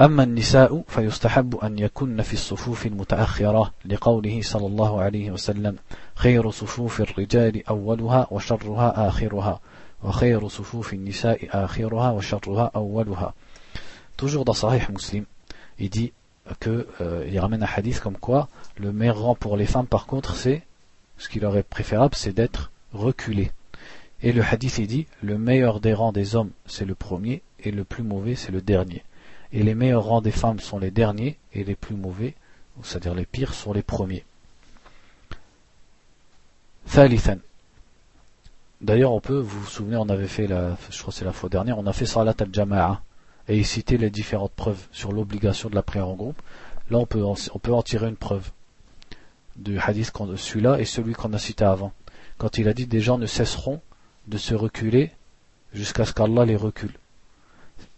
أما 0.00 0.22
النساء 0.22 0.82
فيستحب 0.88 1.56
أن 1.56 1.78
يكن 1.78 2.22
في 2.22 2.32
الصفوف 2.32 2.86
المتأخرة 2.86 3.72
لقوله 3.84 4.40
صلى 4.42 4.66
الله 4.66 5.02
عليه 5.02 5.30
وسلم 5.30 5.76
خير 6.14 6.50
صفوف 6.50 7.00
الرجال 7.00 7.68
أولها 7.68 8.26
وشرها 8.30 9.08
آخرها 9.08 9.60
وخير 10.04 10.48
صفوف 10.48 10.92
النساء 10.92 11.48
آخرها 11.64 12.10
وشرها 12.10 12.70
أولها 12.76 13.34
Toujours 14.16 14.44
dans 14.44 14.54
Sahih 14.54 14.92
Muslim, 14.92 15.24
il 15.78 15.90
dit 15.90 16.12
que 16.60 16.86
euh, 17.00 17.26
il 17.28 17.38
ramène 17.38 17.62
un 17.62 17.68
hadith 17.76 18.00
comme 18.00 18.16
quoi 18.16 18.48
le 18.76 18.92
meilleur 18.92 19.18
rang 19.18 19.34
pour 19.34 19.56
les 19.56 19.66
femmes 19.66 19.86
par 19.86 20.06
contre 20.06 20.36
c'est 20.36 20.62
ce 21.18 21.28
qui 21.28 21.40
leur 21.40 21.56
est 21.56 21.62
préférable 21.62 22.14
c'est 22.16 22.32
d'être 22.32 22.72
reculé. 22.92 23.52
Et 24.22 24.32
le 24.32 24.42
hadith 24.42 24.78
il 24.78 24.86
dit 24.88 25.06
le 25.22 25.38
meilleur 25.38 25.78
des 25.80 25.94
rangs 25.94 26.12
des 26.12 26.34
hommes 26.34 26.50
c'est 26.66 26.84
le 26.84 26.94
premier 26.96 27.42
et 27.60 27.70
le 27.70 27.84
plus 27.84 28.02
mauvais 28.02 28.34
c'est 28.34 28.52
le 28.52 28.60
dernier 28.60 29.02
et 29.51 29.63
les 29.63 29.75
meilleurs 29.75 30.03
rangs 30.03 30.21
des 30.21 30.31
femmes 30.31 30.59
sont 30.59 30.79
les 30.79 30.91
derniers, 30.91 31.37
et 31.53 31.63
les 31.63 31.75
plus 31.75 31.95
mauvais, 31.95 32.35
c'est-à-dire 32.83 33.13
les 33.13 33.25
pires, 33.25 33.53
sont 33.53 33.73
les 33.73 33.83
premiers. 33.83 34.23
D'ailleurs, 38.81 39.11
on 39.11 39.19
peut, 39.19 39.37
vous 39.39 39.59
vous 39.61 39.67
souvenez, 39.67 39.97
on 39.97 40.07
avait 40.09 40.27
fait, 40.27 40.47
la, 40.47 40.77
je 40.89 40.99
crois 40.99 41.11
c'est 41.11 41.25
la 41.25 41.33
fois 41.33 41.49
dernière, 41.49 41.77
on 41.77 41.85
a 41.85 41.93
fait 41.93 42.05
Salat 42.05 42.35
al-Jama'a, 42.39 43.01
et 43.47 43.57
il 43.57 43.65
citait 43.65 43.97
les 43.97 44.09
différentes 44.09 44.53
preuves 44.53 44.87
sur 44.91 45.11
l'obligation 45.11 45.69
de 45.69 45.75
la 45.75 45.83
prière 45.83 46.07
en 46.07 46.15
groupe. 46.15 46.41
Là, 46.89 46.97
on 46.97 47.05
peut, 47.05 47.23
on 47.23 47.59
peut 47.59 47.73
en 47.73 47.81
tirer 47.81 48.07
une 48.07 48.15
preuve 48.15 48.51
du 49.55 49.79
hadith, 49.79 50.11
celui-là 50.35 50.79
et 50.79 50.85
celui 50.85 51.13
qu'on 51.13 51.33
a 51.33 51.39
cité 51.39 51.65
avant. 51.65 51.91
Quand 52.37 52.57
il 52.57 52.67
a 52.67 52.73
dit 52.73 52.87
des 52.87 53.01
gens 53.01 53.17
ne 53.17 53.25
cesseront 53.25 53.81
de 54.27 54.37
se 54.37 54.55
reculer 54.55 55.11
jusqu'à 55.73 56.05
ce 56.05 56.13
qu'Allah 56.13 56.45
les 56.45 56.55
recule. 56.55 56.93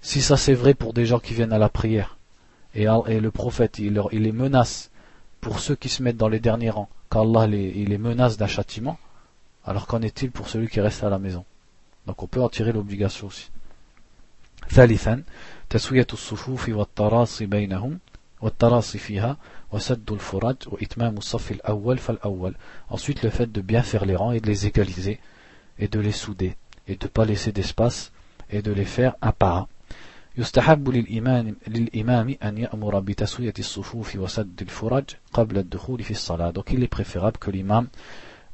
Si 0.01 0.23
ça 0.23 0.37
c'est 0.37 0.55
vrai 0.55 0.75
pour 0.75 0.93
des 0.93 1.05
gens 1.05 1.19
qui 1.19 1.35
viennent 1.35 1.53
à 1.53 1.59
la 1.59 1.69
prière, 1.69 2.17
et, 2.75 2.85
le 2.85 3.31
prophète 3.31 3.79
il, 3.79 3.95
les 4.13 4.33
menace 4.33 4.91
pour 5.41 5.61
ceux 5.61 5.75
qui 5.75 5.89
se 5.89 6.03
mettent 6.03 6.17
dans 6.17 6.29
les 6.29 6.41
derniers 6.41 6.71
rangs, 6.71 6.89
qu'Allah 7.11 7.47
les, 7.47 7.73
il 7.77 7.89
les 7.89 7.99
menace 7.99 8.37
d'un 8.37 8.47
châtiment, 8.47 8.99
alors 9.65 9.87
qu'en 9.87 10.03
est-il 10.03 10.31
pour 10.31 10.49
celui 10.49 10.69
qui 10.69 10.81
reste 10.81 11.03
à 11.03 11.11
la 11.11 11.19
maison 11.19 11.45
Donc 12.07 12.23
on 12.23 12.27
peut 12.27 12.41
en 12.43 12.49
tirer 12.49 12.73
l'obligation 12.73 13.27
aussi. 13.27 13.51
ثالثا 14.71 15.23
تسوية 15.71 16.07
الصفوف 16.13 16.69
والتراصي 16.69 17.47
بينهم 17.47 17.99
والتراصي 18.41 18.99
فيها 18.99 19.37
وسد 19.73 20.13
الفرج 20.13 20.57
وإتمام 20.67 21.17
الصف 21.17 21.51
الأول 21.53 21.99
فالأول 21.99 22.55
Ensuite 22.91 23.23
le 23.23 23.31
fait 23.31 23.51
de 23.51 23.61
bien 23.61 23.83
faire 23.83 24.05
les 24.05 24.17
rangs 24.17 24.33
et 24.33 24.41
de 24.41 24.47
les 24.47 24.67
égaliser 24.67 25.21
et 25.79 25.89
de 25.89 26.01
les 26.01 26.13
souder 26.13 26.57
et 26.89 26.97
de 26.97 27.05
ne 27.05 27.09
pas 27.09 27.25
laisser 27.25 27.53
d'espace 27.53 28.13
et 28.51 28.63
de 28.63 28.73
les 28.73 28.85
faire 28.85 29.15
un 29.23 29.33
par 29.33 29.57
un. 29.57 29.69
يستحب 30.39 30.89
للإمام, 30.89 31.57
للإمام 31.67 32.37
أن 32.43 32.59
يأمر 32.59 33.01
بتسوية 33.01 33.55
الصفوف 33.59 34.17
وسد 34.17 34.63
الفرج 34.63 35.05
قبل 35.33 35.59
الدخول 35.59 36.03
في 36.03 36.11
الصلاة. 36.11 36.51
Donc 36.51 36.73
il 36.73 36.83
est 36.83 36.89
préférable 36.89 37.39
que 37.39 37.51
l'imam 37.51 37.89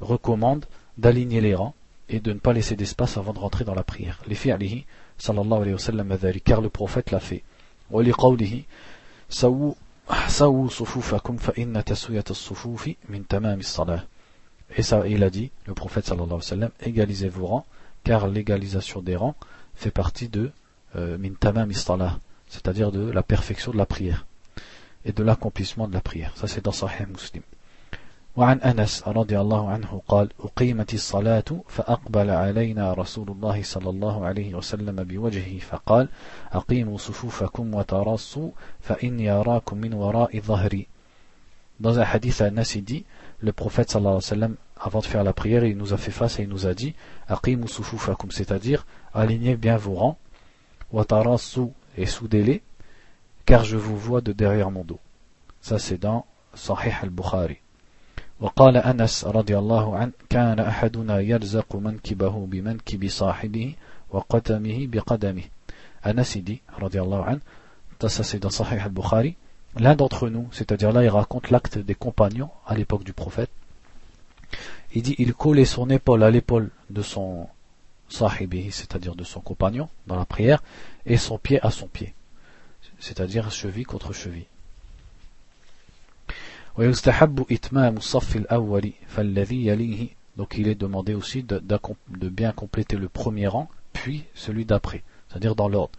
recommande 0.01 0.65
d'aligner 0.99 1.41
les 1.41 1.55
rangs 1.55 1.75
et 2.09 2.21
de 2.21 2.33
ne 2.33 2.39
pas 2.39 2.53
laisser 2.53 2.77
d'espace 2.77 3.17
avant 3.17 3.33
de 3.33 3.39
rentrer 3.39 3.65
dans 3.65 3.75
la 3.75 3.83
prière. 3.83 4.21
لفعله 4.29 4.83
صلى 5.19 5.41
الله 5.41 5.61
عليه 5.61 5.75
وسلم 5.75 6.13
ذلك 6.13 6.43
car 6.45 6.61
le 6.61 6.69
prophète 6.69 7.11
l'a 7.11 7.21
fait. 7.21 7.43
ولقوله 7.91 8.63
سووا 9.29 9.75
سووا 10.29 10.69
صفوفكم 10.69 11.37
فإن 11.37 11.85
تسوية 11.85 12.25
الصفوف 12.31 12.91
من 13.09 13.27
تمام 13.27 13.59
الصلاة. 13.59 14.03
Et 14.77 14.83
ça, 14.83 15.07
il 15.07 15.23
a 15.23 15.31
dit, 15.31 15.51
le 15.67 15.75
prophète 15.75 16.07
sallallahu 16.07 16.27
alayhi 16.29 16.37
wa 16.37 16.43
sallam, 16.43 16.71
égalisez 16.81 17.29
vos 17.29 17.47
rangs, 17.47 17.67
car 18.05 18.27
l'égalisation 18.29 19.03
des 19.03 19.17
rangs 19.17 19.35
fait 19.75 19.91
partie 19.91 20.29
de 20.29 20.41
euh, 20.41 20.51
min 20.97 21.33
tamam 21.41 21.71
istalah, 21.71 22.19
c'est-à-dire 22.49 22.93
de 22.93 23.11
la 23.11 23.23
perfection 23.23 23.73
de 23.73 23.79
la 23.79 23.87
prière 23.87 24.27
et 25.05 25.13
de 25.13 25.23
l'accomplissement 25.23 25.89
de 25.89 25.95
la 25.95 26.01
prière. 26.01 26.33
Ça 26.37 26.47
c'est 26.47 26.65
dans 26.65 26.73
Sahih 26.73 27.07
Muslim. 27.07 27.43
وعن 28.37 28.61
أنس 28.61 29.09
رضي 29.09 29.41
الله 29.41 29.71
عنه 29.71 30.03
قال 30.09 30.29
أقيمت 30.41 30.95
الصلاة 30.95 31.45
فأقبل 31.69 32.31
علينا 32.31 32.93
رسول 32.93 33.31
الله 33.31 33.63
صلى 33.63 33.91
الله 33.91 34.27
عليه 34.27 34.55
وسلم 34.55 35.05
بوجهه 35.05 35.59
فقال 35.59 36.09
أقيموا 36.53 36.99
صفوفكم 36.99 37.75
وتراصوا 37.75 38.51
فإني 38.81 39.31
أراكم 39.31 39.79
من 39.79 39.95
وراء 39.95 40.41
ظهري 40.41 40.87
Dans 41.81 41.99
un 41.99 42.05
hadith, 42.05 42.41
Anas 42.41 42.77
dit, 42.81 43.05
le 43.41 43.53
prophète 43.53 43.91
sallallahu 43.91 44.13
alayhi 44.13 44.25
wa 44.25 44.37
sallam, 44.37 44.57
avant 44.81 45.01
de 45.01 45.05
faire 45.05 45.25
la 45.25 45.33
prière, 45.33 45.65
il 45.65 45.77
nous 45.77 45.93
a 45.93 45.97
fait 45.97 46.13
face 46.13 46.39
et 46.39 46.45
il 46.45 46.49
nous 46.49 46.67
a 46.67 46.75
dit, 46.75 46.95
Aqimu 47.29 47.67
sufufakum, 47.67 48.31
c'est-à-dire, 48.31 48.87
alignez 49.13 49.57
bien 49.57 49.77
vos 49.77 49.95
rangs, 49.95 50.17
watarasu 50.93 51.69
et 51.97 52.07
soudez-les, 52.07 52.63
car 53.47 53.65
je 53.65 53.77
vous 53.77 53.97
vois 53.97 54.21
de 54.21 54.33
derrière 54.33 54.71
mon 54.71 54.85
dos. 54.85 55.01
Ça 55.61 55.79
c'est 55.79 55.99
dans 55.99 56.27
Sahih 56.55 56.93
al-Bukhari. 57.03 57.59
وقال 58.43 58.77
أنس 58.77 59.25
رضي 59.25 59.59
الله 59.59 59.97
عنه 59.97 60.13
كان 60.29 60.59
أحدنا 60.59 61.21
يرزق 61.21 61.77
منكبه 61.77 62.47
بمنكب 62.47 63.09
صاحبه 63.09 63.75
وقدمه 64.11 64.87
بقدمه 64.87 65.43
Anas 66.05 66.37
dit, 66.37 66.61
رضي 66.81 67.01
الله 67.01 67.25
عنه, 67.25 67.41
ça 68.01 68.25
c'est 68.25 68.41
dans 68.41 68.51
Sahih 68.51 68.81
al-Bukhari, 68.81 69.37
l'un 69.79 69.95
d'entre 69.95 70.29
nous, 70.29 70.49
c'est-à-dire 70.51 70.91
là 70.93 71.05
il 71.05 71.09
raconte 71.09 71.51
l'acte 71.51 71.79
des 71.79 71.95
compagnons 71.95 72.51
à 72.67 72.75
l'époque 72.75 73.05
du 73.05 73.13
prophète, 73.13 73.51
il 74.95 75.03
dit 75.03 75.15
il 75.19 75.33
collait 75.35 75.65
son 75.65 75.89
épaule 75.91 76.25
à 76.25 76.31
l'épaule 76.33 76.71
de 76.91 77.03
son 77.03 77.47
c'est-à-dire 78.10 79.16
de 79.16 79.24
son 79.24 79.42
compagnon 79.42 79.90
dans 80.08 80.16
la 80.16 80.26
prière, 80.26 80.64
et 81.06 81.18
son 81.18 81.38
pied 81.38 81.60
à 81.66 81.72
son 81.72 81.88
pied, 81.88 82.14
c'est-à-dire 83.00 83.52
cheville 83.52 83.86
contre 83.86 84.14
cheville. 84.14 84.48
Donc 90.38 90.56
il 90.58 90.68
est 90.68 90.76
demandé 90.76 91.16
aussi 91.16 91.42
de, 91.44 91.60
de 91.60 92.30
bien 92.30 92.52
compléter 92.52 92.96
le 92.96 93.10
premier 93.10 93.48
rang, 93.48 93.70
puis 93.94 94.26
celui 94.36 94.66
d'après, 94.66 95.04
c'est-à-dire 95.28 95.56
dans 95.56 95.68
l'ordre. 95.68 95.98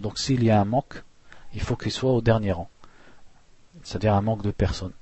Donc 0.00 0.18
s'il 0.18 0.44
y 0.44 0.50
a 0.50 0.60
un 0.60 0.64
manque, 0.64 1.02
il 1.54 1.60
faut 1.62 1.76
qu'il 1.76 1.92
soit 1.92 2.12
au 2.12 2.20
dernier 2.20 2.52
rang, 2.52 2.68
c'est-à-dire 3.82 4.14
un 4.14 4.20
manque 4.20 4.42
de 4.42 4.50
personnes. 4.50 4.92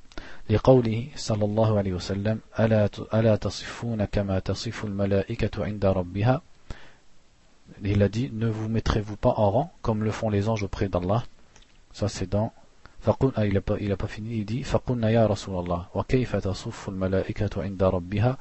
لقوله 0.50 1.08
صلى 1.16 1.44
الله 1.44 1.78
عليه 1.78 1.92
وسلم 1.92 2.38
ألا, 2.60 2.88
ألا 3.14 3.36
تصفون 3.36 4.04
كما 4.04 4.38
تصف 4.38 4.84
الملائكة 4.84 5.64
عند 5.64 5.84
ربها 5.84 6.42
Il 7.84 8.02
a 8.02 8.08
dit, 8.08 8.30
ne 8.32 8.48
vous 8.48 8.68
mettrez-vous 8.68 9.16
pas 9.16 9.34
en 9.36 9.50
rang 9.50 9.72
comme 9.82 10.04
le 10.04 10.10
font 10.10 10.28
les 10.28 10.48
anges 10.48 10.62
auprès 10.62 10.88
d'Allah 10.88 11.24
Ça 11.92 12.08
c'est 12.08 12.30
dans... 12.30 12.52
Ah, 13.34 13.46
il 13.46 13.54
n'a 13.54 13.60
pas, 13.60 13.76
pas 13.98 14.06
fini, 14.06 14.36
il 14.36 14.44
dit 14.44 14.62
فَقُلْنَا 14.62 15.10
يَا 15.10 15.26
رَسُولَ 15.26 15.64
اللَّهِ 15.64 15.86
وَكَيْفَ 15.94 16.36
تَصُفُّ 16.36 16.88
الْمَلَائِكَةُ 16.88 17.62
عِنْدَ 17.62 17.82
رَبِّهَا 17.82 18.36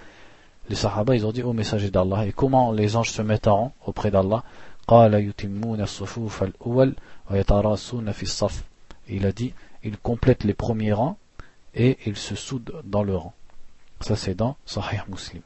Les 0.70 0.76
sahaba, 0.76 1.16
ils 1.16 1.26
ont 1.26 1.32
dit 1.32 1.42
au 1.42 1.54
messager 1.54 1.90
d'Allah, 1.90 2.28
et 2.28 2.32
comment 2.32 2.72
les 2.72 2.96
anges 2.96 3.10
se 3.10 3.24
mettent 3.24 3.48
en 3.48 3.56
rang 3.56 3.74
auprès 3.86 4.12
d'Allah 4.12 4.44
قال 4.88 5.14
يتمون 5.14 5.82
الصفوف 5.82 6.44
الأول 6.44 6.96
ويتراصون 7.32 8.12
في 8.12 8.24
الصف 8.24 8.64
Il 9.08 9.26
a 9.26 9.32
dit, 9.32 9.54
ils 9.84 9.98
complètent 9.98 10.44
les 10.44 10.54
premiers 10.54 10.94
rangs 10.94 11.18
et 11.75 11.99
ils 12.07 12.17
se 12.17 12.35
soudent 12.35 12.83
dans 12.85 13.03
le 13.03 13.17
rang. 13.17 13.35
Ça 14.01 14.17
c'est 14.17 14.35
dans 14.35 14.57
Sahih 14.67 15.03
Muslim. 15.09 15.43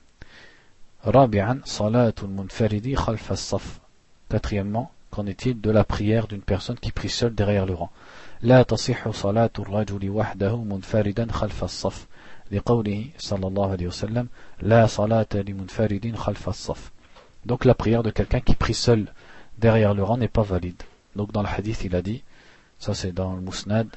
رابعا 1.06 1.60
صلاة 1.64 2.14
المنفرد 2.22 2.94
خلف 2.94 3.32
الصف. 3.32 3.80
Quatrièmement, 4.28 4.90
qu'en 5.10 5.26
est-il 5.26 5.60
de 5.60 5.70
la 5.70 5.84
prière 5.84 6.26
d'une 6.26 6.42
personne 6.42 6.78
qui 6.78 6.92
prie 6.92 7.08
seule 7.08 7.34
derrière 7.34 7.66
le 7.66 7.74
rang 7.74 7.90
لا 8.42 8.62
تصح 8.62 9.10
صلاة 9.10 9.50
الرجل 9.58 10.10
وحده 10.10 10.56
منفردا 10.56 11.32
خلف 11.32 11.64
الصف 11.64 12.06
لقوله 12.52 13.06
صلى 13.18 13.46
الله 13.46 13.70
عليه 13.70 13.86
وسلم 13.86 14.28
لا 14.62 14.86
صلاة 14.86 15.26
لمنفرد 15.34 16.14
خلف 16.16 16.48
الصف 16.48 16.90
Donc 17.46 17.64
la 17.64 17.74
prière 17.74 18.02
de 18.02 18.10
quelqu'un 18.10 18.40
qui 18.40 18.54
prie 18.54 18.74
seul 18.74 19.12
derrière 19.58 19.94
le 19.94 20.02
rang 20.02 20.18
n'est 20.18 20.28
pas 20.28 20.42
valide. 20.42 20.82
Donc 21.16 21.32
dans 21.32 21.42
le 21.42 21.48
hadith 21.48 21.84
il 21.84 21.96
a 21.96 22.02
dit, 22.02 22.22
ça 22.78 22.92
c'est 22.92 23.12
dans 23.12 23.34
le 23.34 23.40
Musnad, 23.40 23.88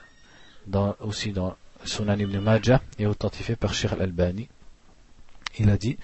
dans, 0.67 0.95
aussi 1.01 1.32
dans 1.34 1.55
Sunan 1.86 2.17
ibn 2.17 2.39
Majah 2.39 2.82
et 2.99 3.05
authentifié 3.05 3.55
par 3.55 3.74
Shir 3.74 3.93
al-Albani. 3.93 4.47
Il 5.59 5.69
a 5.69 5.78
dit 5.78 5.97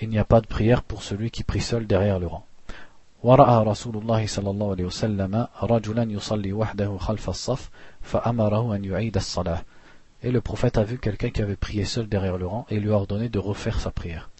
il 0.00 0.08
n'y 0.08 0.18
a 0.18 0.24
pas 0.24 0.40
de 0.40 0.46
prière 0.46 0.82
pour 0.82 1.02
celui 1.02 1.30
qui 1.30 1.42
prie 1.42 1.60
seul 1.60 1.86
derrière 1.86 2.18
le 2.18 2.26
rang. 2.26 2.44
ورأى 3.22 3.64
رسول 3.64 3.96
الله 3.96 4.26
صلى 4.26 4.50
الله 4.50 4.70
عليه 4.70 4.84
وسلم 4.84 5.46
رجلا 5.62 6.02
يصلي 6.02 6.52
وحده 6.52 6.98
خلف 6.98 7.28
الصف 7.28 7.70
فأمره 8.02 8.76
أن 8.76 8.84
يعيد 8.84 9.16
الصلاة 9.16 9.64
Et 10.22 10.30
le 10.30 10.40
prophète 10.40 10.78
a 10.78 10.84
vu 10.84 10.98
quelqu'un 10.98 11.30
qui 11.30 11.42
avait 11.42 11.56
prié 11.56 11.84
seul 11.84 12.08
derrière 12.08 12.38
le 12.38 12.46
rang 12.46 12.66
et 12.70 12.80
lui 12.80 12.90
a 12.90 12.94
ordonné 12.94 13.28
de 13.28 13.38
refaire 13.38 13.80
sa 13.80 13.90
prière. 13.90 14.30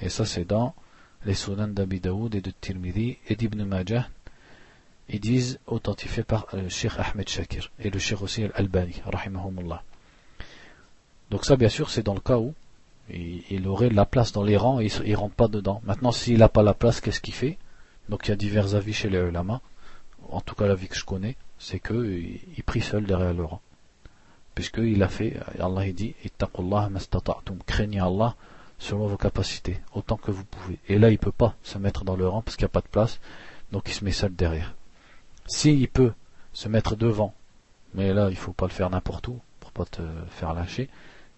Et 0.00 0.08
ça 0.08 0.24
c'est 0.24 0.44
dans 0.44 0.74
les 1.24 1.34
Sunan 1.34 1.68
d'Abi 1.68 2.00
Daoud 2.00 2.34
et 2.34 2.40
de 2.40 2.50
Tirmidhi 2.58 3.18
et 3.28 3.36
d'Ibn 3.36 3.64
Majah. 3.64 4.08
Ils 5.08 5.20
disent 5.20 5.58
authentifié 5.66 6.22
par 6.22 6.46
le 6.52 6.68
Sheikh 6.68 6.92
Ahmed 6.98 7.28
Shakir 7.28 7.70
et 7.78 7.90
le 7.90 7.98
Sheikh 7.98 8.22
aussi 8.22 8.44
Al-Albani, 8.44 9.02
rahimahumullah. 9.04 9.82
Donc 11.31 11.45
ça, 11.45 11.55
bien 11.55 11.69
sûr, 11.69 11.89
c'est 11.89 12.03
dans 12.03 12.13
le 12.13 12.19
cas 12.19 12.37
où 12.37 12.53
il 13.09 13.67
aurait 13.67 13.89
la 13.89 14.05
place 14.05 14.33
dans 14.33 14.43
les 14.43 14.57
rangs 14.57 14.79
et 14.79 14.87
il 15.05 15.11
ne 15.11 15.15
rentre 15.15 15.33
pas 15.33 15.47
dedans. 15.47 15.81
Maintenant, 15.85 16.11
s'il 16.11 16.37
n'a 16.39 16.49
pas 16.49 16.61
la 16.61 16.73
place, 16.73 17.01
qu'est-ce 17.01 17.21
qu'il 17.21 17.33
fait? 17.33 17.57
Donc 18.09 18.27
il 18.27 18.29
y 18.29 18.33
a 18.33 18.35
divers 18.35 18.75
avis 18.75 18.93
chez 18.93 19.09
les 19.09 19.17
ulama. 19.17 19.61
En 20.29 20.41
tout 20.41 20.55
cas, 20.55 20.67
l'avis 20.67 20.89
que 20.89 20.95
je 20.95 21.05
connais, 21.05 21.37
c'est 21.57 21.79
qu'il 21.79 22.63
prie 22.65 22.81
seul 22.81 23.05
derrière 23.05 23.33
le 23.33 23.45
rang. 23.45 23.61
Puisqu'il 24.55 25.01
a 25.01 25.07
fait, 25.07 25.37
Allah 25.59 25.87
il 25.87 25.95
dit, 25.95 26.13
craignez 27.65 28.01
Allah 28.01 28.35
selon 28.77 29.07
vos 29.07 29.17
capacités, 29.17 29.79
autant 29.93 30.17
que 30.17 30.31
vous 30.31 30.43
pouvez. 30.43 30.79
Et 30.89 30.99
là, 30.99 31.09
il 31.09 31.13
ne 31.13 31.17
peut 31.17 31.31
pas 31.31 31.55
se 31.63 31.77
mettre 31.77 32.03
dans 32.03 32.17
le 32.17 32.27
rang 32.27 32.41
parce 32.41 32.57
qu'il 32.57 32.65
n'y 32.65 32.71
a 32.71 32.73
pas 32.73 32.81
de 32.81 32.87
place, 32.87 33.21
donc 33.71 33.87
il 33.87 33.93
se 33.93 34.03
met 34.03 34.11
seul 34.11 34.35
derrière. 34.35 34.73
S'il 35.47 35.87
peut 35.87 36.11
se 36.51 36.67
mettre 36.67 36.97
devant, 36.97 37.33
mais 37.93 38.13
là, 38.13 38.27
il 38.27 38.33
ne 38.33 38.35
faut 38.35 38.53
pas 38.53 38.65
le 38.65 38.71
faire 38.71 38.89
n'importe 38.89 39.29
où, 39.29 39.39
pour 39.61 39.71
pas 39.71 39.85
te 39.85 40.01
faire 40.31 40.53
lâcher, 40.53 40.89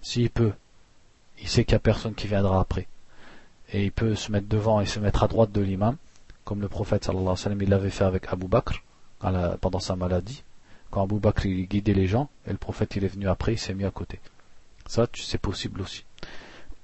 s'il 0.03 0.29
peut, 0.29 0.51
il 1.41 1.47
sait 1.47 1.63
qu'il 1.65 1.73
n'y 1.73 1.77
a 1.77 1.79
personne 1.79 2.13
qui 2.13 2.27
viendra 2.27 2.59
après. 2.59 2.87
Et 3.71 3.85
il 3.85 3.91
peut 3.91 4.13
se 4.13 4.31
mettre 4.31 4.47
devant 4.47 4.81
et 4.81 4.85
se 4.85 4.99
mettre 4.99 5.23
à 5.23 5.27
droite 5.27 5.51
de 5.51 5.61
l'imam, 5.61 5.95
comme 6.43 6.61
le 6.61 6.67
prophète 6.67 7.05
sallallahu 7.05 7.23
alayhi 7.23 7.37
wa 7.39 7.43
sallam, 7.43 7.61
il 7.61 7.69
l'avait 7.69 7.89
fait 7.89 8.03
avec 8.03 8.27
Abu 8.31 8.47
Bakr 8.47 8.83
pendant 9.61 9.79
sa 9.79 9.95
maladie. 9.95 10.43
Quand 10.91 11.03
Abu 11.03 11.15
Bakr 11.19 11.47
il 11.47 11.67
guidait 11.67 11.93
les 11.93 12.07
gens, 12.07 12.29
et 12.45 12.51
le 12.51 12.57
prophète 12.57 12.95
il 12.97 13.03
est 13.05 13.07
venu 13.07 13.27
après, 13.27 13.53
il 13.53 13.57
s'est 13.57 13.73
mis 13.73 13.85
à 13.85 13.91
côté. 13.91 14.19
Ça, 14.85 15.07
c'est 15.13 15.39
possible 15.39 15.81
aussi. 15.81 16.03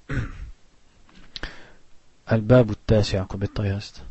Al-Bab 2.26 2.72
combien 3.28 3.46
de 3.46 3.46
temps 3.46 3.64
il 3.64 3.72
reste? 3.72 4.02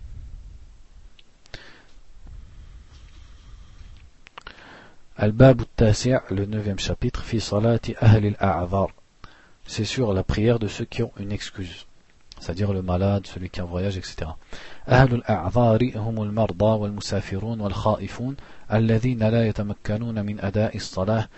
Al-Bab 5.17 5.63
le 6.29 6.45
neuvième 6.45 6.79
chapitre, 6.79 7.23
fi 7.23 7.41
c'est 9.68 9.84
sur 9.84 10.12
la 10.12 10.22
prière 10.22 10.58
de 10.58 10.68
ceux 10.68 10.84
qui 10.84 11.02
ont 11.02 11.12
une 11.18 11.32
excuse. 11.32 11.86
c'est-à-dire 12.44 12.72
le 12.72 12.82
malade, 12.82 13.26
celui 13.26 13.48
qui 13.48 13.60
est 13.60 13.62
en 13.62 13.66
voyage, 13.66 13.96
etc. 13.96 14.30
أهل 14.88 15.14
الأعذار 15.14 15.78
هم 15.96 16.22
المرضى 16.22 16.80
والمسافرون 16.80 17.60
والخائفون 17.60 18.36
الذين 18.72 19.22
لا 19.28 19.46
يتمكنون 19.46 20.26
من 20.26 20.40
أداء 20.40 20.76
الصلاة 20.76 21.28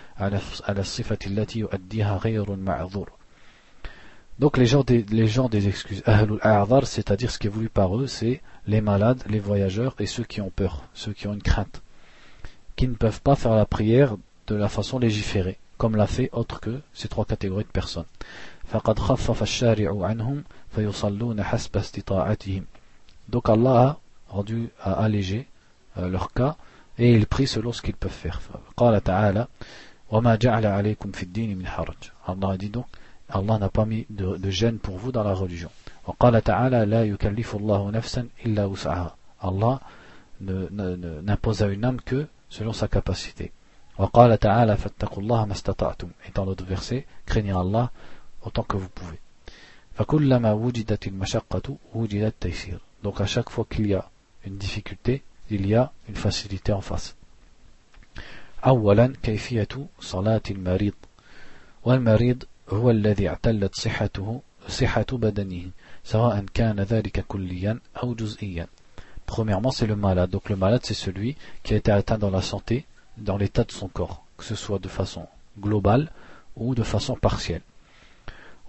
على 0.67 0.79
الصفة 0.79 1.17
التي 1.27 1.59
يؤديها 1.59 2.17
غير 2.17 2.53
المعذور 2.53 3.09
Donc 4.39 4.57
les 4.57 4.67
gens 4.67 4.83
des, 4.83 5.03
les 5.09 5.25
gens 5.25 5.49
des 5.49 5.67
excuses, 5.67 6.03
Ahlul 6.05 6.39
A'adhar, 6.43 6.85
c'est-à-dire 6.85 7.31
ce 7.31 7.39
qui 7.39 7.47
est 7.47 7.49
voulu 7.49 7.69
par 7.69 7.97
eux, 7.97 8.05
c'est 8.05 8.41
les 8.67 8.81
malades, 8.81 9.23
les 9.27 9.39
voyageurs 9.39 9.95
et 9.97 10.05
ceux 10.05 10.25
qui 10.25 10.41
ont 10.41 10.51
peur, 10.51 10.83
ceux 10.93 11.11
qui 11.11 11.27
ont 11.27 11.33
une 11.33 11.41
crainte, 11.41 11.81
qui 12.75 12.87
ne 12.87 12.93
peuvent 12.93 13.21
pas 13.21 13.35
faire 13.35 13.55
la 13.55 13.65
prière 13.65 14.15
de 14.45 14.53
la 14.53 14.69
façon 14.69 14.99
légiférée, 14.99 15.57
comme 15.82 15.96
l'a 15.96 16.06
fait 16.06 16.30
autre 16.32 16.60
que 16.60 16.80
ces 16.94 17.08
trois 17.08 17.24
catégories 17.24 17.64
de 17.64 17.68
personnes. 17.68 18.04
Donc 23.28 23.48
Allah 23.48 23.80
a 23.80 23.98
rendu 24.28 24.68
à 24.80 24.92
alléger 24.92 25.48
euh, 25.98 26.08
leur 26.08 26.32
cas 26.32 26.54
et 26.98 27.12
ils 27.12 27.26
prient 27.26 27.48
selon 27.48 27.72
ce 27.72 27.82
qu'ils 27.82 27.96
peuvent 27.96 28.12
faire. 28.12 28.40
Allah 28.80 29.00
a 32.52 32.56
dit 32.56 32.68
donc 32.68 32.86
Allah 33.28 33.58
n'a 33.58 33.68
pas 33.68 33.84
mis 33.84 34.06
de, 34.08 34.36
de, 34.36 34.50
gêne 34.50 34.78
pour 34.78 34.98
vous 34.98 35.10
dans 35.10 35.24
la 35.24 35.34
religion. 35.34 35.70
Allah 39.40 39.80
n'impose 40.40 41.62
à 41.64 41.66
une 41.66 41.84
âme 41.84 42.00
que 42.00 42.28
selon 42.50 42.72
sa 42.72 42.86
capacité. 42.86 43.50
وقال 43.98 44.38
الله 45.18 45.44
ما 45.44 45.52
استطعتم 45.52 46.08
et 46.26 46.34
dans 46.34 46.44
l'autre 46.44 46.64
verset 46.64 47.06
craignez 47.26 47.52
Allah 47.52 47.90
autant 48.42 48.62
que 48.62 48.76
vous 48.76 48.88
pouvez. 48.88 49.18
Donc 53.02 53.20
à 53.20 53.26
chaque 53.26 53.50
fois 53.50 53.66
qu'il 53.68 53.86
y 53.86 53.94
a 53.94 54.08
une 54.46 54.56
difficulté, 54.56 55.22
il 55.50 55.66
y 55.66 55.74
a 55.74 55.92
une 56.08 56.16
facilité 56.16 56.72
en 56.72 56.80
face. 56.80 57.14
أولا 58.66 59.12
كيفية 59.22 59.68
صلاة 60.00 60.42
المريض 60.50 60.94
والمريض 61.84 62.44
هو 62.68 62.90
الذي 62.90 63.28
اعتلت 63.28 63.74
صحته 63.74 64.40
صحة 64.68 65.06
بدنه 65.12 65.70
سواء 66.04 66.44
كان 66.54 66.80
ذلك 66.80 67.24
كليا 67.28 67.80
أو 68.02 68.14
جزئيا 68.14 68.66
Premièrement, 69.24 69.70
c'est 69.70 69.86
le 69.86 69.96
malade. 69.96 70.30
Donc 70.30 70.50
le 70.50 70.56
malade, 70.56 70.82
c'est 70.84 70.94
celui 70.94 71.36
qui 71.62 71.74
a 71.74 71.76
été 71.76 71.90
atteint 71.90 72.18
dans 72.18 72.30
la 72.30 72.42
santé, 72.42 72.84
dans 73.17 73.37
l'état 73.37 73.63
de 73.63 73.71
son 73.71 73.87
corps, 73.87 74.23
que 74.37 74.43
ce 74.43 74.55
soit 74.55 74.79
de 74.79 74.87
façon 74.87 75.27
globale 75.59 76.11
ou 76.55 76.75
de 76.75 76.83
façon 76.83 77.15
partielle. 77.15 77.61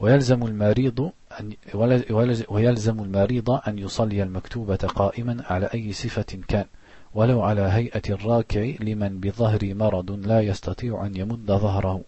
ويلزم 0.01 0.47
المريض 0.47 1.11
أن 1.41 1.53
ويلزم 2.49 3.03
المريض 3.03 3.51
أن 3.51 3.79
يصلي 3.79 4.23
المكتوبة 4.23 4.77
قائما 4.77 5.45
على 5.51 5.67
أي 5.75 5.93
صفة 5.93 6.39
كان 6.49 6.67
ولو 7.15 7.43
على 7.43 7.63
هيئة 7.63 8.03
الراكع 8.11 8.73
لمن 8.81 9.21
بظهر 9.21 9.75
مرض 9.75 10.11
لا 10.27 10.41
يستطيع 10.41 11.07
أن 11.07 11.17
يمد 11.17 11.47
ظهره 11.47 12.01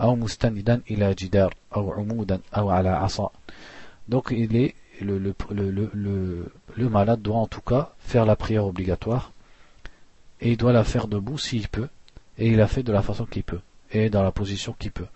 أو 0.00 0.16
مستندا 0.16 0.80
إلى 0.90 1.14
جدار 1.14 1.54
أو 1.76 1.92
عمودا 1.92 2.40
أو 2.56 2.70
على 2.70 2.88
عصا 2.88 3.30
donc 4.08 4.30
il 4.30 4.54
est 4.56 4.74
le, 5.00 5.18
le, 5.18 5.34
le, 5.50 5.90
le, 5.94 6.52
le 6.76 6.88
malade 6.88 7.22
doit 7.22 7.36
en 7.36 7.46
tout 7.46 7.60
cas 7.60 7.90
faire 7.98 8.24
la 8.24 8.36
prière 8.36 8.64
obligatoire 8.66 9.32
et 10.41 10.51
il 10.51 10.57
doit 10.57 10.73
la 10.73 10.83
faire 10.83 11.07
debout 11.07 11.37
s'il 11.37 11.67
peut 11.67 11.87
et 12.37 12.47
il 12.47 12.57
la 12.57 12.67
fait 12.67 12.83
de 12.83 12.91
la 12.91 13.01
façon 13.01 13.25
qu'il 13.25 13.43
peut 13.43 13.61
et 13.91 14.09
dans 14.09 14.23
la 14.23 14.31
position 14.31 14.75
qu'il 14.77 14.91
peut 14.91 15.07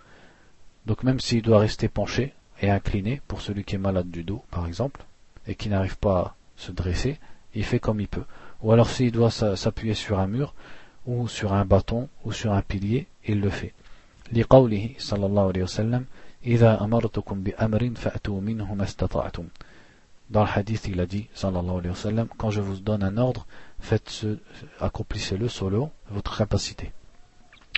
Donc 0.85 1.03
même 1.03 1.19
s'il 1.19 1.41
doit 1.41 1.59
rester 1.59 1.89
penché 1.89 2.33
et 2.61 2.69
incliné, 2.69 3.21
pour 3.27 3.41
celui 3.41 3.63
qui 3.63 3.75
est 3.75 3.79
malade 3.79 4.09
du 4.09 4.23
dos 4.23 4.43
par 4.51 4.67
exemple, 4.67 5.03
et 5.47 5.55
qui 5.55 5.69
n'arrive 5.69 5.97
pas 5.97 6.19
à 6.19 6.35
se 6.55 6.71
dresser, 6.71 7.19
il 7.53 7.63
fait 7.63 7.79
comme 7.79 7.99
il 7.99 8.07
peut. 8.07 8.23
Ou 8.61 8.71
alors 8.71 8.89
s'il 8.89 9.11
doit 9.11 9.31
s'appuyer 9.31 9.93
sur 9.93 10.19
un 10.19 10.27
mur, 10.27 10.53
ou 11.05 11.27
sur 11.27 11.53
un 11.53 11.65
bâton, 11.65 12.09
ou 12.23 12.31
sur 12.31 12.53
un 12.53 12.61
pilier, 12.61 13.07
il 13.25 13.41
le 13.41 13.49
fait. 13.49 13.73
Dans 20.29 20.43
le 20.43 20.49
hadith, 20.49 20.87
il 20.87 20.99
a 20.99 21.05
dit, 21.05 21.27
sallallahu 21.35 21.77
alayhi 21.77 22.27
quand 22.37 22.49
je 22.49 22.61
vous 22.61 22.77
donne 22.77 23.03
un 23.03 23.17
ordre, 23.17 23.45
faites 23.80 24.26
accomplissez-le 24.80 25.48
selon 25.48 25.90
votre 26.10 26.36
capacité. 26.36 26.92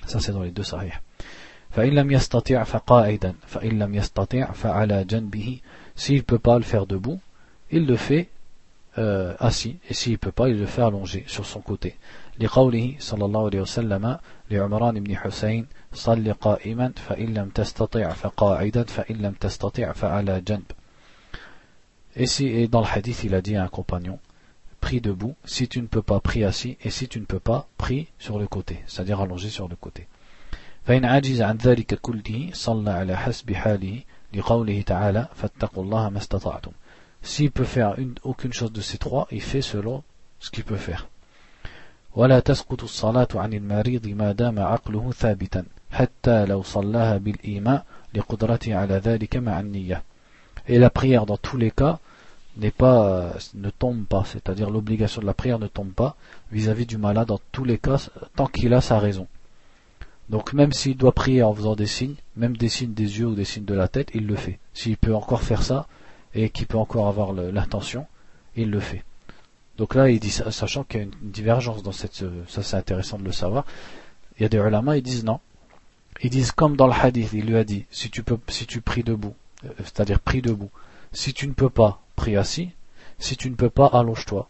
Ça, 0.07 0.21
c'est 0.21 0.33
dans 0.33 0.43
les 0.43 0.51
deux 0.51 0.65
sahih. 0.65 0.93
S'il 5.95 6.17
ne 6.17 6.21
peut 6.23 6.39
pas 6.39 6.57
le 6.57 6.65
faire 6.65 6.87
debout, 6.87 7.21
il 7.71 7.87
le 7.87 7.97
fait 7.97 8.29
euh, 8.99 9.35
assis, 9.39 9.79
et 9.89 9.95
s'il 9.95 10.13
ne 10.13 10.17
peut 10.19 10.33
pas, 10.33 10.49
il 10.49 10.59
le 10.59 10.67
fait 10.67 10.83
allongé 10.83 11.25
sur 11.27 11.47
son 11.47 11.61
côté. 11.61 11.97
لقوله 12.41 12.95
صلى 12.99 13.25
الله 13.25 13.45
عليه 13.47 13.61
وسلم 13.61 14.19
لعمران 14.51 15.01
بن 15.01 15.17
حسين 15.17 15.67
صل 15.93 16.33
قائما 16.33 16.93
فإن 16.97 17.35
لم 17.35 17.49
تستطع 17.49 18.13
فقاعدا 18.13 18.85
فإن 18.85 19.17
لم 19.17 19.33
تستطع 19.33 19.93
فعلى 19.93 20.41
جنب 20.41 20.65
et, 22.15 22.27
si, 22.27 22.47
et 22.47 22.69
dans 22.69 22.81
le 22.81 22.87
hadith 22.87 23.25
il 23.25 23.35
a 23.35 23.41
dit 23.41 23.57
à 23.57 23.65
un 23.65 23.69
compagnon 23.69 24.19
prie 24.87 25.01
debout 25.01 25.35
si 25.45 25.69
tu 25.69 25.81
ne 25.81 25.87
peux 25.87 26.03
pas 26.03 26.21
prie 26.21 26.45
assis 26.45 26.77
et 26.83 26.91
si 26.91 27.09
tu 27.09 27.21
ne 27.21 27.25
peux 27.25 27.41
pas 27.41 27.69
prie 27.79 28.09
sur 28.19 28.39
le 28.39 28.47
côté 28.47 28.83
c'est 28.87 29.03
à 29.03 29.05
dire 29.05 29.21
allongé 29.21 29.49
sur 29.49 29.69
le 29.69 29.77
côté 29.77 30.07
فإن 30.85 31.05
عجز 31.05 31.43
عن 31.43 31.57
ذلك 31.57 31.95
كله 31.95 32.51
صلى 32.53 32.91
على 32.91 33.17
حسب 33.17 33.53
حاله 33.53 34.01
لقوله 34.35 34.83
تعالى 34.83 35.29
فاتقوا 35.35 35.85
الله 35.85 36.09
ما 36.09 36.19
استطعتم 36.19 36.73
S'il 37.25 37.53
peut 37.53 37.65
faire 37.65 38.01
une, 38.01 38.15
aucune 38.25 38.53
chose 38.53 38.73
de 38.73 38.81
ces 38.81 38.99
trois, 38.99 39.29
il 39.31 39.41
fait 39.41 39.63
selon 39.63 40.03
ce 40.41 40.51
qu'il 40.51 40.65
peut 40.65 40.77
faire. 40.77 41.07
ولا 42.15 42.41
تسقط 42.41 42.83
الصلاة 42.83 43.29
عن 43.35 43.53
المريض 43.53 44.07
ما 44.09 44.33
دام 44.33 44.59
عقله 44.59 45.13
ثابتا 45.13 45.65
حتى 45.93 46.45
لو 46.47 46.63
صلاها 46.63 47.17
بالإيماء 47.17 47.85
لقدرته 48.15 48.75
على 48.75 48.95
ذلك 48.95 49.37
مع 49.37 49.61
النية. 49.61 50.03
Et 50.69 50.79
la 50.79 50.91
prière 50.91 51.27
dans 51.27 51.37
tous 51.37 51.57
les 51.57 51.71
cas 51.71 51.99
n'est 52.58 52.72
pas, 52.72 53.34
ne 53.56 53.70
tombe 53.70 54.06
pas, 54.06 54.24
c'est-à-dire 54.26 54.70
l'obligation 54.70 55.22
de 55.22 55.26
la 55.26 55.34
prière 55.34 55.60
ne 55.60 55.68
tombe 55.68 55.92
pas 55.92 56.16
vis-à-vis 56.52 56.84
-vis 56.84 56.88
du 56.88 56.98
malade 56.98 57.28
dans 57.28 57.40
tous 57.52 57.64
les 57.64 57.78
cas 57.78 58.10
tant 58.36 58.48
qu'il 58.48 58.74
a 58.74 58.82
sa 58.82 59.00
raison. 59.00 59.28
Donc 60.30 60.54
même 60.54 60.74
s'il 60.74 60.98
doit 60.98 61.14
prier 61.14 61.44
en 61.44 61.54
faisant 61.54 61.76
des 61.76 61.88
signes, 61.88 62.16
même 62.36 62.58
des 62.58 62.70
signes 62.70 62.94
des 62.94 63.20
yeux 63.20 63.28
ou 63.28 63.36
des 63.36 63.46
signes 63.46 63.66
de 63.66 63.74
la 63.74 63.88
tête, 63.88 64.10
il 64.14 64.28
le 64.28 64.36
fait. 64.36 64.60
S'il 64.74 64.98
peut 64.98 65.16
encore 65.16 65.42
faire 65.42 65.64
ça 65.64 65.88
et 66.34 66.50
qu'il 66.50 66.68
peut 66.68 66.78
encore 66.78 67.08
avoir 67.08 67.32
l'intention, 67.34 68.06
il 68.56 68.70
le 68.70 68.80
fait. 68.80 69.04
Donc 69.78 69.96
là, 69.96 70.10
il 70.10 70.20
dit, 70.20 70.32
sachant 70.32 70.84
qu'il 70.84 71.00
y 71.00 71.04
a 71.04 71.06
une 71.06 71.32
divergence 71.32 71.84
dans 71.84 71.92
cette, 71.92 72.26
ça 72.48 72.64
c'est 72.64 72.76
intéressant 72.76 73.18
de 73.20 73.24
le 73.24 73.32
savoir. 73.32 73.66
Il 74.38 74.44
y 74.44 74.46
a 74.46 74.50
des 74.50 74.58
ulama, 74.58 74.98
ils 74.98 75.04
disent 75.04 75.24
non. 75.24 75.40
Ils 76.22 76.30
disent 76.30 76.52
comme 76.52 76.76
dans 76.76 76.88
le 76.88 76.94
hadith, 76.94 77.32
il 77.34 77.46
lui 77.46 77.58
a 77.58 77.64
dit, 77.64 77.86
si 77.92 78.10
tu 78.10 78.24
peux, 78.24 78.40
si 78.50 78.66
tu 78.66 78.82
pries 78.82 79.04
debout, 79.04 79.36
euh, 79.66 79.70
c'est-à-dire 79.80 80.20
prie 80.20 80.42
debout. 80.42 80.72
Si 81.14 81.34
tu 81.34 81.48
ne 81.48 81.54
peux 81.54 81.70
pas, 81.70 82.02
prie 82.18 82.36
assis. 82.36 82.72
Si 83.18 83.38
tu 83.38 83.50
ne 83.50 83.56
peux 83.56 83.70
pas, 83.70 83.88
allonge-toi. 83.88 84.50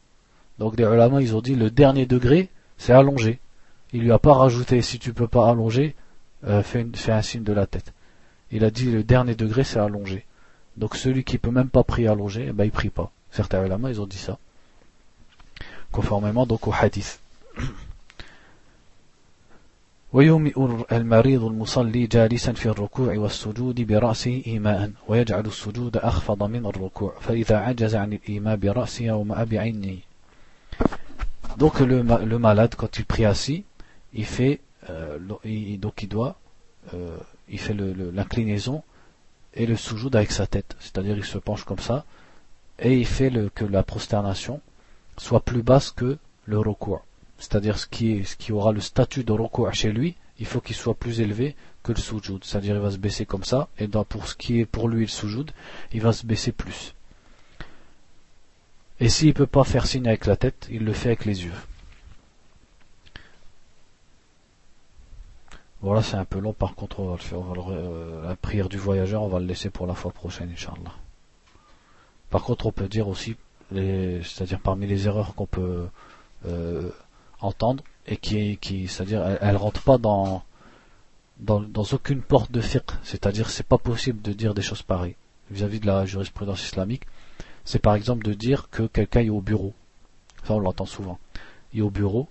Donc 0.57 0.75
des 0.75 0.83
ulama, 0.83 1.21
ils 1.21 1.35
ont 1.35 1.41
dit, 1.41 1.55
le 1.55 1.69
dernier 1.69 2.07
degré, 2.07 2.49
c'est 2.77 2.93
allonger 2.93 3.39
il 3.93 4.01
lui 4.01 4.11
a 4.11 4.19
pas 4.19 4.33
rajouté 4.33 4.81
si 4.81 4.99
tu 4.99 5.13
peux 5.13 5.27
pas 5.27 5.49
allonger, 5.49 5.95
euh, 6.45 6.63
fais, 6.63 6.85
un 7.07 7.21
signe 7.21 7.43
de 7.43 7.53
la 7.53 7.65
tête. 7.65 7.93
Il 8.51 8.63
a 8.63 8.71
dit 8.71 8.91
le 8.91 9.03
dernier 9.03 9.35
degré 9.35 9.63
c'est 9.63 9.79
allonger. 9.79 10.25
Donc 10.77 10.95
celui 10.95 11.23
qui 11.23 11.37
peut 11.37 11.51
même 11.51 11.69
pas 11.69 11.83
prier 11.83 12.07
allongé, 12.07 12.47
eh 12.49 12.51
ben 12.51 12.65
il 12.65 12.71
prie 12.71 12.89
pas. 12.89 13.11
Certains 13.31 13.65
ulama 13.65 13.89
ils 13.89 14.01
ont 14.01 14.05
dit 14.05 14.17
ça. 14.17 14.37
Conformément 15.91 16.45
donc 16.45 16.67
au 16.67 16.73
hadith. 16.73 17.19
ويومئ 20.16 20.84
المريض 20.92 21.44
المصلي 21.44 22.06
جالسا 22.06 22.52
في 22.52 22.66
الركوع 22.66 23.18
والسجود 23.18 23.80
برأسه 23.80 24.42
إيماء 24.46 24.90
ويجعل 25.08 25.46
السجود 25.46 25.96
أخفض 25.96 26.42
من 26.42 26.66
الركوع 26.66 27.14
فإذا 27.20 27.56
عجز 27.56 27.94
عن 27.94 28.12
الإيماء 28.12 28.56
برأسه 28.56 29.10
أو 29.10 29.24
بعينه 29.24 29.98
Donc 31.58 31.80
le, 31.80 32.02
le 32.02 32.38
malade 32.38 32.74
quand 32.76 32.98
il 32.98 33.04
prie 33.04 33.26
assis 33.26 33.64
il 34.14 34.24
fait 34.24 34.60
euh, 34.90 35.18
donc 35.18 36.02
il 36.02 36.08
doit 36.08 36.36
euh, 36.94 37.16
il 37.48 37.58
fait 37.58 37.74
l'inclinaison 37.74 38.82
et 39.54 39.66
le 39.66 39.76
soujoud 39.76 40.16
avec 40.16 40.32
sa 40.32 40.46
tête, 40.46 40.76
c'est-à-dire 40.80 41.16
il 41.16 41.24
se 41.24 41.38
penche 41.38 41.64
comme 41.64 41.78
ça 41.78 42.04
et 42.78 42.96
il 42.98 43.06
fait 43.06 43.30
le, 43.30 43.50
que 43.50 43.64
la 43.64 43.82
prosternation 43.82 44.60
soit 45.18 45.40
plus 45.40 45.62
basse 45.62 45.90
que 45.90 46.18
le 46.46 46.58
recours, 46.58 47.04
c'est-à-dire 47.39 47.77
ce 47.77 47.87
qui 47.87 48.23
ce 48.25 48.35
qui 48.35 48.51
aura 48.51 48.71
le 48.71 48.79
statut 48.81 49.23
de 49.23 49.31
recours 49.31 49.73
chez 49.73 49.91
lui, 49.91 50.15
il 50.39 50.45
faut 50.45 50.61
qu'il 50.61 50.75
soit 50.75 50.95
plus 50.95 51.21
élevé 51.21 51.55
que 51.83 51.91
le 51.91 51.99
soujoud, 51.99 52.43
c'est-à-dire 52.43 52.75
il 52.75 52.81
va 52.81 52.91
se 52.91 52.97
baisser 52.97 53.25
comme 53.25 53.43
ça 53.43 53.69
et 53.79 53.87
pour 53.87 54.27
ce 54.27 54.35
qui 54.35 54.59
est 54.59 54.65
pour 54.65 54.89
lui 54.89 55.01
le 55.01 55.07
soujoud, 55.07 55.51
il 55.93 56.01
va 56.01 56.13
se 56.13 56.25
baisser 56.25 56.51
plus. 56.51 56.93
Et 58.99 59.09
s'il 59.09 59.27
ne 59.27 59.33
peut 59.33 59.47
pas 59.47 59.63
faire 59.63 59.85
signe 59.85 60.07
avec 60.07 60.25
la 60.25 60.35
tête, 60.35 60.67
il 60.71 60.83
le 60.83 60.93
fait 60.93 61.09
avec 61.09 61.25
les 61.25 61.45
yeux. 61.45 61.53
Voilà, 65.81 66.01
c'est 66.01 66.15
un 66.17 66.25
peu 66.25 66.39
long, 66.39 66.53
par 66.53 66.73
contre, 66.73 66.99
on 66.99 67.09
va 67.09 67.13
le 67.13 67.19
faire, 67.19 67.39
euh, 67.69 68.27
la 68.27 68.35
prière 68.35 68.67
du 68.67 68.77
voyageur, 68.77 69.21
on 69.21 69.27
va 69.27 69.39
le 69.39 69.45
laisser 69.45 69.69
pour 69.69 69.85
la 69.85 69.93
fois 69.93 70.11
prochaine, 70.11 70.49
Inch'Allah. 70.51 70.95
Par 72.31 72.41
contre, 72.41 72.65
on 72.65 72.71
peut 72.71 72.87
dire 72.87 73.07
aussi, 73.07 73.37
c'est-à-dire 73.71 74.59
parmi 74.59 74.87
les 74.87 75.05
erreurs 75.05 75.35
qu'on 75.35 75.45
peut 75.45 75.87
euh, 76.47 76.89
entendre 77.39 77.83
et 78.07 78.17
qui, 78.17 78.57
qui 78.57 78.87
c'est-à-dire, 78.87 79.23
elles, 79.41 79.53
ne 79.53 79.57
rentrent 79.57 79.83
pas 79.83 79.97
dans, 79.97 80.43
dans, 81.39 81.83
aucune 81.91 82.21
porte 82.21 82.51
de 82.51 82.61
fiqh. 82.61 82.91
C'est-à-dire, 83.03 83.49
c'est 83.49 83.65
pas 83.65 83.77
possible 83.77 84.21
de 84.21 84.33
dire 84.33 84.53
des 84.53 84.61
choses 84.61 84.81
pareilles 84.81 85.15
vis-à-vis 85.51 85.79
de 85.79 85.87
la 85.87 86.05
jurisprudence 86.05 86.63
islamique. 86.63 87.03
C'est 87.65 87.79
par 87.79 87.95
exemple 87.95 88.25
de 88.25 88.33
dire 88.33 88.69
que 88.69 88.83
quelqu'un 88.83 89.21
est 89.21 89.29
au 89.29 89.41
bureau. 89.41 89.73
Ça, 90.43 90.53
on 90.53 90.59
l'entend 90.59 90.85
souvent. 90.85 91.19
Il 91.73 91.79
est 91.79 91.83
au 91.83 91.89
bureau 91.89 92.27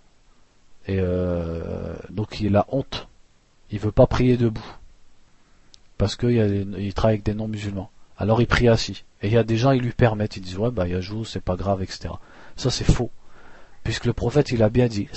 et 0.87 0.99
euh, 0.99 1.95
donc 2.11 2.41
il 2.41 2.57
a 2.57 2.67
honte. 2.69 3.09
Il 3.71 3.79
veut 3.79 3.93
pas 3.93 4.07
prier 4.07 4.37
debout 4.37 4.77
parce 5.99 6.17
qu'il 6.17 6.93
travaille 6.95 7.15
avec 7.15 7.25
des 7.25 7.35
non-musulmans. 7.35 7.91
Alors 8.17 8.41
il 8.41 8.47
prie 8.47 8.69
assis. 8.69 9.05
Et 9.23 9.29
il 9.29 9.33
y 9.33 9.39
a 9.39 9.45
des 9.45 9.57
gens, 9.57 9.73
ils 9.73 9.83
lui 9.83 9.93
permettent, 9.93 10.37
ils 10.37 10.43
disent 10.43 10.59
ouais 10.59 10.71
bah 10.71 10.89
joue, 11.01 11.25
c'est 11.25 11.41
pas 11.41 11.57
grave, 11.57 11.83
etc. 11.83 12.15
Ça 12.57 12.71
c'est 12.71 12.85
faux. 12.85 13.11
Puisque 13.87 14.07
le 14.07 14.13
prophète 14.13 14.51
il 14.51 14.65
a 14.65 14.69
bien 14.69 14.89
dit 14.89 15.09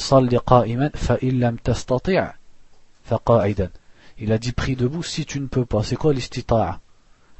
Il 4.19 4.31
a 4.31 4.37
dit 4.37 4.51
prie 4.51 4.75
debout 4.75 5.01
si 5.01 5.25
tu 5.25 5.39
ne 5.39 5.47
peux 5.47 5.65
pas. 5.65 5.81
C'est 5.81 5.95
quoi 5.95 6.13
l'istita'a? 6.13 6.79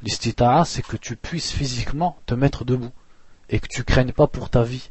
L'istita'a 0.02 0.64
c'est 0.64 0.82
que 0.82 0.96
tu 0.96 1.14
puisses 1.14 1.52
physiquement 1.52 2.18
te 2.26 2.34
mettre 2.34 2.64
debout 2.64 2.90
et 3.48 3.60
que 3.60 3.68
tu 3.68 3.84
craignes 3.84 4.10
pas 4.10 4.26
pour 4.26 4.50
ta 4.50 4.64
vie. 4.64 4.90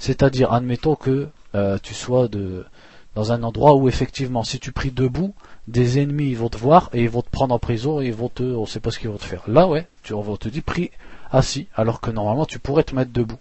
C'est-à-dire, 0.00 0.52
admettons 0.52 0.96
que 0.96 1.28
euh, 1.54 1.78
tu 1.80 1.94
sois 1.94 2.26
de, 2.26 2.66
dans 3.14 3.30
un 3.30 3.44
endroit 3.44 3.76
où 3.76 3.86
effectivement, 3.86 4.42
si 4.42 4.58
tu 4.58 4.72
pries 4.72 4.90
debout, 4.90 5.34
des 5.68 6.00
ennemis 6.00 6.34
vont 6.34 6.48
te 6.48 6.58
voir 6.58 6.90
et 6.92 7.04
ils 7.04 7.10
vont 7.10 7.22
te 7.22 7.30
prendre 7.30 7.54
en 7.54 7.60
prison 7.60 8.00
et 8.00 8.06
ils 8.06 8.12
vont 8.12 8.28
te, 8.28 8.42
on 8.42 8.66
sait 8.66 8.80
pas 8.80 8.90
ce 8.90 8.98
qu'ils 8.98 9.10
vont 9.10 9.18
te 9.18 9.24
faire. 9.24 9.44
Là, 9.46 9.68
ouais, 9.68 9.86
tu, 10.02 10.14
on 10.14 10.36
te 10.36 10.48
dit 10.48 10.62
prie 10.62 10.90
assis, 11.30 11.68
alors 11.76 12.00
que 12.00 12.10
normalement 12.10 12.44
tu 12.44 12.58
pourrais 12.58 12.82
te 12.82 12.96
mettre 12.96 13.12
debout. 13.12 13.38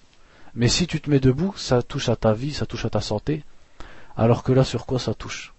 Mais 0.56 0.68
si 0.68 0.88
tu 0.88 1.02
te 1.02 1.10
mets 1.10 1.20
debout, 1.20 1.54
ça 1.56 1.82
touche 1.82 2.10
à 2.10 2.16
ta 2.16 2.34
vie, 2.34 2.54
ça 2.54 2.66
touche 2.66 2.86
à 2.86 2.90
ta 2.90 3.02
santé, 3.02 3.44
alors 4.16 4.44
que 4.44 4.52
là, 4.52 4.64
sur 4.64 4.86
quoi 4.86 5.00
ça 5.00 5.14
touche? 5.14 5.54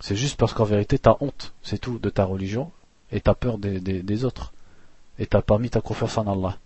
C'est 0.00 0.16
juste 0.16 0.38
parce 0.38 0.54
qu'en 0.54 0.64
vérité, 0.64 0.98
tu 0.98 1.08
as 1.08 1.16
honte, 1.20 1.52
c'est 1.62 1.78
tout, 1.78 1.98
de 1.98 2.10
ta 2.10 2.24
religion, 2.24 2.70
et 3.10 3.20
tu 3.20 3.30
as 3.30 3.34
peur 3.34 3.58
des, 3.58 4.24
autres. 4.24 4.52
Et 5.18 5.26
t'as 5.26 5.42
pas 5.42 5.58
mis 5.58 5.70
ta 5.70 5.80
confiance 5.80 6.18
en 6.18 6.26
Allah. 6.26 6.58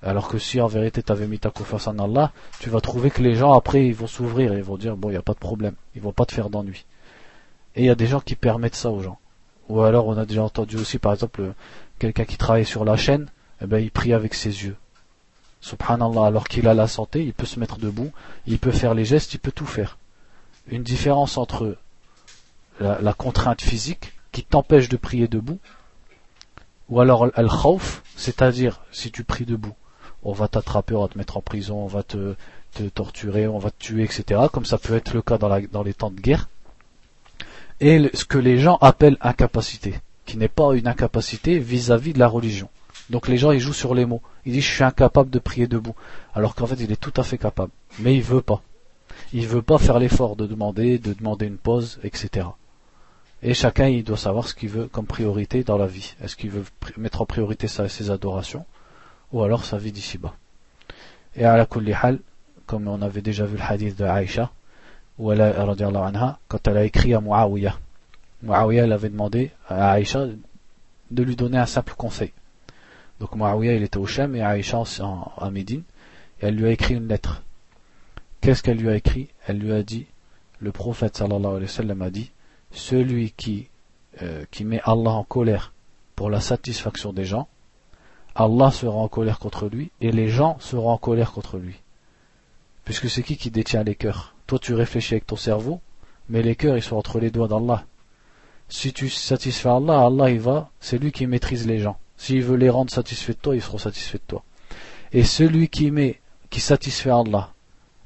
Alors 0.00 0.28
que 0.28 0.38
si 0.38 0.60
en 0.60 0.68
vérité 0.68 1.02
tu 1.02 1.10
avais 1.10 1.26
mis 1.26 1.40
ta 1.40 1.50
confiance 1.50 1.88
en 1.88 1.98
Allah, 1.98 2.30
tu 2.60 2.70
vas 2.70 2.80
trouver 2.80 3.10
que 3.10 3.20
les 3.20 3.34
gens 3.34 3.52
après 3.52 3.84
ils 3.84 3.94
vont 3.94 4.06
s'ouvrir 4.06 4.52
et 4.52 4.58
ils 4.58 4.62
vont 4.62 4.76
dire 4.76 4.96
bon 4.96 5.08
il 5.08 5.12
n'y 5.12 5.18
a 5.18 5.22
pas 5.22 5.32
de 5.32 5.40
problème, 5.40 5.74
ils 5.96 6.00
vont 6.00 6.12
pas 6.12 6.24
te 6.24 6.32
faire 6.32 6.50
d'ennui. 6.50 6.86
Et 7.74 7.82
il 7.82 7.86
y 7.86 7.90
a 7.90 7.96
des 7.96 8.06
gens 8.06 8.20
qui 8.20 8.36
permettent 8.36 8.76
ça 8.76 8.92
aux 8.92 9.00
gens. 9.00 9.18
Ou 9.68 9.80
alors 9.80 10.06
on 10.06 10.16
a 10.16 10.24
déjà 10.24 10.44
entendu 10.44 10.76
aussi 10.76 11.00
par 11.00 11.14
exemple 11.14 11.52
quelqu'un 11.98 12.24
qui 12.24 12.36
travaille 12.36 12.64
sur 12.64 12.84
la 12.84 12.96
chaîne, 12.96 13.26
eh 13.60 13.66
ben 13.66 13.78
il 13.78 13.90
prie 13.90 14.12
avec 14.12 14.34
ses 14.34 14.62
yeux. 14.64 14.76
Subhanallah, 15.60 16.26
alors 16.26 16.48
qu'il 16.48 16.68
a 16.68 16.74
la 16.74 16.86
santé, 16.86 17.24
il 17.24 17.32
peut 17.32 17.46
se 17.46 17.58
mettre 17.58 17.78
debout, 17.78 18.12
il 18.46 18.58
peut 18.58 18.70
faire 18.70 18.94
les 18.94 19.04
gestes, 19.04 19.34
il 19.34 19.38
peut 19.38 19.52
tout 19.52 19.66
faire. 19.66 19.98
Une 20.68 20.82
différence 20.82 21.36
entre 21.36 21.76
la, 22.80 23.12
contrainte 23.12 23.60
physique 23.60 24.12
qui 24.32 24.44
t'empêche 24.44 24.88
de 24.88 24.96
prier 24.96 25.26
debout, 25.26 25.58
ou 26.88 27.00
alors 27.00 27.28
al-khawf, 27.34 28.02
c'est-à-dire 28.16 28.80
si 28.92 29.10
tu 29.10 29.24
pries 29.24 29.46
debout 29.46 29.74
on 30.22 30.32
va 30.32 30.48
t'attraper, 30.48 30.94
on 30.94 31.02
va 31.02 31.08
te 31.08 31.18
mettre 31.18 31.36
en 31.36 31.42
prison, 31.42 31.76
on 31.76 31.86
va 31.86 32.02
te, 32.02 32.34
torturer, 32.94 33.46
on 33.46 33.58
va 33.58 33.70
te 33.70 33.78
tuer, 33.78 34.04
etc. 34.04 34.42
Comme 34.52 34.64
ça 34.64 34.78
peut 34.78 34.94
être 34.94 35.14
le 35.14 35.22
cas 35.22 35.38
dans, 35.38 35.82
les 35.82 35.94
temps 35.94 36.10
de 36.10 36.20
guerre. 36.20 36.48
Et 37.80 38.10
ce 38.14 38.24
que 38.24 38.38
les 38.38 38.58
gens 38.58 38.76
appellent 38.80 39.16
incapacité, 39.20 39.94
qui 40.26 40.36
n'est 40.36 40.48
pas 40.48 40.74
une 40.74 40.88
incapacité 40.88 41.58
vis-à-vis 41.58 42.12
de 42.12 42.18
la 42.18 42.28
religion. 42.28 42.68
Donc 43.10 43.28
les 43.28 43.38
gens 43.38 43.52
ils 43.52 43.60
jouent 43.60 43.72
sur 43.72 43.94
les 43.94 44.06
mots. 44.06 44.22
Ils 44.44 44.52
disent 44.52 44.64
je 44.64 44.74
suis 44.74 44.84
incapable 44.84 45.30
de 45.30 45.38
prier 45.38 45.66
debout, 45.66 45.94
alors 46.34 46.54
qu'en 46.54 46.66
fait 46.66 46.80
il 46.80 46.92
est 46.92 47.00
tout 47.00 47.14
à 47.16 47.22
fait 47.22 47.38
capable, 47.38 47.72
mais 47.98 48.14
il 48.14 48.22
veut 48.22 48.42
pas. 48.42 48.62
Il 49.32 49.46
veut 49.46 49.62
pas 49.62 49.78
faire 49.78 49.98
l'effort 49.98 50.36
de 50.36 50.46
demander, 50.46 50.98
de 50.98 51.12
demander 51.12 51.46
une 51.46 51.58
pause, 51.58 51.98
etc. 52.02 52.46
Et 53.42 53.54
chacun 53.54 53.88
il 53.88 54.04
doit 54.04 54.16
savoir 54.16 54.48
ce 54.48 54.54
qu'il 54.54 54.68
veut 54.68 54.88
comme 54.88 55.06
priorité 55.06 55.64
dans 55.64 55.78
la 55.78 55.86
vie. 55.86 56.14
Est-ce 56.22 56.36
qu'il 56.36 56.50
veut 56.50 56.64
mettre 56.96 57.22
en 57.22 57.26
priorité 57.26 57.68
ses 57.68 58.10
adorations 58.10 58.64
ou 59.32 59.42
alors 59.42 59.64
sa 59.64 59.78
vie 59.78 59.92
d'ici-bas. 59.92 60.34
Et 61.36 61.44
à 61.44 61.56
la 61.56 61.66
hal, 62.02 62.18
comme 62.66 62.88
on 62.88 63.02
avait 63.02 63.20
déjà 63.22 63.44
vu 63.44 63.56
le 63.56 63.62
hadith 63.62 63.98
de 63.98 64.04
Aïcha, 64.04 64.50
où 65.18 65.32
elle 65.32 65.40
a, 65.40 65.62
anha, 65.62 66.38
quand 66.48 66.66
elle 66.68 66.76
a 66.76 66.84
écrit 66.84 67.14
à 67.14 67.20
Muawiyah, 67.20 67.76
Muawiyah 68.42 68.84
elle 68.84 68.92
avait 68.92 69.08
demandé 69.08 69.50
à 69.68 69.90
Aïcha 69.90 70.26
de 71.10 71.22
lui 71.22 71.36
donner 71.36 71.58
un 71.58 71.66
simple 71.66 71.94
conseil. 71.96 72.32
Donc 73.20 73.34
Muawiyah 73.34 73.74
il 73.74 73.82
était 73.82 73.98
au 73.98 74.06
Shem 74.06 74.36
et 74.36 74.42
Aïcha 74.42 74.82
à 75.38 75.50
Médine, 75.50 75.82
et 76.40 76.46
elle 76.46 76.56
lui 76.56 76.66
a 76.66 76.70
écrit 76.70 76.94
une 76.94 77.08
lettre. 77.08 77.42
Qu'est-ce 78.40 78.62
qu'elle 78.62 78.78
lui 78.78 78.88
a 78.88 78.96
écrit? 78.96 79.28
Elle 79.46 79.58
lui 79.58 79.72
a 79.72 79.82
dit, 79.82 80.06
le 80.60 80.70
prophète 80.70 81.16
sallallahu 81.16 81.46
alayhi 81.46 81.62
wa 81.62 81.68
sallam 81.68 82.02
a 82.02 82.10
dit, 82.10 82.30
celui 82.70 83.32
qui, 83.32 83.68
euh, 84.22 84.44
qui 84.50 84.64
met 84.64 84.80
Allah 84.84 85.10
en 85.10 85.24
colère 85.24 85.72
pour 86.14 86.30
la 86.30 86.40
satisfaction 86.40 87.12
des 87.12 87.24
gens, 87.24 87.48
Allah 88.34 88.70
sera 88.70 88.96
en 88.96 89.08
colère 89.08 89.40
contre 89.40 89.68
lui 89.68 89.90
et 90.00 90.12
les 90.12 90.28
gens 90.28 90.56
seront 90.60 90.90
en 90.90 90.98
colère 90.98 91.32
contre 91.32 91.58
lui. 91.58 91.80
Puisque 92.84 93.10
c'est 93.10 93.24
qui 93.24 93.36
qui 93.36 93.50
détient 93.50 93.82
les 93.82 93.96
cœurs? 93.96 94.34
Toi 94.46 94.60
tu 94.60 94.74
réfléchis 94.74 95.14
avec 95.14 95.26
ton 95.26 95.36
cerveau, 95.36 95.80
mais 96.28 96.42
les 96.42 96.54
cœurs 96.54 96.76
ils 96.76 96.82
sont 96.82 96.96
entre 96.96 97.18
les 97.18 97.32
doigts 97.32 97.48
d'Allah. 97.48 97.84
Si 98.68 98.92
tu 98.92 99.08
satisfais 99.08 99.68
Allah, 99.68 100.06
Allah 100.06 100.30
il 100.30 100.40
va, 100.40 100.70
c'est 100.78 100.98
lui 100.98 101.10
qui 101.10 101.26
maîtrise 101.26 101.66
les 101.66 101.80
gens. 101.80 101.98
S'il 102.18 102.42
veut 102.42 102.56
les 102.56 102.68
rendre 102.68 102.90
satisfaits 102.90 103.32
de 103.32 103.38
toi, 103.38 103.56
ils 103.56 103.62
seront 103.62 103.78
satisfaits 103.78 104.18
de 104.18 104.22
toi. 104.26 104.42
Et 105.12 105.24
celui 105.24 105.68
qui 105.68 105.90
met, 105.90 106.20
qui 106.50 106.60
satisfait 106.60 107.10
Allah, 107.10 107.54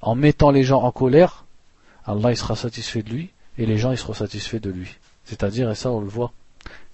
en 0.00 0.14
mettant 0.14 0.52
les 0.52 0.62
gens 0.62 0.82
en 0.82 0.92
colère, 0.92 1.44
Allah 2.04 2.30
il 2.30 2.36
sera 2.36 2.54
satisfait 2.54 3.02
de 3.02 3.10
lui 3.10 3.30
et 3.58 3.66
les 3.66 3.78
gens 3.78 3.90
ils 3.90 3.98
seront 3.98 4.14
satisfaits 4.14 4.58
de 4.58 4.70
lui. 4.70 4.96
C'est-à-dire, 5.24 5.70
et 5.70 5.74
ça 5.74 5.90
on 5.90 6.00
le 6.00 6.08
voit, 6.08 6.32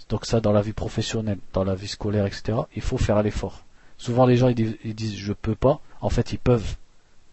donc 0.08 0.24
ça, 0.24 0.40
dans 0.40 0.52
la 0.52 0.62
vie 0.62 0.72
professionnelle, 0.72 1.38
dans 1.52 1.64
la 1.64 1.74
vie 1.74 1.88
scolaire, 1.88 2.24
etc., 2.24 2.58
il 2.74 2.82
faut 2.82 2.96
faire 2.96 3.22
l'effort. 3.22 3.64
Souvent, 3.98 4.24
les 4.26 4.36
gens, 4.36 4.48
ils 4.48 4.54
disent, 4.54 4.76
ils 4.84 4.94
disent, 4.94 5.16
je 5.16 5.32
peux 5.32 5.54
pas. 5.54 5.80
En 6.00 6.08
fait, 6.08 6.32
ils 6.32 6.38
peuvent. 6.38 6.76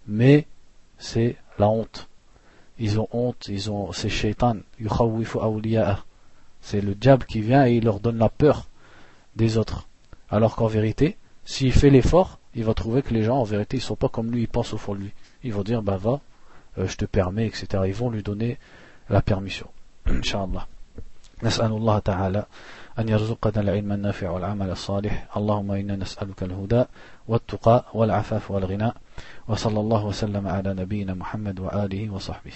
Mais, 0.07 0.45
c'est 0.97 1.37
la 1.57 1.69
honte. 1.69 2.09
Ils 2.77 2.99
ont 2.99 3.07
honte, 3.11 3.47
ils 3.47 3.71
ont, 3.71 3.93
c'est 3.93 4.09
shaitan. 4.09 4.57
C'est 6.61 6.81
le 6.81 6.95
diable 6.95 7.25
qui 7.25 7.39
vient 7.39 7.65
et 7.65 7.75
il 7.75 7.85
leur 7.85 7.99
donne 7.99 8.17
la 8.17 8.29
peur 8.29 8.67
des 9.36 9.58
autres. 9.58 9.88
Alors 10.28 10.56
qu'en 10.56 10.66
vérité, 10.66 11.16
s'il 11.44 11.72
fait 11.72 11.90
l'effort, 11.90 12.38
il 12.54 12.64
va 12.64 12.74
trouver 12.74 13.02
que 13.02 13.14
les 13.14 13.22
gens, 13.22 13.38
en 13.38 13.44
vérité, 13.44 13.76
ils 13.76 13.82
sont 13.82 13.96
pas 13.96 14.08
comme 14.08 14.30
lui, 14.30 14.42
ils 14.42 14.48
pensent 14.48 14.72
au 14.72 14.78
fond 14.78 14.94
de 14.94 15.00
lui. 15.00 15.12
Ils 15.44 15.52
vont 15.52 15.62
dire, 15.62 15.82
bah 15.82 15.96
va, 15.96 16.20
euh, 16.78 16.86
je 16.86 16.96
te 16.96 17.04
permets, 17.04 17.46
etc. 17.46 17.84
Ils 17.86 17.94
vont 17.94 18.10
lui 18.10 18.22
donner 18.22 18.58
la 19.08 19.22
permission. 19.22 19.68
Inch'Allah. 20.06 20.66
نسأل 21.42 21.72
الله 21.72 21.98
تعالى 21.98 22.46
أن 22.98 23.08
يرزقنا 23.08 23.60
العلم 23.60 23.92
النافع 23.92 24.30
والعمل 24.30 24.70
الصالح 24.70 25.36
اللهم 25.36 25.70
إنا 25.70 25.96
نسألك 25.96 26.42
الهدى 26.42 26.84
والتقى 27.28 27.84
والعفاف 27.94 28.50
والغنى 28.50 28.92
وصلى 29.48 29.80
الله 29.80 30.04
وسلم 30.04 30.48
على 30.48 30.74
نبينا 30.74 31.14
محمد 31.14 31.60
وآله 31.60 32.10
وصحبه 32.10 32.52